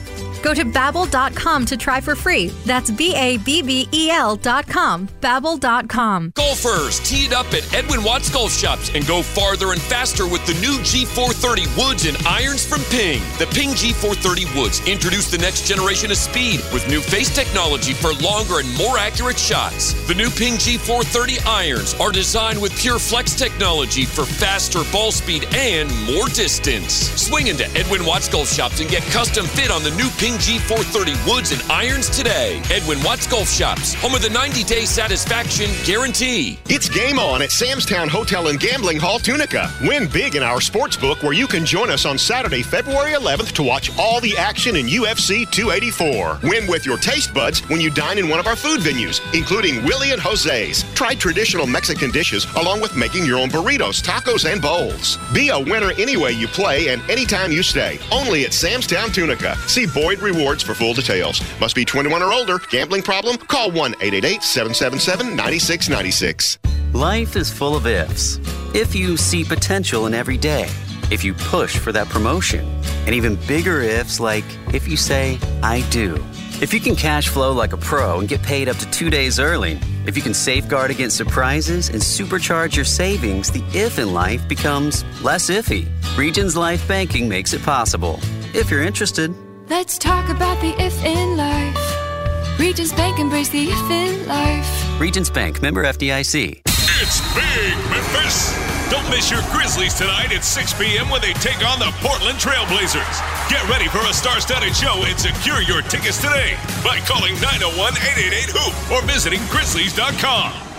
Go 0.44 0.52
to 0.52 0.66
babbel.com 0.66 1.64
to 1.64 1.76
try 1.78 2.02
for 2.02 2.14
free. 2.14 2.48
That's 2.66 2.90
B 2.90 3.14
A 3.16 3.38
B 3.38 3.62
B 3.62 3.88
E 3.92 4.10
L 4.10 4.36
dot 4.36 4.66
com. 4.66 5.08
Babbel.com. 5.22 6.32
Golfers, 6.34 7.00
tee 7.00 7.24
it 7.24 7.32
up 7.32 7.46
at 7.54 7.64
Edwin 7.72 8.04
Watts 8.04 8.28
Golf 8.28 8.52
Shops 8.52 8.90
and 8.94 9.06
go 9.06 9.22
farther 9.22 9.72
and 9.72 9.80
faster 9.80 10.26
with 10.26 10.44
the 10.44 10.52
new 10.60 10.76
G430 10.84 11.64
woods 11.78 12.04
and 12.04 12.18
irons 12.26 12.66
from 12.66 12.82
Ping. 12.90 13.22
The 13.38 13.46
Ping 13.54 13.70
G430 13.70 14.60
woods 14.60 14.86
introduce 14.86 15.30
the 15.30 15.38
next 15.38 15.66
generation 15.66 16.10
of 16.10 16.18
speed 16.18 16.60
with 16.74 16.86
new 16.90 17.00
face 17.00 17.34
technology 17.34 17.94
for 17.94 18.12
longer 18.12 18.58
and 18.58 18.68
more 18.76 18.98
accurate 18.98 19.38
shots. 19.38 19.94
The 20.08 20.14
new 20.14 20.28
Ping 20.28 20.60
G430 20.60 21.46
irons 21.46 21.94
are 21.94 22.12
designed 22.12 22.60
with 22.60 22.76
pure 22.76 22.98
flex 22.98 23.34
technology 23.34 24.04
for 24.04 24.26
faster 24.26 24.80
ball 24.92 25.10
speed 25.10 25.46
and 25.54 25.88
more 26.04 26.28
distance. 26.28 26.92
Swing 26.92 27.46
into 27.46 27.64
Edwin 27.70 28.04
Watts 28.04 28.28
Golf 28.28 28.52
Shops 28.52 28.80
and 28.80 28.90
get 28.90 29.02
custom 29.04 29.46
fit 29.46 29.70
on 29.70 29.82
the 29.82 29.90
new 29.92 30.10
Ping 30.18 30.33
G430 30.36 31.26
woods 31.28 31.52
and 31.52 31.62
irons 31.70 32.08
today. 32.10 32.60
Edwin 32.70 33.02
Watts 33.02 33.26
Golf 33.26 33.48
Shops, 33.48 33.94
home 33.94 34.14
of 34.14 34.22
the 34.22 34.30
90 34.30 34.64
day 34.64 34.84
satisfaction 34.84 35.70
guarantee. 35.84 36.58
It's 36.68 36.88
game 36.88 37.18
on 37.18 37.42
at 37.42 37.50
Sam's 37.50 37.86
Town 37.86 38.08
Hotel 38.08 38.48
and 38.48 38.58
Gambling 38.58 38.98
Hall, 38.98 39.18
Tunica. 39.18 39.70
Win 39.82 40.08
big 40.08 40.36
in 40.36 40.42
our 40.42 40.60
sports 40.60 40.96
book 40.96 41.22
where 41.22 41.32
you 41.32 41.46
can 41.46 41.64
join 41.64 41.90
us 41.90 42.04
on 42.04 42.18
Saturday, 42.18 42.62
February 42.62 43.12
11th 43.12 43.52
to 43.52 43.62
watch 43.62 43.90
all 43.98 44.20
the 44.20 44.36
action 44.36 44.76
in 44.76 44.86
UFC 44.86 45.50
284. 45.50 46.40
Win 46.42 46.66
with 46.66 46.86
your 46.86 46.98
taste 46.98 47.32
buds 47.32 47.60
when 47.68 47.80
you 47.80 47.90
dine 47.90 48.18
in 48.18 48.28
one 48.28 48.40
of 48.40 48.46
our 48.46 48.56
food 48.56 48.80
venues, 48.80 49.20
including 49.34 49.82
Willie 49.84 50.12
and 50.12 50.20
Jose's. 50.20 50.84
Try 50.94 51.14
traditional 51.14 51.66
Mexican 51.66 52.10
dishes 52.10 52.46
along 52.56 52.80
with 52.80 52.96
making 52.96 53.24
your 53.24 53.38
own 53.38 53.48
burritos, 53.48 54.02
tacos, 54.02 54.50
and 54.50 54.60
bowls. 54.60 55.18
Be 55.32 55.48
a 55.50 55.58
winner 55.58 55.92
any 55.98 56.16
way 56.16 56.32
you 56.32 56.48
play 56.48 56.88
and 56.88 57.02
anytime 57.10 57.52
you 57.52 57.62
stay. 57.62 57.98
Only 58.12 58.44
at 58.44 58.52
Sam's 58.52 58.86
Town, 58.86 59.10
Tunica. 59.10 59.56
See 59.66 59.86
Boyd 59.86 60.20
Rewards 60.24 60.62
for 60.62 60.74
full 60.74 60.94
details. 60.94 61.42
Must 61.60 61.76
be 61.76 61.84
21 61.84 62.22
or 62.22 62.32
older. 62.32 62.58
Gambling 62.70 63.02
problem? 63.02 63.36
Call 63.36 63.70
1 63.70 63.92
888 64.00 64.42
777 64.42 65.36
9696. 65.36 66.58
Life 66.92 67.36
is 67.36 67.50
full 67.50 67.76
of 67.76 67.86
ifs. 67.86 68.38
If 68.74 68.94
you 68.94 69.16
see 69.16 69.44
potential 69.44 70.06
in 70.06 70.14
every 70.14 70.36
day, 70.36 70.68
if 71.10 71.22
you 71.22 71.34
push 71.34 71.76
for 71.76 71.92
that 71.92 72.08
promotion, 72.08 72.64
and 73.06 73.14
even 73.14 73.36
bigger 73.46 73.82
ifs 73.82 74.18
like 74.18 74.44
if 74.72 74.88
you 74.88 74.96
say, 74.96 75.38
I 75.62 75.86
do. 75.90 76.14
If 76.60 76.72
you 76.72 76.80
can 76.80 76.96
cash 76.96 77.28
flow 77.28 77.52
like 77.52 77.72
a 77.72 77.76
pro 77.76 78.20
and 78.20 78.28
get 78.28 78.42
paid 78.42 78.68
up 78.68 78.76
to 78.76 78.90
two 78.90 79.10
days 79.10 79.38
early, 79.38 79.78
if 80.06 80.16
you 80.16 80.22
can 80.22 80.34
safeguard 80.34 80.90
against 80.90 81.16
surprises 81.16 81.88
and 81.88 82.00
supercharge 82.00 82.76
your 82.76 82.84
savings, 82.84 83.50
the 83.50 83.62
if 83.74 83.98
in 83.98 84.14
life 84.14 84.46
becomes 84.48 85.04
less 85.22 85.50
iffy. 85.50 85.88
Regions 86.16 86.56
Life 86.56 86.86
Banking 86.86 87.28
makes 87.28 87.52
it 87.52 87.62
possible. 87.62 88.20
If 88.54 88.70
you're 88.70 88.82
interested, 88.82 89.34
Let's 89.68 89.96
talk 89.96 90.28
about 90.28 90.60
the 90.60 90.74
if 90.78 91.02
in 91.04 91.36
life. 91.36 92.58
Regions 92.60 92.92
Bank 92.92 93.18
embrace 93.18 93.48
the 93.48 93.70
if 93.70 93.90
in 93.90 94.28
life. 94.28 95.00
Regions 95.00 95.30
Bank, 95.30 95.62
member 95.62 95.84
FDIC. 95.84 96.60
It's 96.66 97.20
big, 97.34 97.74
Memphis. 97.90 98.52
Don't 98.90 99.08
miss 99.08 99.30
your 99.30 99.40
Grizzlies 99.50 99.94
tonight 99.94 100.32
at 100.32 100.44
6 100.44 100.74
p.m. 100.74 101.08
when 101.08 101.22
they 101.22 101.32
take 101.34 101.64
on 101.66 101.78
the 101.78 101.90
Portland 102.04 102.38
Trailblazers. 102.38 103.48
Get 103.48 103.66
ready 103.68 103.88
for 103.88 103.98
a 104.00 104.12
star-studded 104.12 104.76
show 104.76 105.02
and 105.02 105.18
secure 105.18 105.62
your 105.62 105.82
tickets 105.82 106.20
today 106.20 106.56
by 106.84 106.98
calling 107.08 107.34
901-888-HOOP 107.36 108.92
or 108.92 109.02
visiting 109.06 109.40
grizzlies.com. 109.48 110.73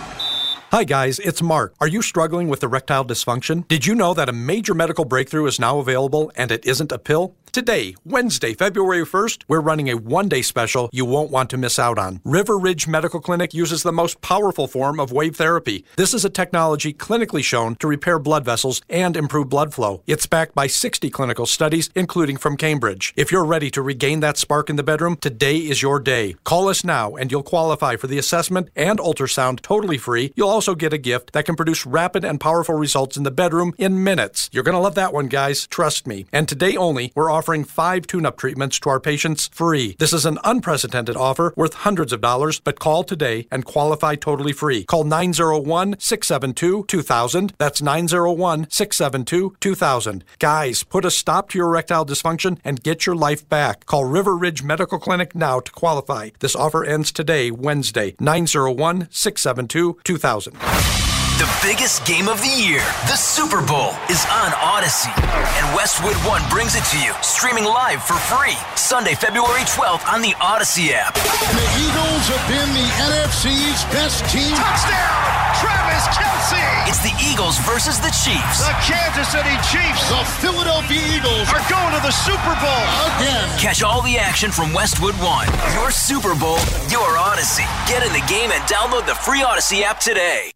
Hi, 0.72 0.84
guys, 0.84 1.20
it's 1.20 1.42
Mark. 1.42 1.74
Are 1.80 1.88
you 1.88 2.02
struggling 2.02 2.50
with 2.50 2.64
erectile 2.64 3.06
dysfunction? 3.06 3.68
Did 3.68 3.86
you 3.86 3.96
know 3.96 4.14
that 4.14 4.30
a 4.30 4.34
major 4.34 4.74
medical 4.74 5.06
breakthrough 5.06 5.46
is 5.46 5.60
now 5.60 5.78
available 5.80 6.32
and 6.36 6.52
it 6.52 6.66
isn't 6.66 6.92
a 6.92 6.98
pill? 6.98 7.36
Today, 7.56 7.96
Wednesday, 8.04 8.54
February 8.54 9.06
1st, 9.06 9.46
we're 9.48 9.62
running 9.62 9.90
a 9.90 9.96
one 9.96 10.28
day 10.28 10.42
special 10.42 10.90
you 10.92 11.06
won't 11.06 11.32
want 11.32 11.50
to 11.52 11.58
miss 11.58 11.80
out 11.80 11.98
on. 11.98 12.20
River 12.26 12.58
Ridge 12.58 12.86
Medical 12.86 13.22
Clinic 13.22 13.54
uses 13.54 13.82
the 13.84 13.94
most 13.94 14.20
powerful 14.20 14.68
form 14.68 15.00
of 15.00 15.14
wave 15.14 15.38
therapy. 15.38 15.86
This 15.96 16.14
is 16.14 16.26
a 16.26 16.30
technology 16.30 16.92
clinically 16.92 17.42
shown 17.42 17.76
to 17.76 17.88
repair 17.88 18.20
blood 18.20 18.44
vessels 18.44 18.82
and 18.90 19.16
improve 19.16 19.48
blood 19.48 19.74
flow. 19.74 20.02
It's 20.06 20.26
backed 20.26 20.54
by 20.54 20.68
60 20.68 21.10
clinical 21.12 21.46
studies, 21.46 21.90
including 21.96 22.36
from 22.36 22.58
Cambridge. 22.58 23.14
If 23.16 23.32
you're 23.32 23.46
ready 23.46 23.72
to 23.72 23.82
regain 23.82 24.20
that 24.20 24.36
spark 24.36 24.70
in 24.70 24.76
the 24.76 24.84
bedroom, 24.84 25.16
today 25.16 25.56
is 25.56 25.82
your 25.82 26.02
day. 26.02 26.36
Call 26.44 26.68
us 26.68 26.84
now 26.84 27.16
and 27.16 27.32
you'll 27.32 27.44
qualify 27.44 27.96
for 27.96 28.08
the 28.08 28.18
assessment 28.18 28.68
and 28.76 29.00
ultrasound 29.00 29.62
totally 29.62 29.98
free. 29.98 30.34
You'll 30.36 30.55
also 30.56 30.74
get 30.74 30.94
a 30.94 30.98
gift 30.98 31.34
that 31.34 31.44
can 31.44 31.58
produce 31.58 31.86
rapid 31.86 32.24
and 32.24 32.40
powerful 32.40 32.76
results 32.76 33.18
in 33.18 33.24
the 33.24 33.30
bedroom 33.30 33.74
in 33.78 34.06
minutes. 34.06 34.50
You're 34.54 34.64
going 34.64 34.74
to 34.74 34.80
love 34.80 34.96
that 34.96 35.12
one, 35.12 35.28
guys. 35.28 35.68
Trust 35.68 36.08
me. 36.08 36.28
And 36.32 36.48
today 36.48 36.78
only, 36.78 37.12
we're 37.14 37.30
offering 37.30 37.66
five 37.66 38.08
tune 38.08 38.26
up 38.26 38.38
treatments 38.38 38.80
to 38.80 38.90
our 38.90 39.02
patients 39.02 39.50
free. 39.50 39.98
This 40.00 40.14
is 40.14 40.26
an 40.26 40.40
unprecedented 40.46 41.18
offer 41.18 41.54
worth 41.58 41.74
hundreds 41.74 42.14
of 42.14 42.22
dollars, 42.22 42.62
but 42.62 42.80
call 42.80 43.04
today 43.04 43.50
and 43.52 43.66
qualify 43.66 44.16
totally 44.16 44.54
free. 44.54 44.86
Call 44.86 45.04
901 45.04 45.98
672 46.00 46.86
2000. 46.88 47.54
That's 47.58 47.82
901 47.82 48.68
672 48.70 49.58
2000. 49.60 50.24
Guys, 50.40 50.84
put 50.84 51.04
a 51.04 51.12
stop 51.12 51.50
to 51.50 51.58
your 51.58 51.68
erectile 51.68 52.06
dysfunction 52.06 52.60
and 52.64 52.82
get 52.82 53.06
your 53.06 53.18
life 53.18 53.46
back. 53.50 53.86
Call 53.86 54.06
River 54.06 54.38
Ridge 54.38 54.64
Medical 54.64 55.00
Clinic 55.00 55.36
now 55.36 55.60
to 55.60 55.72
qualify. 55.74 56.30
This 56.40 56.56
offer 56.56 56.86
ends 56.86 57.12
today, 57.12 57.52
Wednesday, 57.52 58.16
901 58.22 59.10
672 59.12 60.00
2000. 60.06 60.45
2000. 60.52 61.05
The 61.36 61.52
biggest 61.60 62.08
game 62.08 62.32
of 62.32 62.40
the 62.40 62.48
year, 62.48 62.80
the 63.12 63.20
Super 63.20 63.60
Bowl, 63.60 63.92
is 64.08 64.24
on 64.32 64.56
Audacy. 64.56 65.12
And 65.60 65.68
Westwood 65.76 66.16
One 66.24 66.40
brings 66.48 66.80
it 66.80 66.88
to 66.96 66.98
you, 67.04 67.12
streaming 67.20 67.68
live 67.68 68.00
for 68.00 68.16
free, 68.16 68.56
Sunday, 68.80 69.20
February 69.20 69.68
12th 69.68 70.08
on 70.08 70.24
the 70.24 70.32
Audacy 70.40 70.96
app. 70.96 71.12
The 71.12 71.68
Eagles 71.76 72.24
have 72.32 72.46
been 72.48 72.72
the 72.72 72.88
NFC's 73.12 73.84
best 73.92 74.24
team. 74.32 74.56
Touchdown! 74.56 75.36
Travis 75.60 76.08
Kelce! 76.16 76.64
It's 76.88 77.04
the 77.04 77.12
Eagles 77.20 77.60
versus 77.68 78.00
the 78.00 78.16
Chiefs. 78.16 78.64
The 78.64 78.72
Kansas 78.88 79.28
City 79.28 79.60
Chiefs, 79.68 80.08
the 80.08 80.24
Philadelphia 80.40 81.04
Eagles, 81.20 81.52
are 81.52 81.60
going 81.68 81.92
to 81.92 82.00
the 82.00 82.16
Super 82.16 82.56
Bowl 82.64 82.86
again. 83.20 83.52
Catch 83.60 83.84
all 83.84 84.00
the 84.08 84.16
action 84.16 84.56
from 84.56 84.72
Westwood 84.72 85.20
One. 85.20 85.52
Your 85.76 85.92
Super 85.92 86.32
Bowl, 86.32 86.64
your 86.88 87.20
Audacy. 87.20 87.68
Get 87.92 88.08
in 88.08 88.16
the 88.16 88.24
game 88.32 88.56
and 88.56 88.64
download 88.72 89.04
the 89.04 89.20
free 89.20 89.44
Audacy 89.44 89.84
app 89.84 90.00
today. 90.00 90.56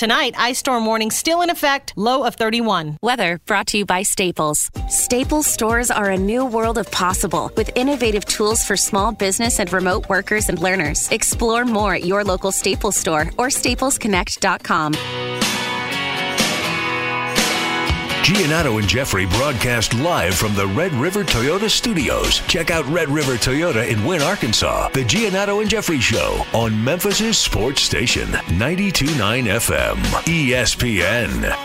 Tonight, 0.01 0.33
ice 0.35 0.57
storm 0.57 0.87
warning 0.87 1.11
still 1.11 1.43
in 1.43 1.51
effect, 1.51 1.93
low 1.95 2.23
of 2.23 2.33
31. 2.33 2.97
Weather 3.03 3.39
brought 3.45 3.67
to 3.67 3.77
you 3.77 3.85
by 3.85 4.01
Staples. 4.01 4.71
Staples 4.89 5.45
stores 5.45 5.91
are 5.91 6.09
a 6.09 6.17
new 6.17 6.43
world 6.43 6.79
of 6.79 6.89
possible 6.89 7.51
with 7.55 7.69
innovative 7.75 8.25
tools 8.25 8.63
for 8.63 8.75
small 8.75 9.11
business 9.11 9.59
and 9.59 9.71
remote 9.71 10.09
workers 10.09 10.49
and 10.49 10.57
learners. 10.57 11.07
Explore 11.11 11.65
more 11.65 11.93
at 11.93 12.03
your 12.03 12.23
local 12.23 12.51
Staples 12.51 12.95
store 12.95 13.29
or 13.37 13.49
staplesconnect.com. 13.49 15.30
Giannotto 18.23 18.79
and 18.79 18.87
Jeffrey 18.87 19.25
broadcast 19.25 19.95
live 19.95 20.35
from 20.35 20.53
the 20.53 20.67
Red 20.67 20.93
River 20.93 21.23
Toyota 21.23 21.67
studios. 21.67 22.37
Check 22.47 22.69
out 22.69 22.85
Red 22.85 23.09
River 23.09 23.33
Toyota 23.33 23.89
in 23.89 24.05
Wynne, 24.05 24.21
Arkansas. 24.21 24.89
The 24.89 25.03
Giannotto 25.03 25.59
and 25.59 25.67
Jeffrey 25.67 25.99
Show 25.99 26.45
on 26.53 26.81
Memphis' 26.83 27.39
sports 27.39 27.81
station, 27.81 28.27
92.9 28.27 29.45
FM, 29.45 29.95
ESPN. 30.27 31.57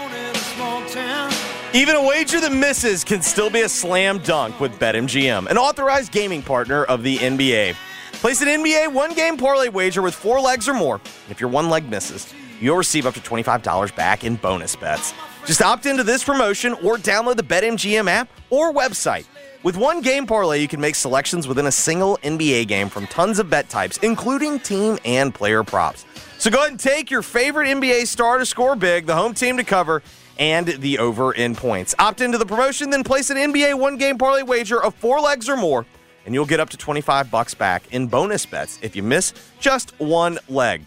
Even 1.74 1.94
a 1.94 2.02
wager 2.02 2.40
that 2.40 2.52
misses 2.52 3.04
can 3.04 3.20
still 3.20 3.50
be 3.50 3.60
a 3.60 3.68
slam 3.68 4.18
dunk 4.20 4.58
with 4.58 4.80
BetMGM, 4.80 5.50
an 5.50 5.58
authorized 5.58 6.10
gaming 6.10 6.40
partner 6.40 6.84
of 6.84 7.02
the 7.02 7.18
NBA. 7.18 7.74
Place 8.14 8.40
an 8.40 8.48
NBA 8.48 8.94
one 8.94 9.12
game 9.12 9.36
parlay 9.36 9.68
wager 9.68 10.00
with 10.00 10.14
four 10.14 10.40
legs 10.40 10.70
or 10.70 10.74
more. 10.74 11.02
If 11.28 11.38
your 11.38 11.50
one 11.50 11.68
leg 11.68 11.86
misses, 11.90 12.32
you'll 12.62 12.78
receive 12.78 13.04
up 13.04 13.12
to 13.12 13.20
$25 13.20 13.94
back 13.94 14.24
in 14.24 14.36
bonus 14.36 14.74
bets. 14.74 15.12
Just 15.46 15.62
opt 15.62 15.86
into 15.86 16.02
this 16.02 16.24
promotion 16.24 16.72
or 16.72 16.96
download 16.96 17.36
the 17.36 17.44
BetMGM 17.44 18.08
app 18.08 18.28
or 18.50 18.72
website. 18.72 19.26
With 19.62 19.76
one 19.76 20.00
game 20.00 20.26
parlay, 20.26 20.60
you 20.60 20.66
can 20.66 20.80
make 20.80 20.96
selections 20.96 21.46
within 21.46 21.66
a 21.66 21.72
single 21.72 22.18
NBA 22.18 22.66
game 22.66 22.88
from 22.88 23.06
tons 23.06 23.38
of 23.38 23.48
bet 23.48 23.68
types, 23.68 23.96
including 23.98 24.58
team 24.58 24.98
and 25.04 25.32
player 25.32 25.62
props. 25.62 26.04
So 26.38 26.50
go 26.50 26.58
ahead 26.58 26.70
and 26.72 26.80
take 26.80 27.12
your 27.12 27.22
favorite 27.22 27.68
NBA 27.68 28.08
star 28.08 28.38
to 28.38 28.44
score 28.44 28.74
big, 28.74 29.06
the 29.06 29.14
home 29.14 29.34
team 29.34 29.56
to 29.56 29.62
cover, 29.62 30.02
and 30.36 30.66
the 30.66 30.98
over 30.98 31.32
in 31.32 31.54
points. 31.54 31.94
Opt 31.96 32.22
into 32.22 32.38
the 32.38 32.46
promotion, 32.46 32.90
then 32.90 33.04
place 33.04 33.30
an 33.30 33.36
NBA 33.36 33.78
one 33.78 33.96
game 33.96 34.18
parlay 34.18 34.42
wager 34.42 34.82
of 34.82 34.96
four 34.96 35.20
legs 35.20 35.48
or 35.48 35.56
more, 35.56 35.86
and 36.24 36.34
you'll 36.34 36.44
get 36.44 36.58
up 36.58 36.70
to 36.70 36.76
25 36.76 37.30
bucks 37.30 37.54
back 37.54 37.84
in 37.92 38.08
bonus 38.08 38.44
bets 38.44 38.80
if 38.82 38.96
you 38.96 39.04
miss 39.04 39.32
just 39.60 39.92
one 40.00 40.40
leg. 40.48 40.84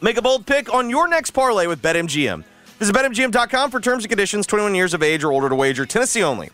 Make 0.00 0.16
a 0.16 0.22
bold 0.22 0.46
pick 0.46 0.72
on 0.72 0.88
your 0.88 1.08
next 1.08 1.32
parlay 1.32 1.66
with 1.66 1.82
BetMGM. 1.82 2.44
Visit 2.80 2.96
BetMGM.com 2.96 3.70
for 3.70 3.78
terms 3.78 4.04
and 4.04 4.08
conditions, 4.08 4.46
21 4.46 4.74
years 4.74 4.94
of 4.94 5.02
age 5.02 5.22
or 5.22 5.32
older 5.32 5.50
to 5.50 5.54
wager, 5.54 5.84
Tennessee 5.84 6.22
only. 6.22 6.48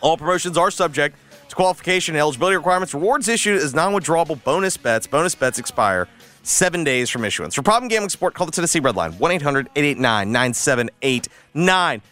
All 0.00 0.16
promotions 0.16 0.56
are 0.56 0.70
subject 0.70 1.18
to 1.50 1.54
qualification 1.54 2.14
and 2.14 2.20
eligibility 2.20 2.56
requirements. 2.56 2.94
Rewards 2.94 3.28
issued 3.28 3.60
as 3.60 3.74
non 3.74 3.92
withdrawable 3.92 4.42
bonus 4.42 4.78
bets. 4.78 5.06
Bonus 5.06 5.34
bets 5.34 5.58
expire 5.58 6.08
seven 6.42 6.82
days 6.82 7.10
from 7.10 7.26
issuance. 7.26 7.54
For 7.54 7.60
problem 7.60 7.90
gambling 7.90 8.08
support, 8.08 8.32
call 8.32 8.46
the 8.46 8.52
Tennessee 8.52 8.80
Red 8.80 8.96
Line 8.96 9.12
1 9.18 9.32
800 9.32 9.66
889 9.76 10.32
9789. 10.32 12.02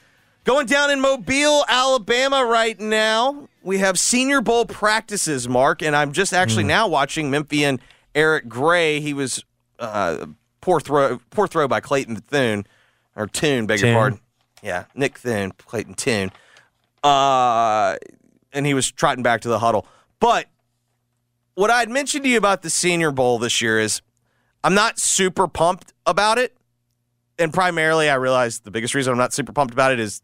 Going 0.45 0.67
down 0.67 0.91
in 0.91 1.01
Mobile, 1.01 1.65
Alabama 1.69 2.45
right 2.45 2.79
now, 2.79 3.49
we 3.63 3.79
have 3.79 3.99
Senior 3.99 4.43
Bowl 4.43 4.67
practices, 4.67 5.49
Mark, 5.49 5.81
and 5.81 5.97
I'm 5.97 6.13
just 6.13 6.35
actually 6.35 6.65
now 6.65 6.87
watching 6.87 7.31
Memphian 7.31 7.81
Eric 8.15 8.47
Gray. 8.47 9.01
He 9.01 9.15
was 9.15 9.43
uh, 9.79 10.27
poor 10.61 10.81
throw, 10.81 11.19
poor 11.31 11.47
throw 11.47 11.67
by 11.67 11.81
Clayton 11.81 12.17
Thune 12.17 12.67
or 13.19 13.27
Tune, 13.27 13.67
beg 13.67 13.81
your 13.81 13.93
pardon. 13.93 14.21
Yeah, 14.63 14.85
Nick 14.95 15.19
Thune, 15.19 15.53
Clayton 15.53 15.95
Tune. 15.95 16.31
Uh, 17.03 17.97
and 18.53 18.65
he 18.65 18.75
was 18.75 18.91
trotting 18.91 19.23
back 19.23 19.43
to 19.43 19.49
the 19.49 19.59
huddle. 19.59 19.87
But 20.21 20.47
what 21.55 21.71
I 21.71 21.81
had 21.81 21.91
mentioned 21.91 22.25
to 22.25 22.31
you 22.31 22.39
about 22.39 22.63
the 22.63 22.71
Senior 22.71 23.11
Bowl 23.11 23.39
this 23.39 23.61
year 23.61 23.79
is 23.79 24.01
I'm 24.65 24.75
not 24.75 24.99
super 24.99 25.49
pumped 25.49 25.93
about 26.07 26.39
it. 26.39 26.57
And 27.39 27.53
primarily, 27.53 28.11
I 28.11 28.15
realize 28.15 28.61
the 28.61 28.71
biggest 28.71 28.95
reason 28.95 29.13
I'm 29.13 29.19
not 29.19 29.33
super 29.33 29.53
pumped 29.53 29.73
about 29.73 29.93
it 29.93 30.01
is 30.01 30.23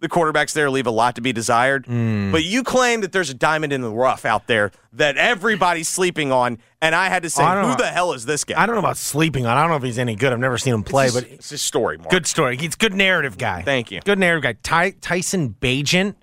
the 0.00 0.08
quarterbacks 0.08 0.52
there 0.52 0.68
leave 0.70 0.86
a 0.86 0.90
lot 0.90 1.14
to 1.16 1.20
be 1.22 1.32
desired. 1.32 1.86
Hmm. 1.86 2.30
But 2.32 2.44
you 2.44 2.62
claim 2.62 3.00
that 3.00 3.12
there's 3.12 3.30
a 3.30 3.34
diamond 3.34 3.72
in 3.72 3.80
the 3.80 3.90
rough 3.90 4.24
out 4.24 4.46
there 4.46 4.70
that 4.92 5.16
everybody's 5.16 5.88
sleeping 5.88 6.30
on. 6.32 6.58
And 6.82 6.94
I 6.94 7.08
had 7.08 7.22
to 7.22 7.30
say, 7.30 7.42
who 7.44 7.62
know. 7.62 7.74
the 7.76 7.86
hell 7.86 8.12
is 8.12 8.26
this 8.26 8.44
guy? 8.44 8.60
I 8.62 8.66
don't 8.66 8.74
know 8.74 8.80
about 8.80 8.96
sleeping 8.98 9.46
on. 9.46 9.56
I 9.56 9.62
don't 9.62 9.70
know 9.70 9.76
if 9.76 9.82
he's 9.82 9.98
any 9.98 10.14
good. 10.14 10.32
I've 10.32 10.38
never 10.38 10.58
seen 10.58 10.74
him 10.74 10.82
play, 10.82 11.06
It's 11.06 11.14
but 11.14 11.24
his- 11.24 11.32
it's 11.38 11.50
his 11.50 11.62
story, 11.62 11.96
Mark. 11.98 12.10
good 12.10 12.26
story. 12.26 12.56
He's 12.56 12.74
a 12.74 12.76
good 12.78 12.94
narrative 12.94 13.38
guy. 13.38 13.62
Thank 13.62 13.90
you. 13.90 14.00
Good 14.00 14.18
narrative 14.18 14.42
guy. 14.42 14.52
Ty- 14.62 14.96
Tyson 15.00 15.56
Bagent. 15.60 16.14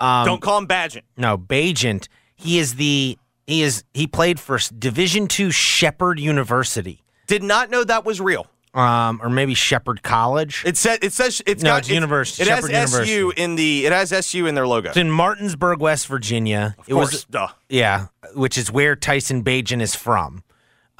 Um, 0.00 0.24
Don't 0.26 0.40
call 0.40 0.56
him 0.58 0.66
Badgent. 0.66 1.02
No, 1.18 1.36
Bagent. 1.36 2.08
He 2.34 2.58
is 2.58 2.76
the 2.76 3.18
he 3.46 3.62
is 3.62 3.84
he 3.92 4.06
played 4.06 4.40
for 4.40 4.58
Division 4.78 5.26
Two 5.28 5.50
Shepherd 5.50 6.18
University, 6.18 7.02
Did 7.26 7.42
not 7.42 7.68
know 7.68 7.84
that 7.84 8.04
was 8.06 8.18
real. 8.20 8.46
Um, 8.72 9.18
or 9.20 9.28
maybe 9.28 9.54
Shepherd 9.54 10.04
College. 10.04 10.62
It 10.64 10.76
says 10.76 11.00
it 11.02 11.12
says 11.12 11.42
it's 11.44 11.62
No, 11.62 11.70
got 11.70 11.78
it's 11.80 11.90
university, 11.90 12.42
It 12.44 12.48
has 12.48 12.70
Shepherd 12.70 13.02
SU 13.04 13.32
in 13.36 13.56
the 13.56 13.84
it 13.86 13.92
has 13.92 14.12
SU 14.12 14.46
in 14.46 14.54
their 14.54 14.66
logo. 14.66 14.90
It's 14.90 14.96
in 14.96 15.10
Martinsburg, 15.10 15.80
West 15.80 16.06
Virginia. 16.06 16.76
Of 16.78 16.88
it 16.88 16.92
course, 16.92 17.10
was 17.12 17.24
duh. 17.24 17.48
yeah, 17.68 18.06
which 18.34 18.56
is 18.56 18.70
where 18.70 18.94
Tyson 18.94 19.42
Bagent 19.42 19.82
is 19.82 19.96
from. 19.96 20.44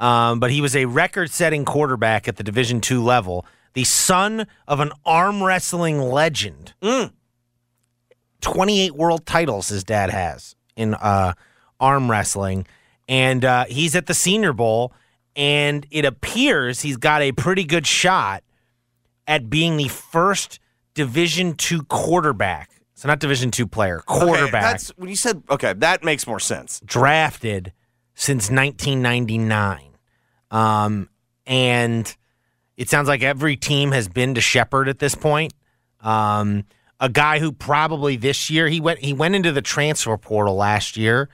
Um, 0.01 0.39
but 0.41 0.51
he 0.51 0.59
was 0.61 0.75
a 0.75 0.85
record-setting 0.85 1.63
quarterback 1.63 2.27
at 2.27 2.35
the 2.35 2.43
Division 2.43 2.81
two 2.81 3.01
level, 3.03 3.45
the 3.73 3.83
son 3.85 4.47
of 4.67 4.79
an 4.81 4.91
arm 5.05 5.41
wrestling 5.43 6.01
legend. 6.01 6.73
Mm. 6.81 7.11
Twenty-eight 8.41 8.95
world 8.95 9.25
titles 9.25 9.67
his 9.69 9.83
dad 9.83 10.09
has 10.09 10.55
in 10.75 10.95
uh, 10.95 11.33
arm 11.79 12.09
wrestling, 12.09 12.65
and 13.07 13.45
uh, 13.45 13.65
he's 13.65 13.95
at 13.95 14.07
the 14.07 14.15
Senior 14.15 14.51
Bowl, 14.51 14.91
and 15.35 15.85
it 15.91 16.05
appears 16.05 16.81
he's 16.81 16.97
got 16.97 17.21
a 17.21 17.31
pretty 17.31 17.63
good 17.63 17.87
shot 17.87 18.43
at 19.27 19.49
being 19.49 19.77
the 19.77 19.87
first 19.87 20.59
Division 20.93 21.53
two 21.53 21.83
quarterback. 21.83 22.69
So 22.95 23.07
not 23.07 23.19
Division 23.19 23.49
two 23.51 23.65
player, 23.67 23.99
Okay, 23.99 24.19
quarterback 24.25 24.61
that's 24.61 24.89
when 24.97 25.09
you 25.09 25.15
said 25.15 25.41
okay, 25.49 25.73
that 25.73 26.03
makes 26.03 26.27
more 26.27 26.39
sense. 26.39 26.81
drafted 26.85 27.73
since 28.13 28.49
1999. 28.51 29.89
Um, 30.51 31.09
and 31.45 32.15
it 32.77 32.89
sounds 32.89 33.07
like 33.07 33.23
every 33.23 33.55
team 33.55 33.91
has 33.93 34.07
been 34.07 34.35
to 34.35 34.41
Shepherd 34.41 34.89
at 34.89 34.99
this 34.99 35.15
point. 35.15 35.53
Um, 36.01 36.65
a 36.99 37.09
guy 37.09 37.39
who 37.39 37.51
probably 37.51 38.17
this 38.17 38.49
year 38.49 38.67
he 38.67 38.79
went 38.79 38.99
he 38.99 39.13
went 39.13 39.35
into 39.35 39.51
the 39.51 39.61
transfer 39.61 40.15
portal 40.17 40.55
last 40.55 40.97
year 40.97 41.29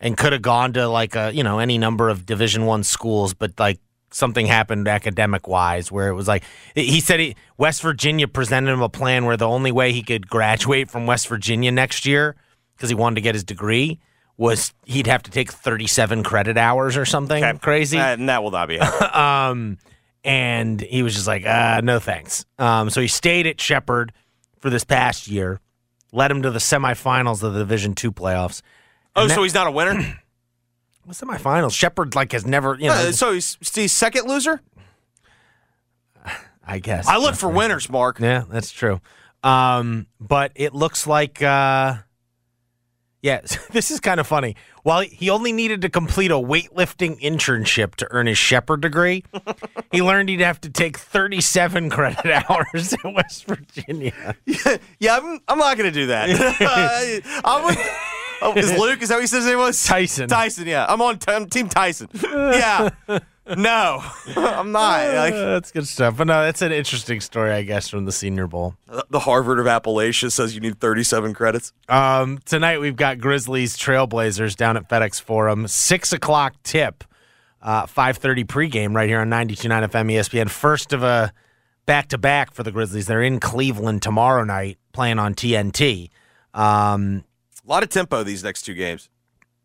and 0.00 0.16
could 0.16 0.32
have 0.32 0.42
gone 0.42 0.72
to 0.74 0.88
like 0.88 1.16
a 1.16 1.32
you 1.32 1.42
know 1.42 1.58
any 1.58 1.78
number 1.78 2.08
of 2.08 2.26
Division 2.26 2.66
One 2.66 2.84
schools, 2.84 3.34
but 3.34 3.58
like 3.58 3.78
something 4.10 4.46
happened 4.46 4.88
academic 4.88 5.46
wise 5.48 5.90
where 5.90 6.08
it 6.08 6.14
was 6.14 6.28
like 6.28 6.42
he 6.74 7.00
said 7.00 7.20
he, 7.20 7.36
West 7.58 7.82
Virginia 7.82 8.28
presented 8.28 8.72
him 8.72 8.82
a 8.82 8.88
plan 8.88 9.26
where 9.26 9.36
the 9.36 9.48
only 9.48 9.72
way 9.72 9.92
he 9.92 10.02
could 10.02 10.28
graduate 10.28 10.90
from 10.90 11.06
West 11.06 11.28
Virginia 11.28 11.70
next 11.72 12.06
year 12.06 12.36
because 12.76 12.88
he 12.88 12.94
wanted 12.94 13.16
to 13.16 13.20
get 13.20 13.34
his 13.34 13.44
degree 13.44 13.98
was 14.36 14.72
he'd 14.84 15.06
have 15.06 15.22
to 15.22 15.30
take 15.30 15.50
37 15.50 16.22
credit 16.22 16.58
hours 16.58 16.96
or 16.96 17.04
something 17.04 17.42
crazy. 17.58 17.98
Uh, 17.98 18.12
and 18.12 18.28
that 18.28 18.42
will 18.42 18.50
not 18.50 18.68
be 18.68 18.78
um, 19.12 19.78
and 20.24 20.80
he 20.80 21.02
was 21.02 21.14
just 21.14 21.26
like, 21.26 21.46
uh, 21.46 21.80
no 21.82 21.98
thanks. 21.98 22.44
Um, 22.58 22.90
so 22.90 23.00
he 23.00 23.08
stayed 23.08 23.46
at 23.46 23.60
Shepherd 23.60 24.12
for 24.58 24.70
this 24.70 24.84
past 24.84 25.28
year, 25.28 25.60
led 26.12 26.30
him 26.30 26.42
to 26.42 26.50
the 26.50 26.58
semifinals 26.58 27.42
of 27.42 27.54
the 27.54 27.60
Division 27.60 27.94
Two 27.94 28.10
playoffs. 28.10 28.60
Oh, 29.16 29.22
And 29.24 29.32
so 29.32 29.42
he's 29.42 29.54
not 29.54 29.66
a 29.66 29.70
winner. 29.70 29.94
What's 31.04 31.22
what 31.22 31.40
semifinals? 31.40 31.72
Shepherd 31.72 32.14
like 32.14 32.32
has 32.32 32.44
never, 32.46 32.74
you 32.74 32.88
know. 32.88 32.94
Uh, 32.94 33.12
so 33.12 33.32
he's, 33.32 33.56
he's 33.74 33.92
second 33.92 34.26
loser. 34.26 34.60
I 36.66 36.80
guess 36.80 37.06
I 37.06 37.18
look 37.18 37.36
for 37.36 37.48
winners, 37.48 37.88
Mark. 37.88 38.18
Yeah, 38.18 38.44
that's 38.50 38.72
true. 38.72 39.00
Um, 39.44 40.08
but 40.18 40.50
it 40.56 40.74
looks 40.74 41.06
like, 41.06 41.40
uh, 41.40 41.98
yeah, 43.22 43.40
this 43.70 43.90
is 43.92 44.00
kind 44.00 44.18
of 44.18 44.26
funny. 44.26 44.56
While 44.82 45.00
he 45.02 45.30
only 45.30 45.52
needed 45.52 45.82
to 45.82 45.88
complete 45.88 46.30
a 46.30 46.34
weightlifting 46.34 47.20
internship 47.20 47.94
to 47.96 48.08
earn 48.10 48.26
his 48.26 48.38
Shepherd 48.38 48.80
degree, 48.80 49.24
he 49.92 50.02
learned 50.02 50.28
he'd 50.28 50.40
have 50.40 50.60
to 50.62 50.70
take 50.70 50.98
37 50.98 51.90
credit 51.90 52.50
hours 52.50 52.94
in 53.04 53.14
West 53.14 53.44
Virginia. 53.46 54.36
Yeah, 54.98 55.16
I'm, 55.16 55.40
I'm 55.46 55.58
not 55.58 55.76
going 55.76 55.92
to 55.92 55.98
do 56.00 56.06
that. 56.06 56.30
I 57.44 57.64
would. 57.64 57.78
Oh, 58.42 58.52
is 58.54 58.72
Luke? 58.78 59.02
Is 59.02 59.08
that 59.08 59.16
what 59.16 59.22
he 59.22 59.26
says 59.26 59.44
his 59.44 59.46
name 59.52 59.58
was? 59.58 59.82
Tyson. 59.84 60.28
Tyson. 60.28 60.66
Yeah, 60.66 60.86
I'm 60.88 61.00
on 61.02 61.18
t- 61.18 61.44
Team 61.46 61.68
Tyson. 61.68 62.08
Yeah. 62.22 62.90
No, 63.56 64.02
I'm 64.36 64.72
not. 64.72 65.06
Like, 65.14 65.32
Uh, 65.34 65.46
that's 65.54 65.70
good 65.70 65.86
stuff. 65.86 66.16
But 66.16 66.26
no, 66.26 66.42
that's 66.42 66.62
an 66.62 66.72
interesting 66.72 67.20
story, 67.20 67.52
I 67.52 67.62
guess, 67.62 67.88
from 67.88 68.04
the 68.04 68.10
Senior 68.10 68.48
Bowl. 68.48 68.74
the 69.10 69.20
Harvard 69.20 69.60
of 69.60 69.66
Appalachia 69.66 70.32
says 70.32 70.54
you 70.56 70.60
need 70.60 70.80
37 70.80 71.32
credits. 71.32 71.72
Um, 71.88 72.38
tonight 72.44 72.80
we've 72.80 72.96
got 72.96 73.18
Grizzlies 73.20 73.76
Trailblazers 73.76 74.56
down 74.56 74.76
at 74.76 74.88
FedEx 74.88 75.20
Forum. 75.22 75.68
Six 75.68 76.12
o'clock 76.12 76.54
tip, 76.64 77.04
uh, 77.62 77.86
five 77.86 78.16
thirty 78.16 78.42
pregame 78.42 78.96
right 78.96 79.08
here 79.08 79.20
on 79.20 79.30
92.9 79.30 79.90
FM 79.90 80.12
ESPN. 80.12 80.50
First 80.50 80.92
of 80.92 81.04
a 81.04 81.32
back 81.86 82.08
to 82.08 82.18
back 82.18 82.52
for 82.52 82.64
the 82.64 82.72
Grizzlies. 82.72 83.06
They're 83.06 83.22
in 83.22 83.38
Cleveland 83.38 84.02
tomorrow 84.02 84.42
night 84.42 84.76
playing 84.92 85.20
on 85.20 85.34
TNT. 85.36 86.10
Um, 86.52 87.22
A 87.66 87.70
lot 87.70 87.82
of 87.82 87.88
tempo 87.88 88.22
these 88.22 88.44
next 88.44 88.62
two 88.62 88.74
games. 88.74 89.08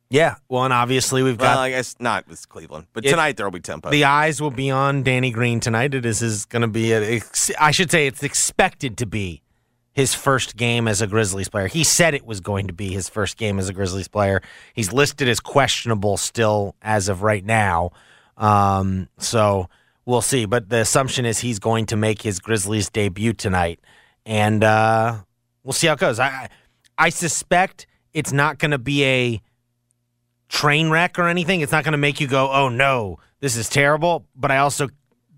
Yeah. 0.10 0.36
Well, 0.50 0.64
and 0.66 0.74
obviously 0.74 1.24
we've 1.24 1.40
Well, 1.40 1.56
got 1.56 1.62
I 1.62 1.70
guess 1.70 1.96
not 2.00 2.28
with 2.28 2.48
Cleveland, 2.50 2.88
but 2.94 3.06
It- 3.06 3.12
tonight 3.12 3.38
there 3.38 3.46
will 3.46 3.52
be 3.52 3.60
tempo. 3.62 3.90
the 3.92 4.04
eyes 4.06 4.42
will 4.42 4.52
be 4.52 4.70
on 4.72 5.04
Danny 5.04 5.32
Green 5.32 5.60
tonight. 5.60 5.94
It 5.94 6.06
is 6.06 6.22
is 6.22 6.46
going 6.46 6.64
to 6.64 6.68
be 6.68 6.92
a, 6.94 7.22
I 7.60 7.72
should 7.72 7.92
say 7.92 8.08
it's 8.08 8.24
expected 8.24 8.98
to 8.98 9.06
be 9.06 9.42
his 9.94 10.14
first 10.16 10.58
game 10.58 10.88
as 10.88 11.02
a 11.02 11.08
Grizzlies 11.08 11.48
player. 11.50 11.68
He 11.68 11.84
said 11.84 12.14
it 12.14 12.26
was 12.26 12.40
going 12.42 12.68
to 12.68 12.74
be 12.74 12.92
his 12.92 13.08
first 13.08 13.38
game 13.38 13.60
as 13.60 13.70
a 13.70 13.74
Grizzlies 13.74 14.08
player. 14.08 14.42
He's 14.74 14.92
listed 14.92 15.28
as 15.30 15.40
questionable 15.40 16.18
still 16.18 16.76
as 16.82 17.08
of 17.08 17.22
right 17.24 17.46
now. 17.46 17.92
Um, 18.38 19.08
so 19.18 19.70
we'll 20.06 20.22
see. 20.22 20.46
But 20.46 20.70
the 20.70 20.78
assumption 20.82 21.26
is 21.26 21.40
he's 21.40 21.60
going 21.60 21.86
to 21.88 21.96
make 21.98 22.22
his 22.22 22.40
Grizzlies 22.40 22.90
debut 22.90 23.34
tonight, 23.34 23.80
and 24.26 24.64
uh, 24.64 25.20
we'll 25.64 25.74
see 25.74 25.88
how 25.88 25.94
it 25.94 26.00
goes. 26.00 26.20
I 26.20 26.50
I 26.98 27.10
suspect 27.10 27.86
it's 28.14 28.32
not 28.32 28.58
going 28.60 28.72
to 28.72 28.78
be 28.78 29.04
a 29.06 29.42
train 30.50 30.90
wreck 30.90 31.18
or 31.18 31.28
anything. 31.28 31.62
It's 31.62 31.72
not 31.72 31.84
going 31.84 31.94
to 31.94 31.98
make 31.98 32.20
you 32.20 32.28
go, 32.28 32.52
"Oh 32.52 32.70
no, 32.70 33.20
this 33.40 33.56
is 33.56 33.70
terrible." 33.70 34.26
But 34.36 34.52
I 34.52 34.58
also 34.58 34.90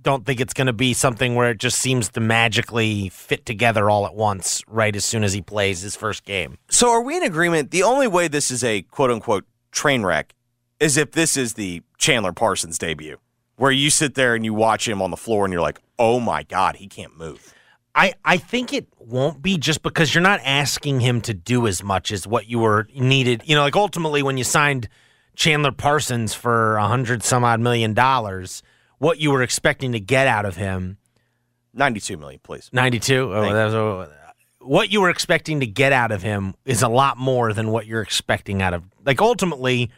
don't 0.03 0.26
think 0.26 0.39
it's 0.39 0.53
going 0.53 0.67
to 0.67 0.74
be 0.74 0.93
something 0.93 1.34
where 1.34 1.49
it 1.49 1.57
just 1.57 1.80
seems 1.80 2.09
to 2.09 2.19
magically 2.19 3.09
fit 3.09 3.45
together 3.45 3.89
all 3.89 4.05
at 4.05 4.13
once 4.13 4.61
right 4.67 4.95
as 4.95 5.05
soon 5.05 5.24
as 5.24 5.34
he 5.34 5.41
plays 5.41 5.82
his 5.82 5.95
first 5.95 6.26
game. 6.26 6.57
So 6.69 6.91
are 6.91 7.01
we 7.01 7.15
in 7.15 7.24
agreement? 7.24 7.71
The 7.71 7.84
only 7.84 8.07
way 8.07 8.28
this 8.28 8.51
is 8.51 8.63
a 8.63 8.82
quote 8.84 9.11
unquote 9.11 9.45
train 9.71 10.03
wreck 10.03 10.36
is 10.80 10.97
if 10.97 11.11
this 11.11 11.38
is 11.38 11.53
the 11.53 11.82
Chandler 11.97 12.34
Parsons 12.34 12.78
debut, 12.78 13.17
where 13.55 13.71
you 13.71 13.89
sit 13.89 14.15
there 14.15 14.36
and 14.36 14.43
you 14.43 14.53
watch 14.53 14.88
him 14.88 15.01
on 15.01 15.09
the 15.09 15.17
floor 15.17 15.45
and 15.45 15.53
you're 15.53 15.61
like, 15.61 15.80
oh 15.97 16.19
my 16.19 16.43
God, 16.43 16.76
he 16.76 16.88
can't 16.88 17.17
move. 17.17 17.53
I, 17.96 18.14
I 18.26 18.38
think 18.38 18.74
it 18.74 18.88
won't 18.98 19.41
be 19.41 19.58
just 19.58 19.84
because 19.84 20.14
you're 20.14 20.24
not 20.24 20.39
asking 20.44 21.00
him 21.00 21.22
to 21.22 21.34
do 21.34 21.68
as 21.68 21.84
much 21.84 22.12
as 22.12 22.26
what 22.26 22.48
you 22.48 22.60
were 22.60 22.88
needed. 22.96 23.44
You 23.46 23.56
know, 23.56 23.62
like 23.62 23.76
ultimately 23.76 24.24
when 24.24 24.38
you 24.38 24.44
signed 24.44 24.89
Chandler 25.36 25.72
Parsons 25.72 26.34
for 26.34 26.78
a 26.78 26.88
hundred 26.88 27.24
some 27.24 27.44
odd 27.44 27.60
million 27.60 27.94
dollars, 27.94 28.64
what 28.98 29.20
you 29.20 29.32
were 29.32 29.44
expecting 29.44 29.91
to 29.91 30.00
get 30.00 30.28
out 30.28 30.46
of 30.46 30.56
him 30.56 30.98
92 31.74 32.18
million, 32.18 32.39
please. 32.44 32.70
92. 32.72 33.34
Oh, 33.34 33.54
that 33.54 33.66
was, 33.66 33.74
oh, 33.74 34.08
what 34.60 34.91
you 34.91 35.02
were 35.02 35.10
expecting 35.10 35.60
to 35.60 35.68
get 35.68 35.91
out 35.91 36.12
of 36.12 36.22
him 36.22 36.56
is 36.66 36.82
a 36.82 36.88
lot 36.88 37.18
more 37.18 37.54
than 37.54 37.70
what 37.70 37.86
you're 37.86 38.02
expecting 38.02 38.62
out 38.62 38.74
of. 38.74 38.84
Like 39.06 39.22
ultimately, 39.22 39.91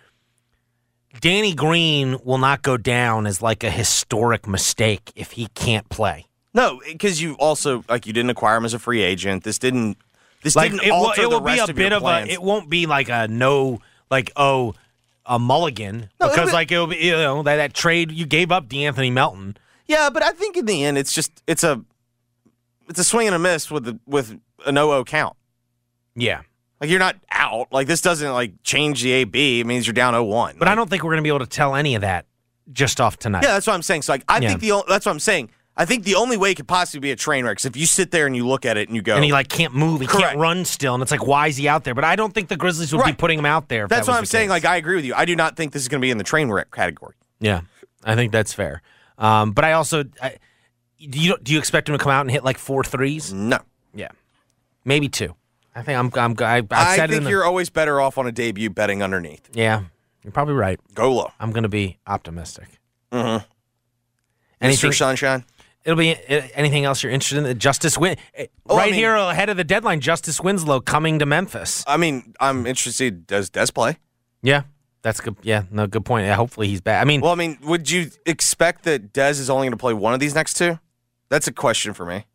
Danny 1.19 1.53
Green 1.53 2.17
will 2.23 2.37
not 2.37 2.61
go 2.61 2.77
down 2.77 3.27
as 3.27 3.41
like 3.41 3.63
a 3.63 3.69
historic 3.69 4.47
mistake 4.47 5.11
if 5.15 5.31
he 5.31 5.47
can't 5.47 5.87
play. 5.89 6.25
No, 6.55 6.79
because 6.87 7.21
you 7.21 7.33
also 7.35 7.83
like 7.89 8.07
you 8.07 8.13
didn't 8.13 8.31
acquire 8.31 8.57
him 8.57 8.65
as 8.65 8.73
a 8.73 8.79
free 8.79 9.01
agent. 9.03 9.43
This 9.43 9.59
didn't. 9.59 9.97
This 10.41 10.55
like 10.55 10.71
didn't 10.71 10.85
it 10.85 10.91
will, 10.91 10.97
alter 11.07 11.21
it 11.21 11.25
will 11.25 11.31
the 11.31 11.39
be 11.41 11.45
rest 11.45 11.59
a 11.59 11.63
of 11.63 11.69
your 11.69 11.75
bit 11.75 11.93
of 11.93 12.01
plans. 12.01 12.29
a. 12.29 12.33
It 12.33 12.41
won't 12.41 12.69
be 12.69 12.85
like 12.87 13.09
a 13.09 13.27
no, 13.27 13.81
like 14.09 14.31
oh, 14.35 14.73
a 15.25 15.37
mulligan 15.37 16.09
No, 16.19 16.27
it'll 16.27 16.29
because 16.35 16.49
be- 16.49 16.53
like 16.53 16.71
it'll 16.71 16.87
be 16.87 16.97
you 16.97 17.11
know 17.11 17.43
that 17.43 17.57
that 17.57 17.73
trade 17.73 18.11
you 18.11 18.25
gave 18.25 18.51
up 18.51 18.67
De'Anthony 18.69 19.11
Melton. 19.11 19.57
Yeah, 19.87 20.09
but 20.09 20.23
I 20.23 20.31
think 20.31 20.55
in 20.57 20.65
the 20.65 20.83
end, 20.83 20.97
it's 20.97 21.13
just 21.13 21.43
it's 21.45 21.63
a 21.63 21.83
it's 22.87 22.99
a 22.99 23.03
swing 23.03 23.27
and 23.27 23.35
a 23.35 23.39
miss 23.39 23.69
with 23.69 23.83
the 23.83 23.99
with 24.07 24.39
an 24.65 24.75
0 24.75 25.03
count. 25.03 25.35
Yeah. 26.15 26.41
Like 26.79 26.89
you're 26.89 26.99
not 26.99 27.15
out. 27.31 27.67
Like 27.71 27.87
this 27.87 28.01
doesn't 28.01 28.31
like 28.31 28.53
change 28.63 29.01
the 29.03 29.11
AB. 29.11 29.59
It 29.61 29.65
means 29.67 29.87
you're 29.87 29.93
down 29.93 30.13
0-1. 30.13 30.57
But 30.59 30.67
I 30.67 30.75
don't 30.75 30.89
think 30.89 31.03
we're 31.03 31.11
going 31.11 31.23
to 31.23 31.23
be 31.23 31.29
able 31.29 31.39
to 31.39 31.45
tell 31.47 31.75
any 31.75 31.95
of 31.95 32.01
that 32.01 32.25
just 32.71 33.01
off 33.01 33.17
tonight. 33.17 33.43
Yeah, 33.43 33.53
that's 33.53 33.67
what 33.67 33.73
I'm 33.73 33.81
saying. 33.81 34.03
So 34.03 34.13
like 34.13 34.23
I 34.29 34.39
Yeah. 34.39 34.49
think 34.49 34.61
the 34.61 34.71
o- 34.73 34.83
that's 34.87 35.05
what 35.05 35.11
I'm 35.11 35.19
saying. 35.19 35.49
I 35.77 35.83
think 35.83 36.05
the 36.05 36.15
only 36.15 36.37
way 36.37 36.51
it 36.51 36.55
could 36.55 36.67
possibly 36.69 37.01
be 37.01 37.11
a 37.11 37.17
train 37.17 37.43
wreck 37.43 37.59
is 37.59 37.65
if 37.65 37.75
you 37.75 37.85
sit 37.85 38.11
there 38.11 38.25
and 38.25 38.35
you 38.35 38.47
look 38.47 38.65
at 38.65 38.77
it 38.77 38.87
and 38.87 38.95
you 38.95 39.01
go, 39.01 39.15
and 39.15 39.25
he 39.25 39.33
like 39.33 39.49
can't 39.49 39.75
move, 39.75 39.99
he 39.99 40.07
Correct. 40.07 40.27
can't 40.29 40.39
run 40.39 40.63
still, 40.63 40.93
and 40.93 41.03
it's 41.03 41.11
like 41.11 41.27
why 41.27 41.47
is 41.47 41.57
he 41.57 41.67
out 41.67 41.83
there? 41.83 41.93
But 41.93 42.05
I 42.05 42.15
don't 42.15 42.33
think 42.33 42.47
the 42.47 42.55
Grizzlies 42.55 42.93
would 42.93 43.03
be 43.03 43.11
putting 43.13 43.37
him 43.39 43.45
out 43.45 43.67
there. 43.67 43.87
That's 43.87 44.05
that 44.07 44.11
what 44.13 44.17
I'm 44.17 44.25
saying. 44.25 44.45
case. 44.45 44.51
Like 44.51 44.65
I 44.65 44.77
agree 44.77 44.95
with 44.95 45.05
you. 45.05 45.13
I 45.15 45.25
do 45.25 45.35
not 45.35 45.57
think 45.57 45.73
this 45.73 45.81
is 45.81 45.89
going 45.89 45.99
to 45.99 46.05
be 46.05 46.11
in 46.11 46.17
the 46.17 46.23
train 46.23 46.49
wreck 46.49 46.71
category. 46.71 47.15
yeah, 47.39 47.61
I 48.03 48.15
think 48.15 48.31
that's 48.31 48.53
fair. 48.53 48.81
Um, 49.17 49.51
but 49.51 49.65
I 49.65 49.73
also, 49.73 50.05
I, 50.21 50.37
do 50.99 51.19
you 51.19 51.37
do 51.43 51.51
you 51.51 51.59
expect 51.59 51.89
him 51.89 51.97
to 51.97 52.03
come 52.03 52.11
out 52.11 52.21
and 52.21 52.31
hit 52.31 52.43
like 52.43 52.57
four 52.57 52.83
threes? 52.83 53.33
No. 53.33 53.59
Yeah, 53.93 54.09
maybe 54.85 55.09
two. 55.09 55.35
I 55.75 55.81
think 55.81 55.99
I'm. 55.99 56.09
I'm. 56.15 56.35
I, 56.39 56.57
I, 56.59 56.63
I, 56.71 56.95
said 56.95 57.09
it 57.09 57.13
in 57.13 57.17
think 57.17 57.23
the- 57.25 57.29
you're 57.31 57.43
always 57.43 57.69
better 57.69 57.99
off 57.99 58.17
on 58.17 58.27
a 58.27 58.31
debut 58.31 58.69
betting 58.69 59.03
underneath. 59.03 59.49
Yeah, 59.53 59.83
you're 60.23 60.31
probably 60.31 60.53
right. 60.53 60.79
Go 60.93 61.13
low. 61.13 61.31
I'm 61.37 61.51
going 61.51 61.63
to 61.63 61.69
be 61.69 61.97
optimistic. 62.07 62.79
Mm-hmm. 63.11 63.45
Anything- 64.61 64.91
Mr. 64.91 64.97
Sunshine. 64.97 65.43
It'll 65.85 65.97
be 65.97 66.15
uh, 66.15 66.41
anything 66.55 66.83
else 66.83 67.03
you're 67.03 67.11
interested 67.11 67.45
in. 67.45 67.59
Justise 67.59 67.97
Win 67.97 68.17
uh, 68.37 68.43
Oh, 68.67 68.75
I 68.75 68.79
right 68.79 68.85
mean- 68.91 68.95
here 68.99 69.15
ahead 69.15 69.49
of 69.49 69.57
the 69.57 69.63
deadline. 69.63 70.01
Justise 70.01 70.41
Winslow 70.41 70.79
coming 70.81 71.19
to 71.19 71.25
Memphis. 71.25 71.83
I 71.87 71.97
mean, 71.97 72.33
I'm 72.39 72.65
interested. 72.65 73.27
Does 73.27 73.49
Des 73.51 73.67
play? 73.71 73.97
Yeah, 74.41 74.63
that's 75.03 75.21
good. 75.21 75.35
Yeah, 75.43 75.63
no, 75.71 75.85
good 75.87 76.03
point. 76.03 76.25
Yeah, 76.25 76.35
hopefully 76.35 76.67
he's 76.67 76.81
back. 76.81 77.01
I 77.01 77.05
mean, 77.05 77.21
Well, 77.21 77.31
I 77.31 77.35
mean, 77.35 77.59
would 77.61 77.89
you 77.91 78.09
expect 78.25 78.83
that 78.83 79.13
Des 79.13 79.29
is 79.31 79.49
only 79.49 79.65
going 79.65 79.71
to 79.73 79.77
play 79.77 79.93
one 79.93 80.13
of 80.15 80.19
these 80.19 80.33
next 80.33 80.55
two? 80.55 80.79
That's 81.29 81.47
a 81.47 81.51
question 81.53 81.93
for 81.93 82.05
me. 82.05 82.25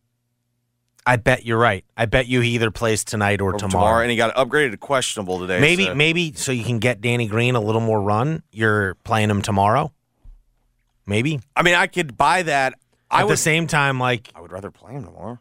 I 1.06 1.16
bet 1.16 1.44
you're 1.46 1.58
right. 1.58 1.84
I 1.96 2.06
bet 2.06 2.26
you 2.28 2.40
he 2.42 2.50
either 2.50 2.70
plays 2.70 3.02
tonight 3.04 3.40
or, 3.40 3.54
Or 3.54 3.58
tomorrow. 3.58 4.02
and 4.02 4.10
he 4.10 4.16
got 4.16 4.34
upgraded 4.36 4.72
to 4.72 4.76
questionable 4.76 5.40
today. 5.40 5.58
Maybe, 5.58 5.86
so- 5.86 5.94
maybe 5.94 6.32
so 6.34 6.52
you 6.52 6.62
can 6.62 6.78
get 6.78 7.00
Danny 7.00 7.26
Green 7.26 7.56
a 7.56 7.60
little 7.60 7.80
more 7.80 8.00
run. 8.00 8.42
You're 8.52 8.94
playing 9.02 9.30
him 9.30 9.42
tomorrow. 9.42 9.92
Maybe. 11.06 11.40
I 11.56 11.62
mean, 11.62 11.74
I 11.74 11.86
could 11.88 12.16
buy 12.16 12.42
that. 12.44 12.74
I 13.10 13.20
At 13.20 13.26
would. 13.26 13.32
the 13.32 13.36
same 13.36 13.66
time, 13.66 13.98
like 13.98 14.30
I 14.34 14.40
would 14.40 14.52
rather 14.52 14.70
play 14.70 14.92
him 14.92 15.04
tomorrow. 15.04 15.38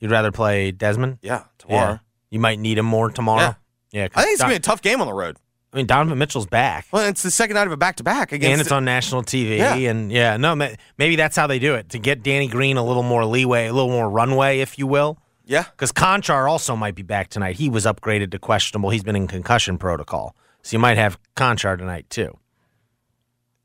you'd 0.00 0.10
rather 0.10 0.32
play 0.32 0.70
Desmond. 0.72 1.18
Yeah, 1.22 1.44
tomorrow. 1.58 1.92
Yeah. 1.92 1.98
You 2.30 2.40
might 2.40 2.58
need 2.58 2.78
him 2.78 2.86
more 2.86 3.10
tomorrow. 3.10 3.56
Yeah, 3.90 4.08
I 4.14 4.22
think 4.22 4.32
it's 4.34 4.40
gonna 4.42 4.52
be 4.52 4.56
a 4.56 4.60
tough 4.60 4.82
game 4.82 5.00
on 5.00 5.06
the 5.06 5.14
road. 5.14 5.36
I 5.72 5.76
mean, 5.76 5.86
Donovan 5.86 6.18
Mitchell's 6.18 6.46
back. 6.46 6.86
Well, 6.92 7.06
it's 7.08 7.22
the 7.22 7.30
second 7.30 7.54
night 7.54 7.66
of 7.66 7.72
a 7.72 7.76
back 7.76 7.96
to 7.96 8.02
back 8.02 8.32
against. 8.32 8.52
and 8.52 8.60
it's 8.60 8.72
on 8.72 8.84
national 8.86 9.22
TV. 9.22 9.58
Yeah. 9.58 9.74
And 9.74 10.10
yeah, 10.10 10.36
no, 10.38 10.56
ma- 10.56 10.70
maybe 10.96 11.14
that's 11.16 11.36
how 11.36 11.46
they 11.46 11.58
do 11.58 11.74
it 11.74 11.90
to 11.90 11.98
get 11.98 12.22
Danny 12.22 12.48
Green 12.48 12.76
a 12.78 12.84
little 12.84 13.02
more 13.02 13.24
leeway, 13.26 13.66
a 13.66 13.72
little 13.72 13.90
more 13.90 14.08
runway, 14.08 14.60
if 14.60 14.78
you 14.78 14.86
will. 14.86 15.18
Yeah. 15.44 15.64
Because 15.70 15.92
Konchar 15.92 16.48
also 16.50 16.74
might 16.74 16.94
be 16.94 17.02
back 17.02 17.28
tonight. 17.28 17.56
He 17.56 17.68
was 17.68 17.84
upgraded 17.84 18.30
to 18.32 18.38
questionable. 18.38 18.90
He's 18.90 19.02
been 19.04 19.16
in 19.16 19.26
concussion 19.26 19.76
protocol. 19.78 20.34
So 20.62 20.74
you 20.74 20.78
might 20.78 20.96
have 20.96 21.18
Konchar 21.36 21.76
tonight, 21.78 22.08
too. 22.10 22.36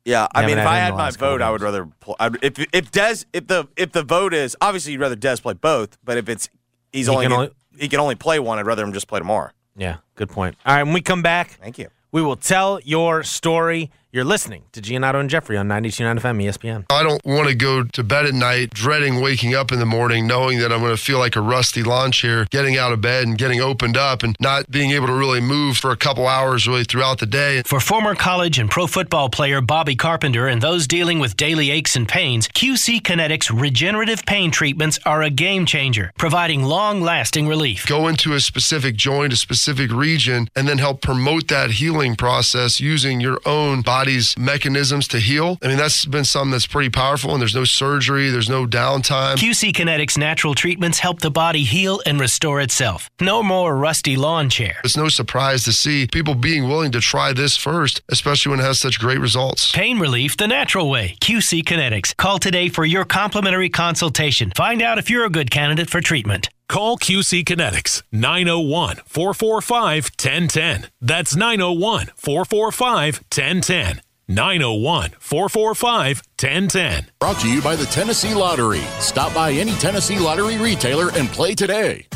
Yeah, 0.06 0.28
I 0.36 0.46
mean, 0.46 0.58
if 0.58 0.68
I 0.68 0.78
had 0.78 0.96
my 0.96 1.12
vote, 1.12 1.42
I 1.42 1.50
would 1.50 1.62
rather 1.62 1.86
play. 2.02 2.16
If 2.42 2.60
if 2.74 2.92
Des, 2.92 3.24
if 3.32 3.48
the 3.48 3.68
if 3.78 3.92
the 3.94 4.04
vote 4.04 4.34
is 4.34 4.56
obviously 4.62 4.92
you'd 4.94 5.02
rather 5.02 5.16
Des 5.16 5.38
play 5.38 5.54
both, 5.54 5.98
but 6.04 6.18
if 6.18 6.28
it's 6.28 6.50
he's 6.92 7.08
He 7.08 7.14
only, 7.14 7.26
can 7.26 7.32
only- 7.34 7.52
he 7.80 7.88
can 7.88 8.00
only 8.00 8.16
play 8.16 8.38
one, 8.40 8.60
I'd 8.60 8.66
rather 8.66 8.84
him 8.84 8.94
just 8.94 9.08
play 9.08 9.20
tomorrow. 9.20 9.50
Yeah, 9.76 9.98
good 10.16 10.30
point. 10.30 10.56
All 10.66 10.76
right, 10.76 10.84
when 10.84 10.94
we 10.94 11.02
come 11.02 11.22
back, 11.24 11.52
Thank 11.62 11.78
you. 11.80 11.88
we 12.12 12.22
will 12.22 12.36
tell 12.36 12.80
your 12.84 13.24
story. 13.24 13.90
You're 14.14 14.24
listening 14.26 14.66
to 14.74 14.80
Giannotto 14.80 15.20
and 15.20 15.28
Jeffrey 15.28 15.58
on 15.58 15.68
92.9 15.68 16.20
FM 16.20 16.44
ESPN. 16.44 16.86
I 16.92 17.02
don't 17.02 17.26
want 17.26 17.50
to 17.50 17.56
go 17.56 17.84
to 17.84 18.04
bed 18.04 18.28
at 18.28 18.36
night 18.36 18.70
dreading 18.70 19.22
waking 19.22 19.56
up 19.56 19.72
in 19.72 19.80
the 19.80 19.88
morning, 19.88 20.28
knowing 20.28 20.60
that 20.60 20.72
I'm 20.72 20.82
going 20.82 20.96
to 20.96 21.02
feel 21.02 21.18
like 21.18 21.36
a 21.36 21.42
rusty 21.42 21.82
lawn 21.82 22.12
chair, 22.12 22.46
getting 22.52 22.78
out 22.78 22.94
of 22.94 23.02
bed 23.02 23.26
and 23.26 23.36
getting 23.36 23.60
opened 23.60 23.98
up 23.98 24.22
and 24.22 24.36
not 24.40 24.70
being 24.70 24.92
able 24.92 25.08
to 25.08 25.14
really 25.14 25.42
move 25.42 25.78
for 25.78 25.90
a 25.90 25.98
couple 25.98 26.28
hours 26.28 26.68
really 26.68 26.84
throughout 26.84 27.18
the 27.18 27.26
day. 27.26 27.64
For 27.66 27.80
former 27.80 28.14
college 28.14 28.60
and 28.60 28.70
pro 28.70 28.86
football 28.86 29.30
player 29.30 29.62
Bobby 29.62 29.96
Carpenter 29.96 30.48
and 30.48 30.62
those 30.62 30.86
dealing 30.86 31.18
with 31.18 31.36
daily 31.36 31.72
aches 31.72 31.96
and 31.96 32.08
pains, 32.08 32.48
QC 32.50 33.02
Kinetics 33.02 33.50
regenerative 33.52 34.28
pain 34.28 34.52
treatments 34.52 35.00
are 35.08 35.24
a 35.24 35.32
game 35.32 35.66
changer, 35.66 36.12
providing 36.20 36.62
long 36.62 37.02
lasting 37.02 37.48
relief. 37.48 37.88
Go 37.88 38.08
into 38.08 38.34
a 38.34 38.40
specific 38.40 38.96
joint, 38.96 39.34
a 39.34 39.38
specific 39.38 39.92
region, 39.92 40.50
and 40.56 40.68
then 40.68 40.78
help 40.78 41.02
promote 41.02 41.48
that 41.48 41.72
healing 41.72 42.16
process 42.16 42.80
using 42.80 43.20
your 43.20 43.40
own 43.44 43.82
body's 44.04 44.38
mechanisms 44.38 45.08
to 45.08 45.18
heal. 45.18 45.58
I 45.64 45.70
mean, 45.70 45.78
that's 45.78 46.06
been 46.06 46.26
something 46.26 46.52
that's 46.52 46.68
pretty 46.68 46.90
powerful, 46.90 47.32
and 47.32 47.40
there's 47.40 47.56
no 47.56 47.64
surgery, 47.64 48.30
there's 48.30 48.50
no 48.50 48.66
downtime. 48.66 49.36
QC 49.36 49.72
Kinetics 49.72 50.18
natural 50.18 50.56
treatments 50.56 51.00
help 51.00 51.22
the 51.22 51.32
body 51.32 51.64
heal 51.64 52.02
and 52.06 52.20
restore 52.20 52.60
itself. 52.60 53.10
No 53.22 53.42
more 53.42 53.78
rusty 53.78 54.18
lawn 54.18 54.50
chair. 54.50 54.82
It's 54.84 54.98
no 54.98 55.08
surprise 55.08 55.64
to 55.64 55.72
see 55.72 56.06
people 56.06 56.36
being 56.36 56.68
willing 56.68 56.92
to 56.92 57.00
try 57.00 57.32
this 57.32 57.56
first, 57.56 58.02
especially 58.10 58.50
when 58.50 58.60
it 58.60 58.64
has 58.64 58.78
such 58.78 59.00
great 59.00 59.22
results. 59.22 59.72
Pain 59.72 60.00
relief 60.00 60.36
the 60.36 60.50
natural 60.50 60.90
way. 60.90 61.16
QC 61.22 61.64
Kinetics. 61.64 62.14
Call 62.18 62.40
today 62.40 62.68
for 62.68 62.84
your 62.84 63.06
complimentary 63.06 63.70
consultation. 63.70 64.52
Find 64.54 64.82
out 64.82 64.98
if 64.98 65.10
you're 65.10 65.24
a 65.24 65.30
good 65.30 65.50
candidate 65.50 65.90
for 65.90 66.02
treatment. 66.02 66.50
Call 66.74 66.98
QC 66.98 67.44
Kinetics 67.44 68.02
901 68.12 69.02
445 69.06 70.06
1010. 70.06 70.90
That's 71.00 71.36
901 71.36 72.10
445 72.16 73.18
1010. 73.32 74.02
901 74.28 75.12
445 75.20 76.24
1010. 76.42 77.12
Brought 77.20 77.40
to 77.42 77.48
you 77.48 77.62
by 77.62 77.76
the 77.76 77.86
Tennessee 77.86 78.34
Lottery. 78.34 78.82
Stop 78.98 79.36
by 79.36 79.52
any 79.52 79.74
Tennessee 79.74 80.18
Lottery 80.18 80.58
retailer 80.58 81.12
and 81.14 81.30
play 81.30 81.54
today. 81.54 82.08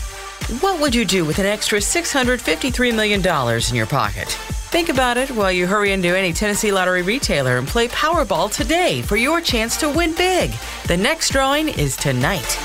What 0.62 0.82
would 0.82 0.96
you 0.96 1.06
do 1.06 1.24
with 1.24 1.38
an 1.38 1.46
extra 1.46 1.78
$653 1.78 2.96
million 2.96 3.22
in 3.70 3.76
your 3.76 3.86
pocket? 3.86 4.28
Think 4.72 4.90
about 4.90 5.18
it 5.18 5.30
while 5.30 5.52
you 5.52 5.68
hurry 5.68 5.94
into 5.94 6.18
any 6.18 6.34
Tennessee 6.34 6.72
Lottery 6.72 7.04
retailer 7.04 7.60
and 7.60 7.68
play 7.68 7.90
Powerball 7.90 8.52
today 8.52 9.04
for 9.04 9.18
your 9.18 9.40
chance 9.40 9.78
to 9.78 9.88
win 9.88 10.16
big. 10.16 10.50
The 10.88 10.98
next 10.98 11.30
drawing 11.30 11.70
is 11.70 11.96
tonight. 11.96 12.58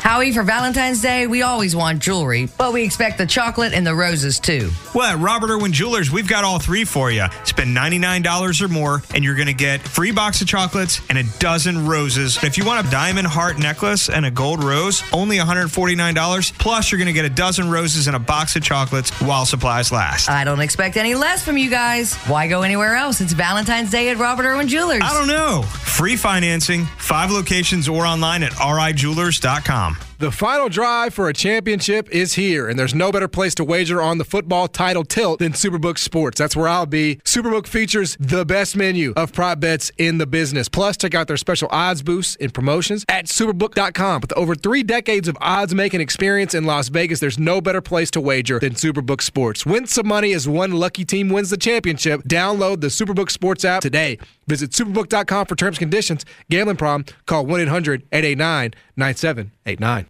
Howie, 0.00 0.32
for 0.32 0.42
Valentine's 0.42 1.02
Day, 1.02 1.26
we 1.26 1.42
always 1.42 1.76
want 1.76 1.98
jewelry, 1.98 2.48
but 2.56 2.72
we 2.72 2.82
expect 2.82 3.18
the 3.18 3.26
chocolate 3.26 3.74
and 3.74 3.86
the 3.86 3.94
roses 3.94 4.40
too. 4.40 4.70
Well, 4.94 5.14
at 5.14 5.18
Robert 5.18 5.50
Irwin 5.50 5.72
Jewelers, 5.72 6.10
we've 6.10 6.26
got 6.26 6.42
all 6.42 6.58
three 6.58 6.84
for 6.84 7.10
you. 7.10 7.26
Spend 7.44 7.76
$99 7.76 8.62
or 8.62 8.68
more, 8.68 9.02
and 9.14 9.22
you're 9.22 9.34
going 9.34 9.46
to 9.48 9.52
get 9.52 9.82
free 9.82 10.10
box 10.10 10.40
of 10.40 10.48
chocolates 10.48 11.02
and 11.10 11.18
a 11.18 11.22
dozen 11.38 11.86
roses. 11.86 12.42
If 12.42 12.56
you 12.56 12.64
want 12.64 12.86
a 12.86 12.90
diamond 12.90 13.26
heart 13.26 13.58
necklace 13.58 14.08
and 14.08 14.24
a 14.24 14.30
gold 14.30 14.64
rose, 14.64 15.02
only 15.12 15.36
$149. 15.36 16.58
Plus, 16.58 16.90
you're 16.90 16.98
going 16.98 17.06
to 17.06 17.12
get 17.12 17.26
a 17.26 17.30
dozen 17.34 17.70
roses 17.70 18.06
and 18.06 18.16
a 18.16 18.20
box 18.20 18.56
of 18.56 18.62
chocolates 18.62 19.10
while 19.20 19.44
supplies 19.44 19.92
last. 19.92 20.30
I 20.30 20.44
don't 20.44 20.60
expect 20.60 20.96
any 20.96 21.14
less 21.14 21.44
from 21.44 21.58
you 21.58 21.68
guys. 21.68 22.14
Why 22.26 22.48
go 22.48 22.62
anywhere 22.62 22.96
else? 22.96 23.20
It's 23.20 23.34
Valentine's 23.34 23.90
Day 23.90 24.08
at 24.08 24.16
Robert 24.16 24.46
Irwin 24.46 24.66
Jewelers. 24.66 25.02
I 25.04 25.12
don't 25.12 25.28
know. 25.28 25.62
Free 25.62 26.16
financing, 26.16 26.86
five 26.96 27.30
locations 27.30 27.86
or 27.86 28.06
online 28.06 28.42
at 28.42 28.52
rijewelers.com 28.52 29.89
com. 29.94 30.09
The 30.20 30.30
final 30.30 30.68
drive 30.68 31.14
for 31.14 31.30
a 31.30 31.32
championship 31.32 32.06
is 32.10 32.34
here, 32.34 32.68
and 32.68 32.78
there's 32.78 32.94
no 32.94 33.10
better 33.10 33.26
place 33.26 33.54
to 33.54 33.64
wager 33.64 34.02
on 34.02 34.18
the 34.18 34.24
football 34.26 34.68
title 34.68 35.02
tilt 35.02 35.38
than 35.38 35.52
Superbook 35.52 35.96
Sports. 35.96 36.38
That's 36.38 36.54
where 36.54 36.68
I'll 36.68 36.84
be. 36.84 37.16
Superbook 37.24 37.66
features 37.66 38.18
the 38.20 38.44
best 38.44 38.76
menu 38.76 39.14
of 39.16 39.32
prop 39.32 39.60
bets 39.60 39.90
in 39.96 40.18
the 40.18 40.26
business. 40.26 40.68
Plus, 40.68 40.98
check 40.98 41.14
out 41.14 41.26
their 41.26 41.38
special 41.38 41.68
odds 41.72 42.02
boosts 42.02 42.36
and 42.38 42.52
promotions 42.52 43.06
at 43.08 43.28
superbook.com. 43.28 44.20
With 44.20 44.34
over 44.34 44.54
three 44.54 44.82
decades 44.82 45.26
of 45.26 45.38
odds 45.40 45.74
making 45.74 46.02
experience 46.02 46.52
in 46.52 46.64
Las 46.64 46.90
Vegas, 46.90 47.20
there's 47.20 47.38
no 47.38 47.62
better 47.62 47.80
place 47.80 48.10
to 48.10 48.20
wager 48.20 48.58
than 48.58 48.74
Superbook 48.74 49.22
Sports. 49.22 49.64
Win 49.64 49.86
some 49.86 50.08
money 50.08 50.34
as 50.34 50.46
one 50.46 50.72
lucky 50.72 51.06
team 51.06 51.30
wins 51.30 51.48
the 51.48 51.56
championship. 51.56 52.24
Download 52.24 52.82
the 52.82 52.88
Superbook 52.88 53.30
Sports 53.30 53.64
app 53.64 53.80
today. 53.80 54.18
Visit 54.46 54.72
superbook.com 54.72 55.46
for 55.46 55.56
terms 55.56 55.76
and 55.76 55.90
conditions. 55.90 56.26
Gambling 56.50 56.76
problem? 56.76 57.06
Call 57.24 57.46
1 57.46 57.60
800 57.60 58.02
889 58.12 58.74
9789. 58.98 60.09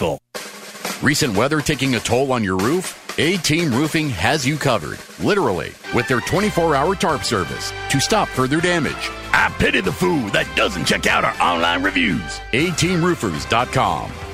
Recent 1.01 1.35
weather 1.35 1.61
taking 1.61 1.95
a 1.95 1.99
toll 1.99 2.31
on 2.31 2.43
your 2.43 2.57
roof? 2.57 2.97
A 3.19 3.37
Team 3.37 3.71
Roofing 3.71 4.09
has 4.09 4.47
you 4.47 4.57
covered, 4.57 4.99
literally, 5.19 5.73
with 5.93 6.07
their 6.07 6.21
24 6.21 6.75
hour 6.75 6.95
tarp 6.95 7.23
service 7.23 7.71
to 7.89 7.99
stop 7.99 8.27
further 8.29 8.61
damage. 8.61 9.09
I 9.33 9.53
pity 9.59 9.81
the 9.81 9.91
fool 9.91 10.29
that 10.29 10.47
doesn't 10.55 10.85
check 10.85 11.07
out 11.07 11.25
our 11.25 11.35
online 11.41 11.83
reviews. 11.83 12.39
ATeamRoofers.com. 12.53 14.30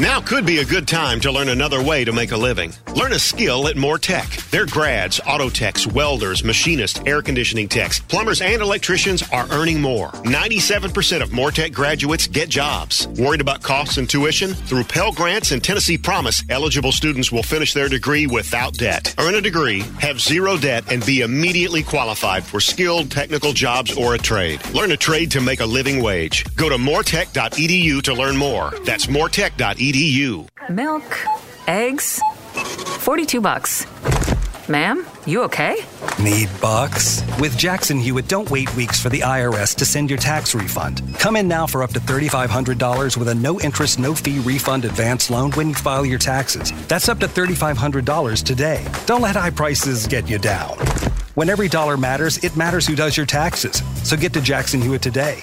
Now 0.00 0.20
could 0.20 0.44
be 0.44 0.58
a 0.58 0.64
good 0.64 0.88
time 0.88 1.20
to 1.20 1.30
learn 1.30 1.48
another 1.48 1.80
way 1.80 2.04
to 2.04 2.12
make 2.12 2.32
a 2.32 2.36
living. 2.36 2.72
Learn 2.96 3.12
a 3.12 3.18
skill 3.18 3.68
at 3.68 3.76
Moore 3.76 3.98
Tech. 3.98 4.28
Their 4.50 4.66
grads, 4.66 5.20
auto 5.24 5.48
techs, 5.48 5.86
welders, 5.86 6.42
machinists, 6.42 7.00
air 7.06 7.22
conditioning 7.22 7.68
techs, 7.68 8.00
plumbers, 8.00 8.40
and 8.40 8.60
electricians 8.60 9.22
are 9.30 9.46
earning 9.52 9.80
more. 9.80 10.08
97% 10.24 11.22
of 11.22 11.32
Moore 11.32 11.52
Tech 11.52 11.72
graduates 11.72 12.26
get 12.26 12.48
jobs. 12.48 13.06
Worried 13.06 13.40
about 13.40 13.62
costs 13.62 13.96
and 13.96 14.10
tuition? 14.10 14.52
Through 14.54 14.82
Pell 14.84 15.12
Grants 15.12 15.52
and 15.52 15.62
Tennessee 15.62 15.96
Promise, 15.96 16.42
eligible 16.50 16.92
students 16.92 17.30
will 17.30 17.44
finish 17.44 17.72
their 17.72 17.88
degree 17.88 18.26
without 18.26 18.74
debt. 18.74 19.14
Earn 19.18 19.36
a 19.36 19.40
degree, 19.40 19.80
have 20.00 20.20
zero 20.20 20.56
debt, 20.56 20.90
and 20.90 21.06
be 21.06 21.20
immediately 21.20 21.84
qualified 21.84 22.42
for 22.44 22.58
skilled 22.58 23.12
technical 23.12 23.52
jobs 23.52 23.96
or 23.96 24.14
a 24.14 24.18
trade. 24.18 24.60
Learn 24.74 24.90
a 24.90 24.96
trade 24.96 25.30
to 25.30 25.40
make 25.40 25.60
a 25.60 25.66
living 25.66 26.02
wage. 26.02 26.44
Go 26.56 26.68
to 26.68 26.76
mooretech.edu 26.76 28.02
to 28.02 28.12
learn 28.14 28.36
more. 28.36 28.72
That's 28.84 29.06
mooretech.edu. 29.06 29.83
Milk, 30.70 31.18
eggs, 31.68 32.18
42 33.00 33.42
bucks. 33.42 33.86
Ma'am, 34.66 35.04
you 35.26 35.42
okay? 35.42 35.76
Need 36.22 36.48
bucks? 36.58 37.22
With 37.38 37.58
Jackson 37.58 37.98
Hewitt, 37.98 38.26
don't 38.26 38.50
wait 38.50 38.74
weeks 38.76 38.98
for 38.98 39.10
the 39.10 39.20
IRS 39.20 39.76
to 39.76 39.84
send 39.84 40.08
your 40.08 40.18
tax 40.18 40.54
refund. 40.54 41.02
Come 41.18 41.36
in 41.36 41.46
now 41.46 41.66
for 41.66 41.82
up 41.82 41.90
to 41.90 42.00
$3,500 42.00 43.18
with 43.18 43.28
a 43.28 43.34
no 43.34 43.60
interest, 43.60 43.98
no 43.98 44.14
fee 44.14 44.38
refund 44.38 44.86
advance 44.86 45.28
loan 45.28 45.50
when 45.52 45.68
you 45.68 45.74
file 45.74 46.06
your 46.06 46.18
taxes. 46.18 46.72
That's 46.88 47.10
up 47.10 47.18
to 47.18 47.26
$3,500 47.26 48.42
today. 48.42 48.82
Don't 49.04 49.20
let 49.20 49.36
high 49.36 49.50
prices 49.50 50.06
get 50.06 50.30
you 50.30 50.38
down. 50.38 50.78
When 51.34 51.50
every 51.50 51.68
dollar 51.68 51.98
matters, 51.98 52.42
it 52.42 52.56
matters 52.56 52.86
who 52.86 52.94
does 52.94 53.18
your 53.18 53.26
taxes. 53.26 53.82
So 54.02 54.16
get 54.16 54.32
to 54.32 54.40
Jackson 54.40 54.80
Hewitt 54.80 55.02
today. 55.02 55.42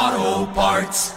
Auto 0.00 0.46
Parts. 0.52 1.10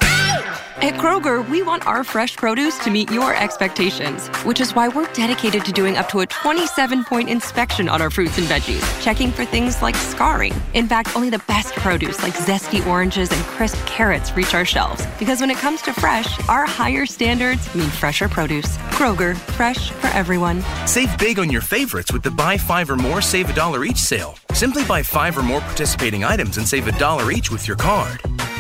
At 0.82 0.96
Kroger, 0.96 1.48
we 1.48 1.62
want 1.62 1.86
our 1.86 2.04
fresh 2.04 2.36
produce 2.36 2.80
to 2.80 2.90
meet 2.90 3.12
your 3.12 3.36
expectations, 3.36 4.28
which 4.44 4.60
is 4.60 4.74
why 4.74 4.88
we're 4.88 5.14
dedicated 5.14 5.64
to 5.66 5.72
doing 5.72 5.98
up 5.98 6.10
to 6.10 6.22
a 6.22 6.26
27 6.26 7.04
point 7.04 7.30
inspection 7.30 7.88
on 7.88 8.02
our 8.02 8.10
fruits 8.10 8.40
and 8.40 8.48
veggies, 8.48 8.82
checking 9.04 9.32
for 9.32 9.46
things 9.46 9.84
like 9.84 9.96
scarring. 9.96 10.56
In 10.74 10.88
fact, 10.88 11.16
only 11.16 11.30
the 11.30 11.44
best 11.48 11.76
produce 11.76 12.24
like 12.24 12.34
zesty 12.34 12.84
oranges 12.88 13.32
and 13.32 13.44
crisp 13.44 13.78
carrots 13.86 14.36
reach 14.36 14.56
our 14.56 14.66
shelves. 14.66 15.06
Because 15.20 15.42
when 15.42 15.52
it 15.52 15.58
comes 15.58 15.84
to 15.84 15.94
fresh, 15.94 16.40
our 16.50 16.66
higher 16.66 17.06
standards 17.06 17.76
mean 17.76 17.90
fresher 17.90 18.28
produce. 18.28 18.78
Kroger, 18.98 19.38
fresh 19.54 19.92
for 19.92 20.08
everyone. 20.08 20.64
Save 20.88 21.16
big 21.20 21.38
on 21.38 21.52
your 21.52 21.62
favorites 21.62 22.12
with 22.12 22.24
the 22.24 22.32
buy 22.32 22.58
five 22.58 22.90
or 22.90 22.98
more, 22.98 23.22
save 23.22 23.48
a 23.48 23.54
dollar 23.54 23.86
each 23.86 24.00
sale. 24.00 24.36
Simply 24.54 24.84
buy 24.86 25.04
five 25.04 25.38
or 25.38 25.44
more 25.44 25.62
participating 25.62 26.24
items 26.24 26.58
and 26.58 26.68
save 26.68 26.88
a 26.88 26.98
dollar 26.98 27.32
each 27.32 27.52
with 27.52 27.68
your 27.68 27.78
card. 27.78 28.20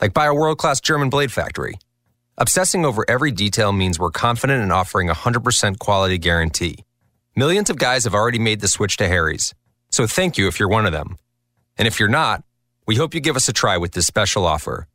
like 0.00 0.12
by 0.12 0.26
a 0.26 0.34
world 0.34 0.58
class 0.58 0.80
German 0.80 1.10
blade 1.10 1.32
factory. 1.32 1.78
Obsessing 2.38 2.84
over 2.84 3.04
every 3.08 3.30
detail 3.32 3.72
means 3.72 3.98
we're 3.98 4.10
confident 4.10 4.62
in 4.62 4.70
offering 4.70 5.08
a 5.08 5.14
100% 5.14 5.78
quality 5.78 6.18
guarantee. 6.18 6.84
Millions 7.34 7.70
of 7.70 7.78
guys 7.78 8.04
have 8.04 8.14
already 8.14 8.38
made 8.38 8.60
the 8.60 8.68
switch 8.68 8.96
to 8.98 9.08
Harry's, 9.08 9.54
so 9.90 10.06
thank 10.06 10.36
you 10.36 10.48
if 10.48 10.60
you're 10.60 10.68
one 10.68 10.86
of 10.86 10.92
them. 10.92 11.16
And 11.78 11.88
if 11.88 11.98
you're 11.98 12.08
not, 12.08 12.42
we 12.86 12.96
hope 12.96 13.14
you 13.14 13.20
give 13.20 13.36
us 13.36 13.48
a 13.48 13.52
try 13.52 13.76
with 13.76 13.92
this 13.92 14.06
special 14.06 14.46
offer. 14.46 14.86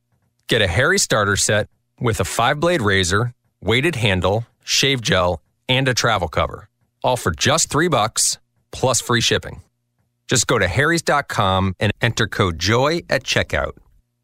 Get 0.47 0.61
a 0.61 0.67
Harry 0.67 0.99
starter 0.99 1.35
set 1.35 1.67
with 1.99 2.19
a 2.19 2.25
five 2.25 2.59
blade 2.59 2.81
razor, 2.81 3.33
weighted 3.61 3.95
handle, 3.95 4.45
shave 4.63 5.01
gel, 5.01 5.41
and 5.67 5.87
a 5.87 5.93
travel 5.93 6.27
cover, 6.27 6.69
all 7.03 7.17
for 7.17 7.31
just 7.31 7.69
three 7.69 7.87
bucks 7.87 8.37
plus 8.71 9.01
free 9.01 9.21
shipping. 9.21 9.61
Just 10.27 10.47
go 10.47 10.57
to 10.57 10.67
harrys.com 10.67 11.75
and 11.79 11.91
enter 12.01 12.27
code 12.27 12.57
JOY 12.57 13.01
at 13.09 13.23
checkout. 13.23 13.73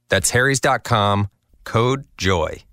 That's 0.10 0.30
harrys.com, 0.30 1.30
code 1.64 2.06
JOY. 2.18 2.64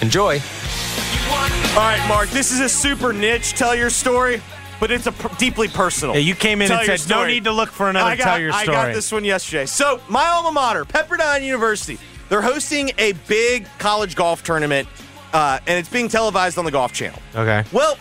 Enjoy. 0.00 0.40
All 0.40 1.82
right, 1.82 2.04
Mark, 2.08 2.28
this 2.30 2.52
is 2.52 2.60
a 2.60 2.68
super 2.68 3.12
niche 3.12 3.52
tell 3.52 3.74
your 3.74 3.90
story, 3.90 4.42
but 4.80 4.90
it's 4.90 5.06
a 5.06 5.12
pr- 5.12 5.34
deeply 5.36 5.68
personal. 5.68 6.14
Yeah, 6.14 6.20
you 6.20 6.34
came 6.34 6.62
in 6.62 6.68
Tell 6.68 6.78
and 6.80 7.00
said, 7.00 7.10
"No 7.10 7.26
need 7.26 7.44
to 7.44 7.52
look 7.52 7.70
for 7.70 7.88
another 7.90 8.10
I 8.10 8.16
got, 8.16 8.24
tell 8.24 8.38
your 8.38 8.52
story. 8.52 8.76
I 8.76 8.86
got 8.86 8.94
this 8.94 9.10
one 9.12 9.24
yesterday. 9.24 9.66
So, 9.66 10.00
my 10.08 10.26
alma 10.26 10.52
mater, 10.52 10.84
Pepperdine 10.84 11.42
University, 11.42 11.98
they're 12.28 12.42
hosting 12.42 12.92
a 12.98 13.12
big 13.26 13.66
college 13.78 14.14
golf 14.16 14.42
tournament 14.42 14.88
uh, 15.32 15.58
and 15.66 15.78
it's 15.78 15.88
being 15.88 16.08
televised 16.08 16.56
on 16.56 16.64
the 16.64 16.70
Golf 16.70 16.92
Channel. 16.92 17.20
Okay. 17.34 17.64
Well, 17.72 17.98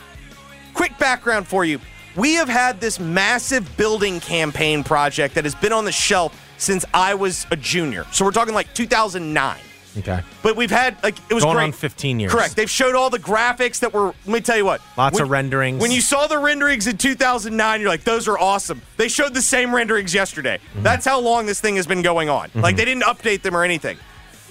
quick 0.73 0.97
background 0.97 1.47
for 1.47 1.65
you. 1.65 1.80
We 2.15 2.36
have 2.36 2.47
had 2.47 2.80
this 2.80 2.97
massive 2.97 3.76
building 3.76 4.21
campaign 4.21 4.84
project 4.86 5.36
that 5.36 5.43
has 5.43 5.53
been 5.55 5.73
on 5.73 5.84
the 5.84 5.91
shelf 5.91 6.34
since 6.58 6.86
I 6.93 7.16
was 7.16 7.45
a 7.51 7.56
junior. 7.56 8.06
So 8.12 8.26
we're 8.26 8.32
talking 8.32 8.53
like 8.53 8.74
2009. 8.74 9.58
Okay. 9.97 10.22
But 10.43 10.58
we've 10.58 10.72
had 10.72 11.01
like 11.03 11.16
it 11.30 11.34
was 11.34 11.43
Going 11.43 11.56
great. 11.56 11.64
on 11.66 11.72
15 11.72 12.20
years. 12.20 12.32
Correct. 12.32 12.56
They've 12.58 12.70
showed 12.70 12.95
all 12.95 13.10
the 13.10 13.20
graphics 13.20 13.80
that 13.80 13.93
were. 13.93 14.08
Let 14.08 14.28
me 14.28 14.41
tell 14.41 14.58
you 14.58 14.66
what. 14.66 14.82
Lots 14.97 15.14
when- 15.14 15.24
of 15.24 15.30
renderings. 15.30 15.82
When 15.82 15.91
you 15.91 16.01
saw 16.01 16.28
the 16.28 16.38
renderings 16.38 16.88
in 16.88 16.97
2009, 16.97 17.80
you're 17.80 17.89
like, 17.89 18.03
those 18.03 18.28
are 18.28 18.38
awesome. 18.38 18.82
They 18.97 19.08
showed 19.08 19.34
the 19.34 19.41
same 19.41 19.74
renderings 19.74 20.14
yesterday. 20.14 20.58
Mm-hmm. 20.72 20.84
That's 20.84 21.06
how 21.06 21.22
long 21.22 21.45
this 21.45 21.62
thing 21.62 21.78
has 21.78 21.88
been 21.88 22.01
going 22.01 22.28
on. 22.28 22.49
Like 22.56 22.76
they 22.76 22.84
didn't 22.84 23.03
update 23.03 23.41
them 23.41 23.56
or 23.56 23.64
anything. 23.64 23.97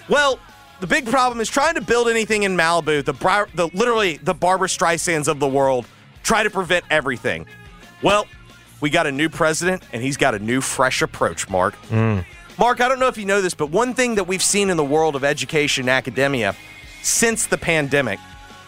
Well, 0.08 0.38
the 0.80 0.86
big 0.86 1.06
problem 1.06 1.40
is 1.40 1.48
trying 1.50 1.74
to 1.74 1.82
build 1.82 2.08
anything 2.08 2.44
in 2.44 2.56
Malibu. 2.56 3.04
The, 3.04 3.12
the 3.54 3.68
literally 3.76 4.16
the 4.18 4.34
Barbara 4.34 4.68
Streisands 4.68 5.28
of 5.28 5.40
the 5.40 5.48
world 5.48 5.84
try 6.22 6.42
to 6.42 6.48
prevent 6.50 6.86
everything. 6.90 7.44
Well, 8.02 8.26
we 8.84 8.90
got 8.90 9.06
a 9.06 9.12
new 9.12 9.30
president, 9.30 9.82
and 9.94 10.02
he's 10.02 10.18
got 10.18 10.34
a 10.34 10.38
new, 10.38 10.60
fresh 10.60 11.00
approach. 11.00 11.48
Mark. 11.48 11.74
Mm. 11.88 12.22
Mark, 12.58 12.82
I 12.82 12.88
don't 12.88 12.98
know 13.00 13.08
if 13.08 13.16
you 13.16 13.24
know 13.24 13.40
this, 13.40 13.54
but 13.54 13.70
one 13.70 13.94
thing 13.94 14.16
that 14.16 14.24
we've 14.24 14.42
seen 14.42 14.68
in 14.68 14.76
the 14.76 14.84
world 14.84 15.16
of 15.16 15.24
education 15.24 15.84
and 15.84 15.88
academia 15.88 16.54
since 17.00 17.46
the 17.46 17.56
pandemic, 17.56 18.20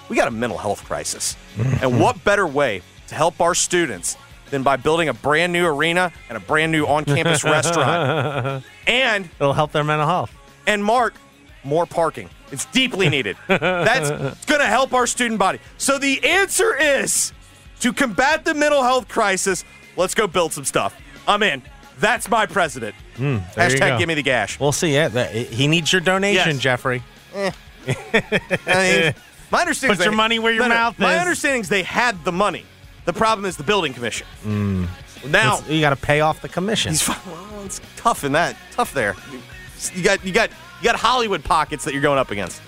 we 0.09 0.17
got 0.17 0.27
a 0.27 0.31
mental 0.31 0.57
health 0.57 0.83
crisis. 0.87 1.37
and 1.83 2.01
what 2.01 2.25
better 2.25 2.47
way 2.47 2.81
to 3.09 3.15
help 3.15 3.43
our 3.43 3.55
students 3.55 4.17
than 4.49 4.63
by 4.63 4.77
building 4.77 5.11
a 5.11 5.13
brand 5.13 5.53
new 5.53 5.67
arena 5.67 6.11
and 6.31 6.39
a 6.39 6.41
brand 6.41 6.73
new 6.73 6.87
on 6.87 7.05
campus 7.05 7.45
restaurant? 7.45 8.65
And 8.87 9.29
it'll 9.39 9.53
help 9.53 9.73
their 9.73 9.85
mental 9.85 10.07
health. 10.07 10.33
And 10.67 10.83
Mark, 10.83 11.13
more 11.63 11.85
parking. 11.85 12.31
It's 12.53 12.65
deeply 12.67 13.11
needed. 13.11 13.37
That's 13.49 14.09
going 14.47 14.61
to 14.63 14.67
help 14.67 14.95
our 14.95 15.07
student 15.07 15.39
body. 15.39 15.59
So 15.77 15.99
the 15.99 16.25
answer 16.25 16.75
is 16.75 17.35
to 17.81 17.93
combat 17.93 18.45
the 18.45 18.55
mental 18.55 18.83
health 18.83 19.09
crisis, 19.09 19.65
let's 19.97 20.15
go 20.15 20.27
build 20.27 20.53
some 20.53 20.65
stuff. 20.65 20.95
I'm 21.29 21.43
in. 21.43 21.63
That's 21.99 22.29
my 22.29 22.47
president. 22.47 22.95
Mm, 23.17 23.41
Hashtag 23.55 23.99
give 23.99 24.07
me 24.09 24.15
the 24.15 24.23
gash. 24.23 24.61
We'll 24.61 24.73
see. 24.73 24.93
Yeah, 24.93 25.09
that- 25.09 25.33
he 25.35 25.67
needs 25.67 25.91
your 25.93 26.01
donation, 26.03 26.53
Yes. 26.57 26.59
Jeffrey. 26.63 27.03
Eh. 27.35 27.51
I 27.89 27.93
mean, 28.67 29.15
my 29.51 29.61
understanding 29.61 29.97
Put 29.97 30.05
your 30.05 30.15
money 30.15 30.39
where 30.39 30.53
your 30.53 30.69
mouth 30.69 30.99
My 30.99 31.15
is. 31.15 31.21
understanding 31.21 31.61
is 31.63 31.69
they 31.69 31.83
had 31.83 32.23
the 32.25 32.33
money. 32.33 32.65
The 33.05 33.13
problem 33.13 33.45
is 33.47 33.57
the 33.57 33.63
building 33.63 33.95
commission. 33.95 34.27
Mm. 34.45 34.89
Now 35.29 35.57
It's- 35.59 35.71
you 35.71 35.81
got 35.81 35.91
to 35.91 35.97
pay 35.97 36.21
off 36.21 36.43
the 36.43 36.49
commission. 36.49 36.93
He's 36.93 37.09
well, 37.09 37.19
it's 37.65 37.81
tough 37.97 38.25
in 38.25 38.33
that. 38.33 38.57
Tough 38.73 38.93
there. 38.93 39.15
You 39.95 40.03
got 40.03 40.25
you 40.25 40.33
got 40.33 40.51
you 40.51 40.85
got 40.85 40.97
Hollywood 40.97 41.43
pockets 41.45 41.85
that 41.85 41.93
you're 41.93 42.03
going 42.03 42.19
up 42.19 42.31
against. 42.31 42.61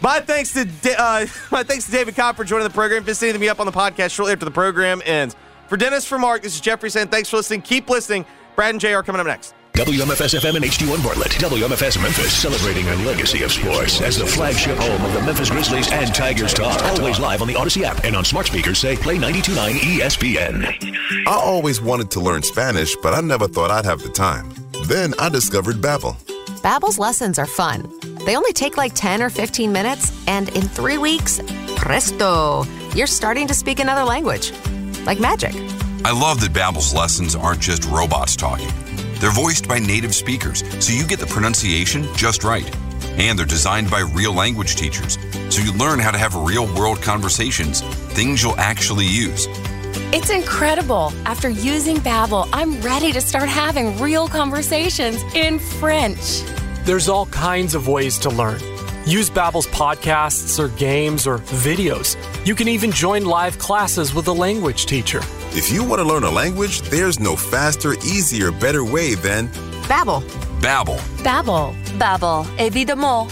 My 0.00 0.18
thanks 0.20 0.52
to 0.52 0.66
uh, 1.00 1.26
my 1.52 1.62
thanks 1.62 1.86
to 1.86 1.92
David 1.92 2.16
Kopp 2.16 2.36
for 2.36 2.44
joining 2.44 2.66
the 2.66 2.74
program. 2.74 3.04
Visiting 3.04 3.40
me 3.40 3.48
up 3.48 3.60
on 3.60 3.66
the 3.66 3.72
podcast 3.72 4.10
shortly 4.10 4.32
after 4.32 4.44
the 4.44 4.50
program 4.50 5.00
ends. 5.04 5.36
For 5.72 5.78
Dennis, 5.78 6.04
for 6.04 6.18
Mark, 6.18 6.42
this 6.42 6.54
is 6.54 6.60
Jeffrey 6.60 6.90
saying 6.90 7.08
thanks 7.08 7.30
for 7.30 7.38
listening. 7.38 7.62
Keep 7.62 7.88
listening. 7.88 8.26
Brad 8.56 8.74
and 8.74 8.78
Jay 8.78 8.92
are 8.92 9.02
coming 9.02 9.20
up 9.20 9.26
next. 9.26 9.54
WMFS 9.72 10.38
FM 10.38 10.56
and 10.56 10.64
HD1 10.66 11.02
Bartlett. 11.02 11.30
WMFS 11.30 11.98
Memphis, 12.02 12.30
celebrating 12.30 12.86
a 12.88 12.94
legacy 13.06 13.42
of 13.42 13.50
sports 13.50 14.02
as 14.02 14.18
the 14.18 14.26
flagship 14.26 14.76
home 14.76 15.02
of 15.02 15.14
the 15.14 15.22
Memphis 15.22 15.48
Grizzlies 15.48 15.90
and 15.90 16.14
Tigers 16.14 16.52
Talk. 16.52 16.78
Always 16.98 17.18
live 17.18 17.40
on 17.40 17.48
the 17.48 17.54
Audacy 17.54 17.84
app 17.84 18.04
and 18.04 18.14
on 18.14 18.22
smart 18.22 18.48
speakers 18.48 18.80
say 18.80 18.96
play 18.96 19.16
92.9 19.16 19.72
ESPN. 19.78 21.26
I 21.26 21.36
always 21.36 21.80
wanted 21.80 22.10
to 22.10 22.20
learn 22.20 22.42
Spanish, 22.42 22.94
but 22.96 23.14
I 23.14 23.22
never 23.22 23.48
thought 23.48 23.70
I'd 23.70 23.86
have 23.86 24.02
the 24.02 24.10
time. 24.10 24.52
Then 24.88 25.14
I 25.18 25.30
discovered 25.30 25.76
Babbel. 25.76 26.16
Babbel's 26.60 26.98
lessons 26.98 27.38
are 27.38 27.46
fun. 27.46 27.90
They 28.26 28.36
only 28.36 28.52
take 28.52 28.76
like 28.76 28.92
10 28.94 29.22
or 29.22 29.30
15 29.30 29.72
minutes, 29.72 30.12
and 30.28 30.50
in 30.50 30.68
three 30.68 30.98
weeks, 30.98 31.40
presto, 31.76 32.64
you're 32.94 33.06
starting 33.06 33.46
to 33.46 33.54
speak 33.54 33.80
another 33.80 34.04
language. 34.04 34.52
Like 35.04 35.20
magic. 35.20 35.54
I 36.04 36.10
love 36.10 36.40
that 36.40 36.52
Babbel's 36.52 36.92
lessons 36.94 37.34
aren't 37.36 37.60
just 37.60 37.84
robots 37.84 38.36
talking. 38.36 38.70
They're 39.20 39.30
voiced 39.30 39.68
by 39.68 39.78
native 39.78 40.14
speakers, 40.14 40.64
so 40.84 40.92
you 40.92 41.06
get 41.06 41.20
the 41.20 41.26
pronunciation 41.26 42.06
just 42.16 42.42
right. 42.42 42.68
And 43.18 43.38
they're 43.38 43.46
designed 43.46 43.90
by 43.90 44.00
real 44.00 44.32
language 44.32 44.74
teachers, 44.74 45.18
so 45.48 45.62
you 45.62 45.72
learn 45.74 45.98
how 45.98 46.10
to 46.10 46.18
have 46.18 46.34
real 46.34 46.66
world 46.74 47.00
conversations, 47.02 47.82
things 48.14 48.42
you'll 48.42 48.58
actually 48.58 49.06
use. 49.06 49.46
It's 50.12 50.30
incredible. 50.30 51.12
After 51.24 51.48
using 51.48 51.98
Babbel, 51.98 52.48
I'm 52.52 52.80
ready 52.80 53.12
to 53.12 53.20
start 53.20 53.48
having 53.48 53.98
real 54.00 54.28
conversations 54.28 55.22
in 55.34 55.58
French. 55.58 56.42
There's 56.84 57.08
all 57.08 57.26
kinds 57.26 57.74
of 57.74 57.86
ways 57.86 58.18
to 58.18 58.30
learn. 58.30 58.71
Use 59.04 59.28
Babbel's 59.28 59.66
podcasts 59.66 60.58
or 60.58 60.68
games 60.78 61.26
or 61.26 61.38
videos. 61.38 62.16
You 62.46 62.54
can 62.54 62.68
even 62.68 62.90
join 62.92 63.24
live 63.24 63.58
classes 63.58 64.14
with 64.14 64.28
a 64.28 64.32
language 64.32 64.86
teacher. 64.86 65.20
If 65.54 65.70
you 65.72 65.82
want 65.84 66.00
to 66.00 66.04
learn 66.04 66.24
a 66.24 66.30
language, 66.30 66.82
there's 66.82 67.18
no 67.18 67.34
faster, 67.36 67.94
easier, 67.94 68.52
better 68.52 68.84
way 68.84 69.14
than 69.14 69.48
Babbel. 69.88 70.22
Babbel. 70.60 70.98
Babbel. 71.22 71.74
Babbel. 71.98 72.44
Évidemment. 72.58 73.30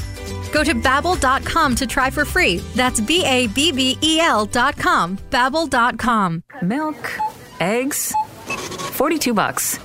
Go 0.52 0.64
to 0.64 0.74
babbel.com 0.74 1.76
to 1.76 1.86
try 1.86 2.10
for 2.10 2.24
free. 2.24 2.58
That's 2.74 3.00
B 3.00 3.24
A 3.24 3.46
B 3.46 3.70
B 3.70 3.96
E 4.02 4.20
L 4.20 4.46
dot 4.46 4.76
com. 4.76 5.16
Babbel.com. 5.30 6.42
Milk, 6.62 7.12
eggs, 7.60 8.12
42 8.46 9.32
bucks. 9.32 9.78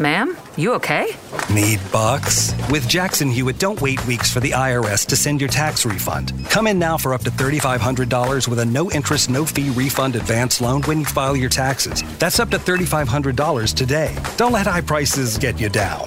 Ma'am, 0.00 0.36
you 0.56 0.74
okay? 0.74 1.10
Need 1.52 1.80
bucks? 1.90 2.54
With 2.70 2.86
Jackson 2.86 3.30
Hewitt, 3.32 3.58
don't 3.58 3.80
wait 3.80 4.04
weeks 4.06 4.32
for 4.32 4.38
the 4.38 4.52
IRS 4.52 5.04
to 5.06 5.16
send 5.16 5.40
your 5.40 5.50
tax 5.50 5.84
refund. 5.84 6.32
Come 6.50 6.68
in 6.68 6.78
now 6.78 6.96
for 6.96 7.14
up 7.14 7.24
to 7.24 7.32
$3,500 7.32 8.46
with 8.46 8.60
a 8.60 8.64
no 8.64 8.90
interest, 8.92 9.28
no 9.28 9.44
fee 9.44 9.70
refund 9.70 10.14
advance 10.14 10.60
loan 10.60 10.82
when 10.82 11.00
you 11.00 11.04
file 11.04 11.34
your 11.36 11.50
taxes. 11.50 12.04
That's 12.20 12.38
up 12.38 12.48
to 12.50 12.58
$3,500 12.58 13.74
today. 13.74 14.16
Don't 14.36 14.52
let 14.52 14.68
high 14.68 14.82
prices 14.82 15.36
get 15.36 15.58
you 15.58 15.68
down. 15.68 16.06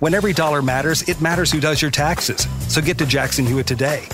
When 0.00 0.12
every 0.12 0.34
dollar 0.34 0.60
matters, 0.60 1.08
it 1.08 1.22
matters 1.22 1.50
who 1.50 1.60
does 1.60 1.80
your 1.80 1.90
taxes. 1.90 2.46
So 2.68 2.82
get 2.82 2.98
to 2.98 3.06
Jackson 3.06 3.46
Hewitt 3.46 3.66
today. 3.66 4.04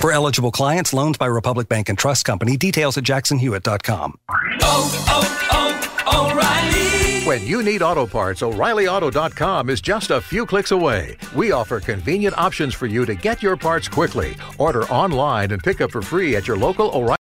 For 0.00 0.12
eligible 0.12 0.50
clients, 0.52 0.92
loans 0.92 1.16
by 1.16 1.26
Republic 1.26 1.70
Bank 1.70 1.88
and 1.88 1.98
Trust 1.98 2.26
Company. 2.26 2.58
Details 2.58 2.98
at 2.98 3.04
jacksonhewitt.com. 3.04 4.18
When 7.26 7.44
you 7.44 7.60
need 7.60 7.82
auto 7.82 8.06
parts, 8.06 8.40
O'ReillyAuto.com 8.44 9.68
is 9.68 9.80
just 9.80 10.12
a 10.12 10.20
few 10.20 10.46
clicks 10.46 10.70
away. 10.70 11.16
We 11.34 11.50
offer 11.50 11.80
convenient 11.80 12.38
options 12.38 12.72
for 12.72 12.86
you 12.86 13.04
to 13.04 13.16
get 13.16 13.42
your 13.42 13.56
parts 13.56 13.88
quickly. 13.88 14.36
Order 14.58 14.84
online 14.84 15.50
and 15.50 15.60
pick 15.60 15.80
up 15.80 15.90
for 15.90 16.00
free 16.00 16.36
at 16.36 16.46
your 16.46 16.56
local 16.56 16.88
O'Reilly. 16.94 17.16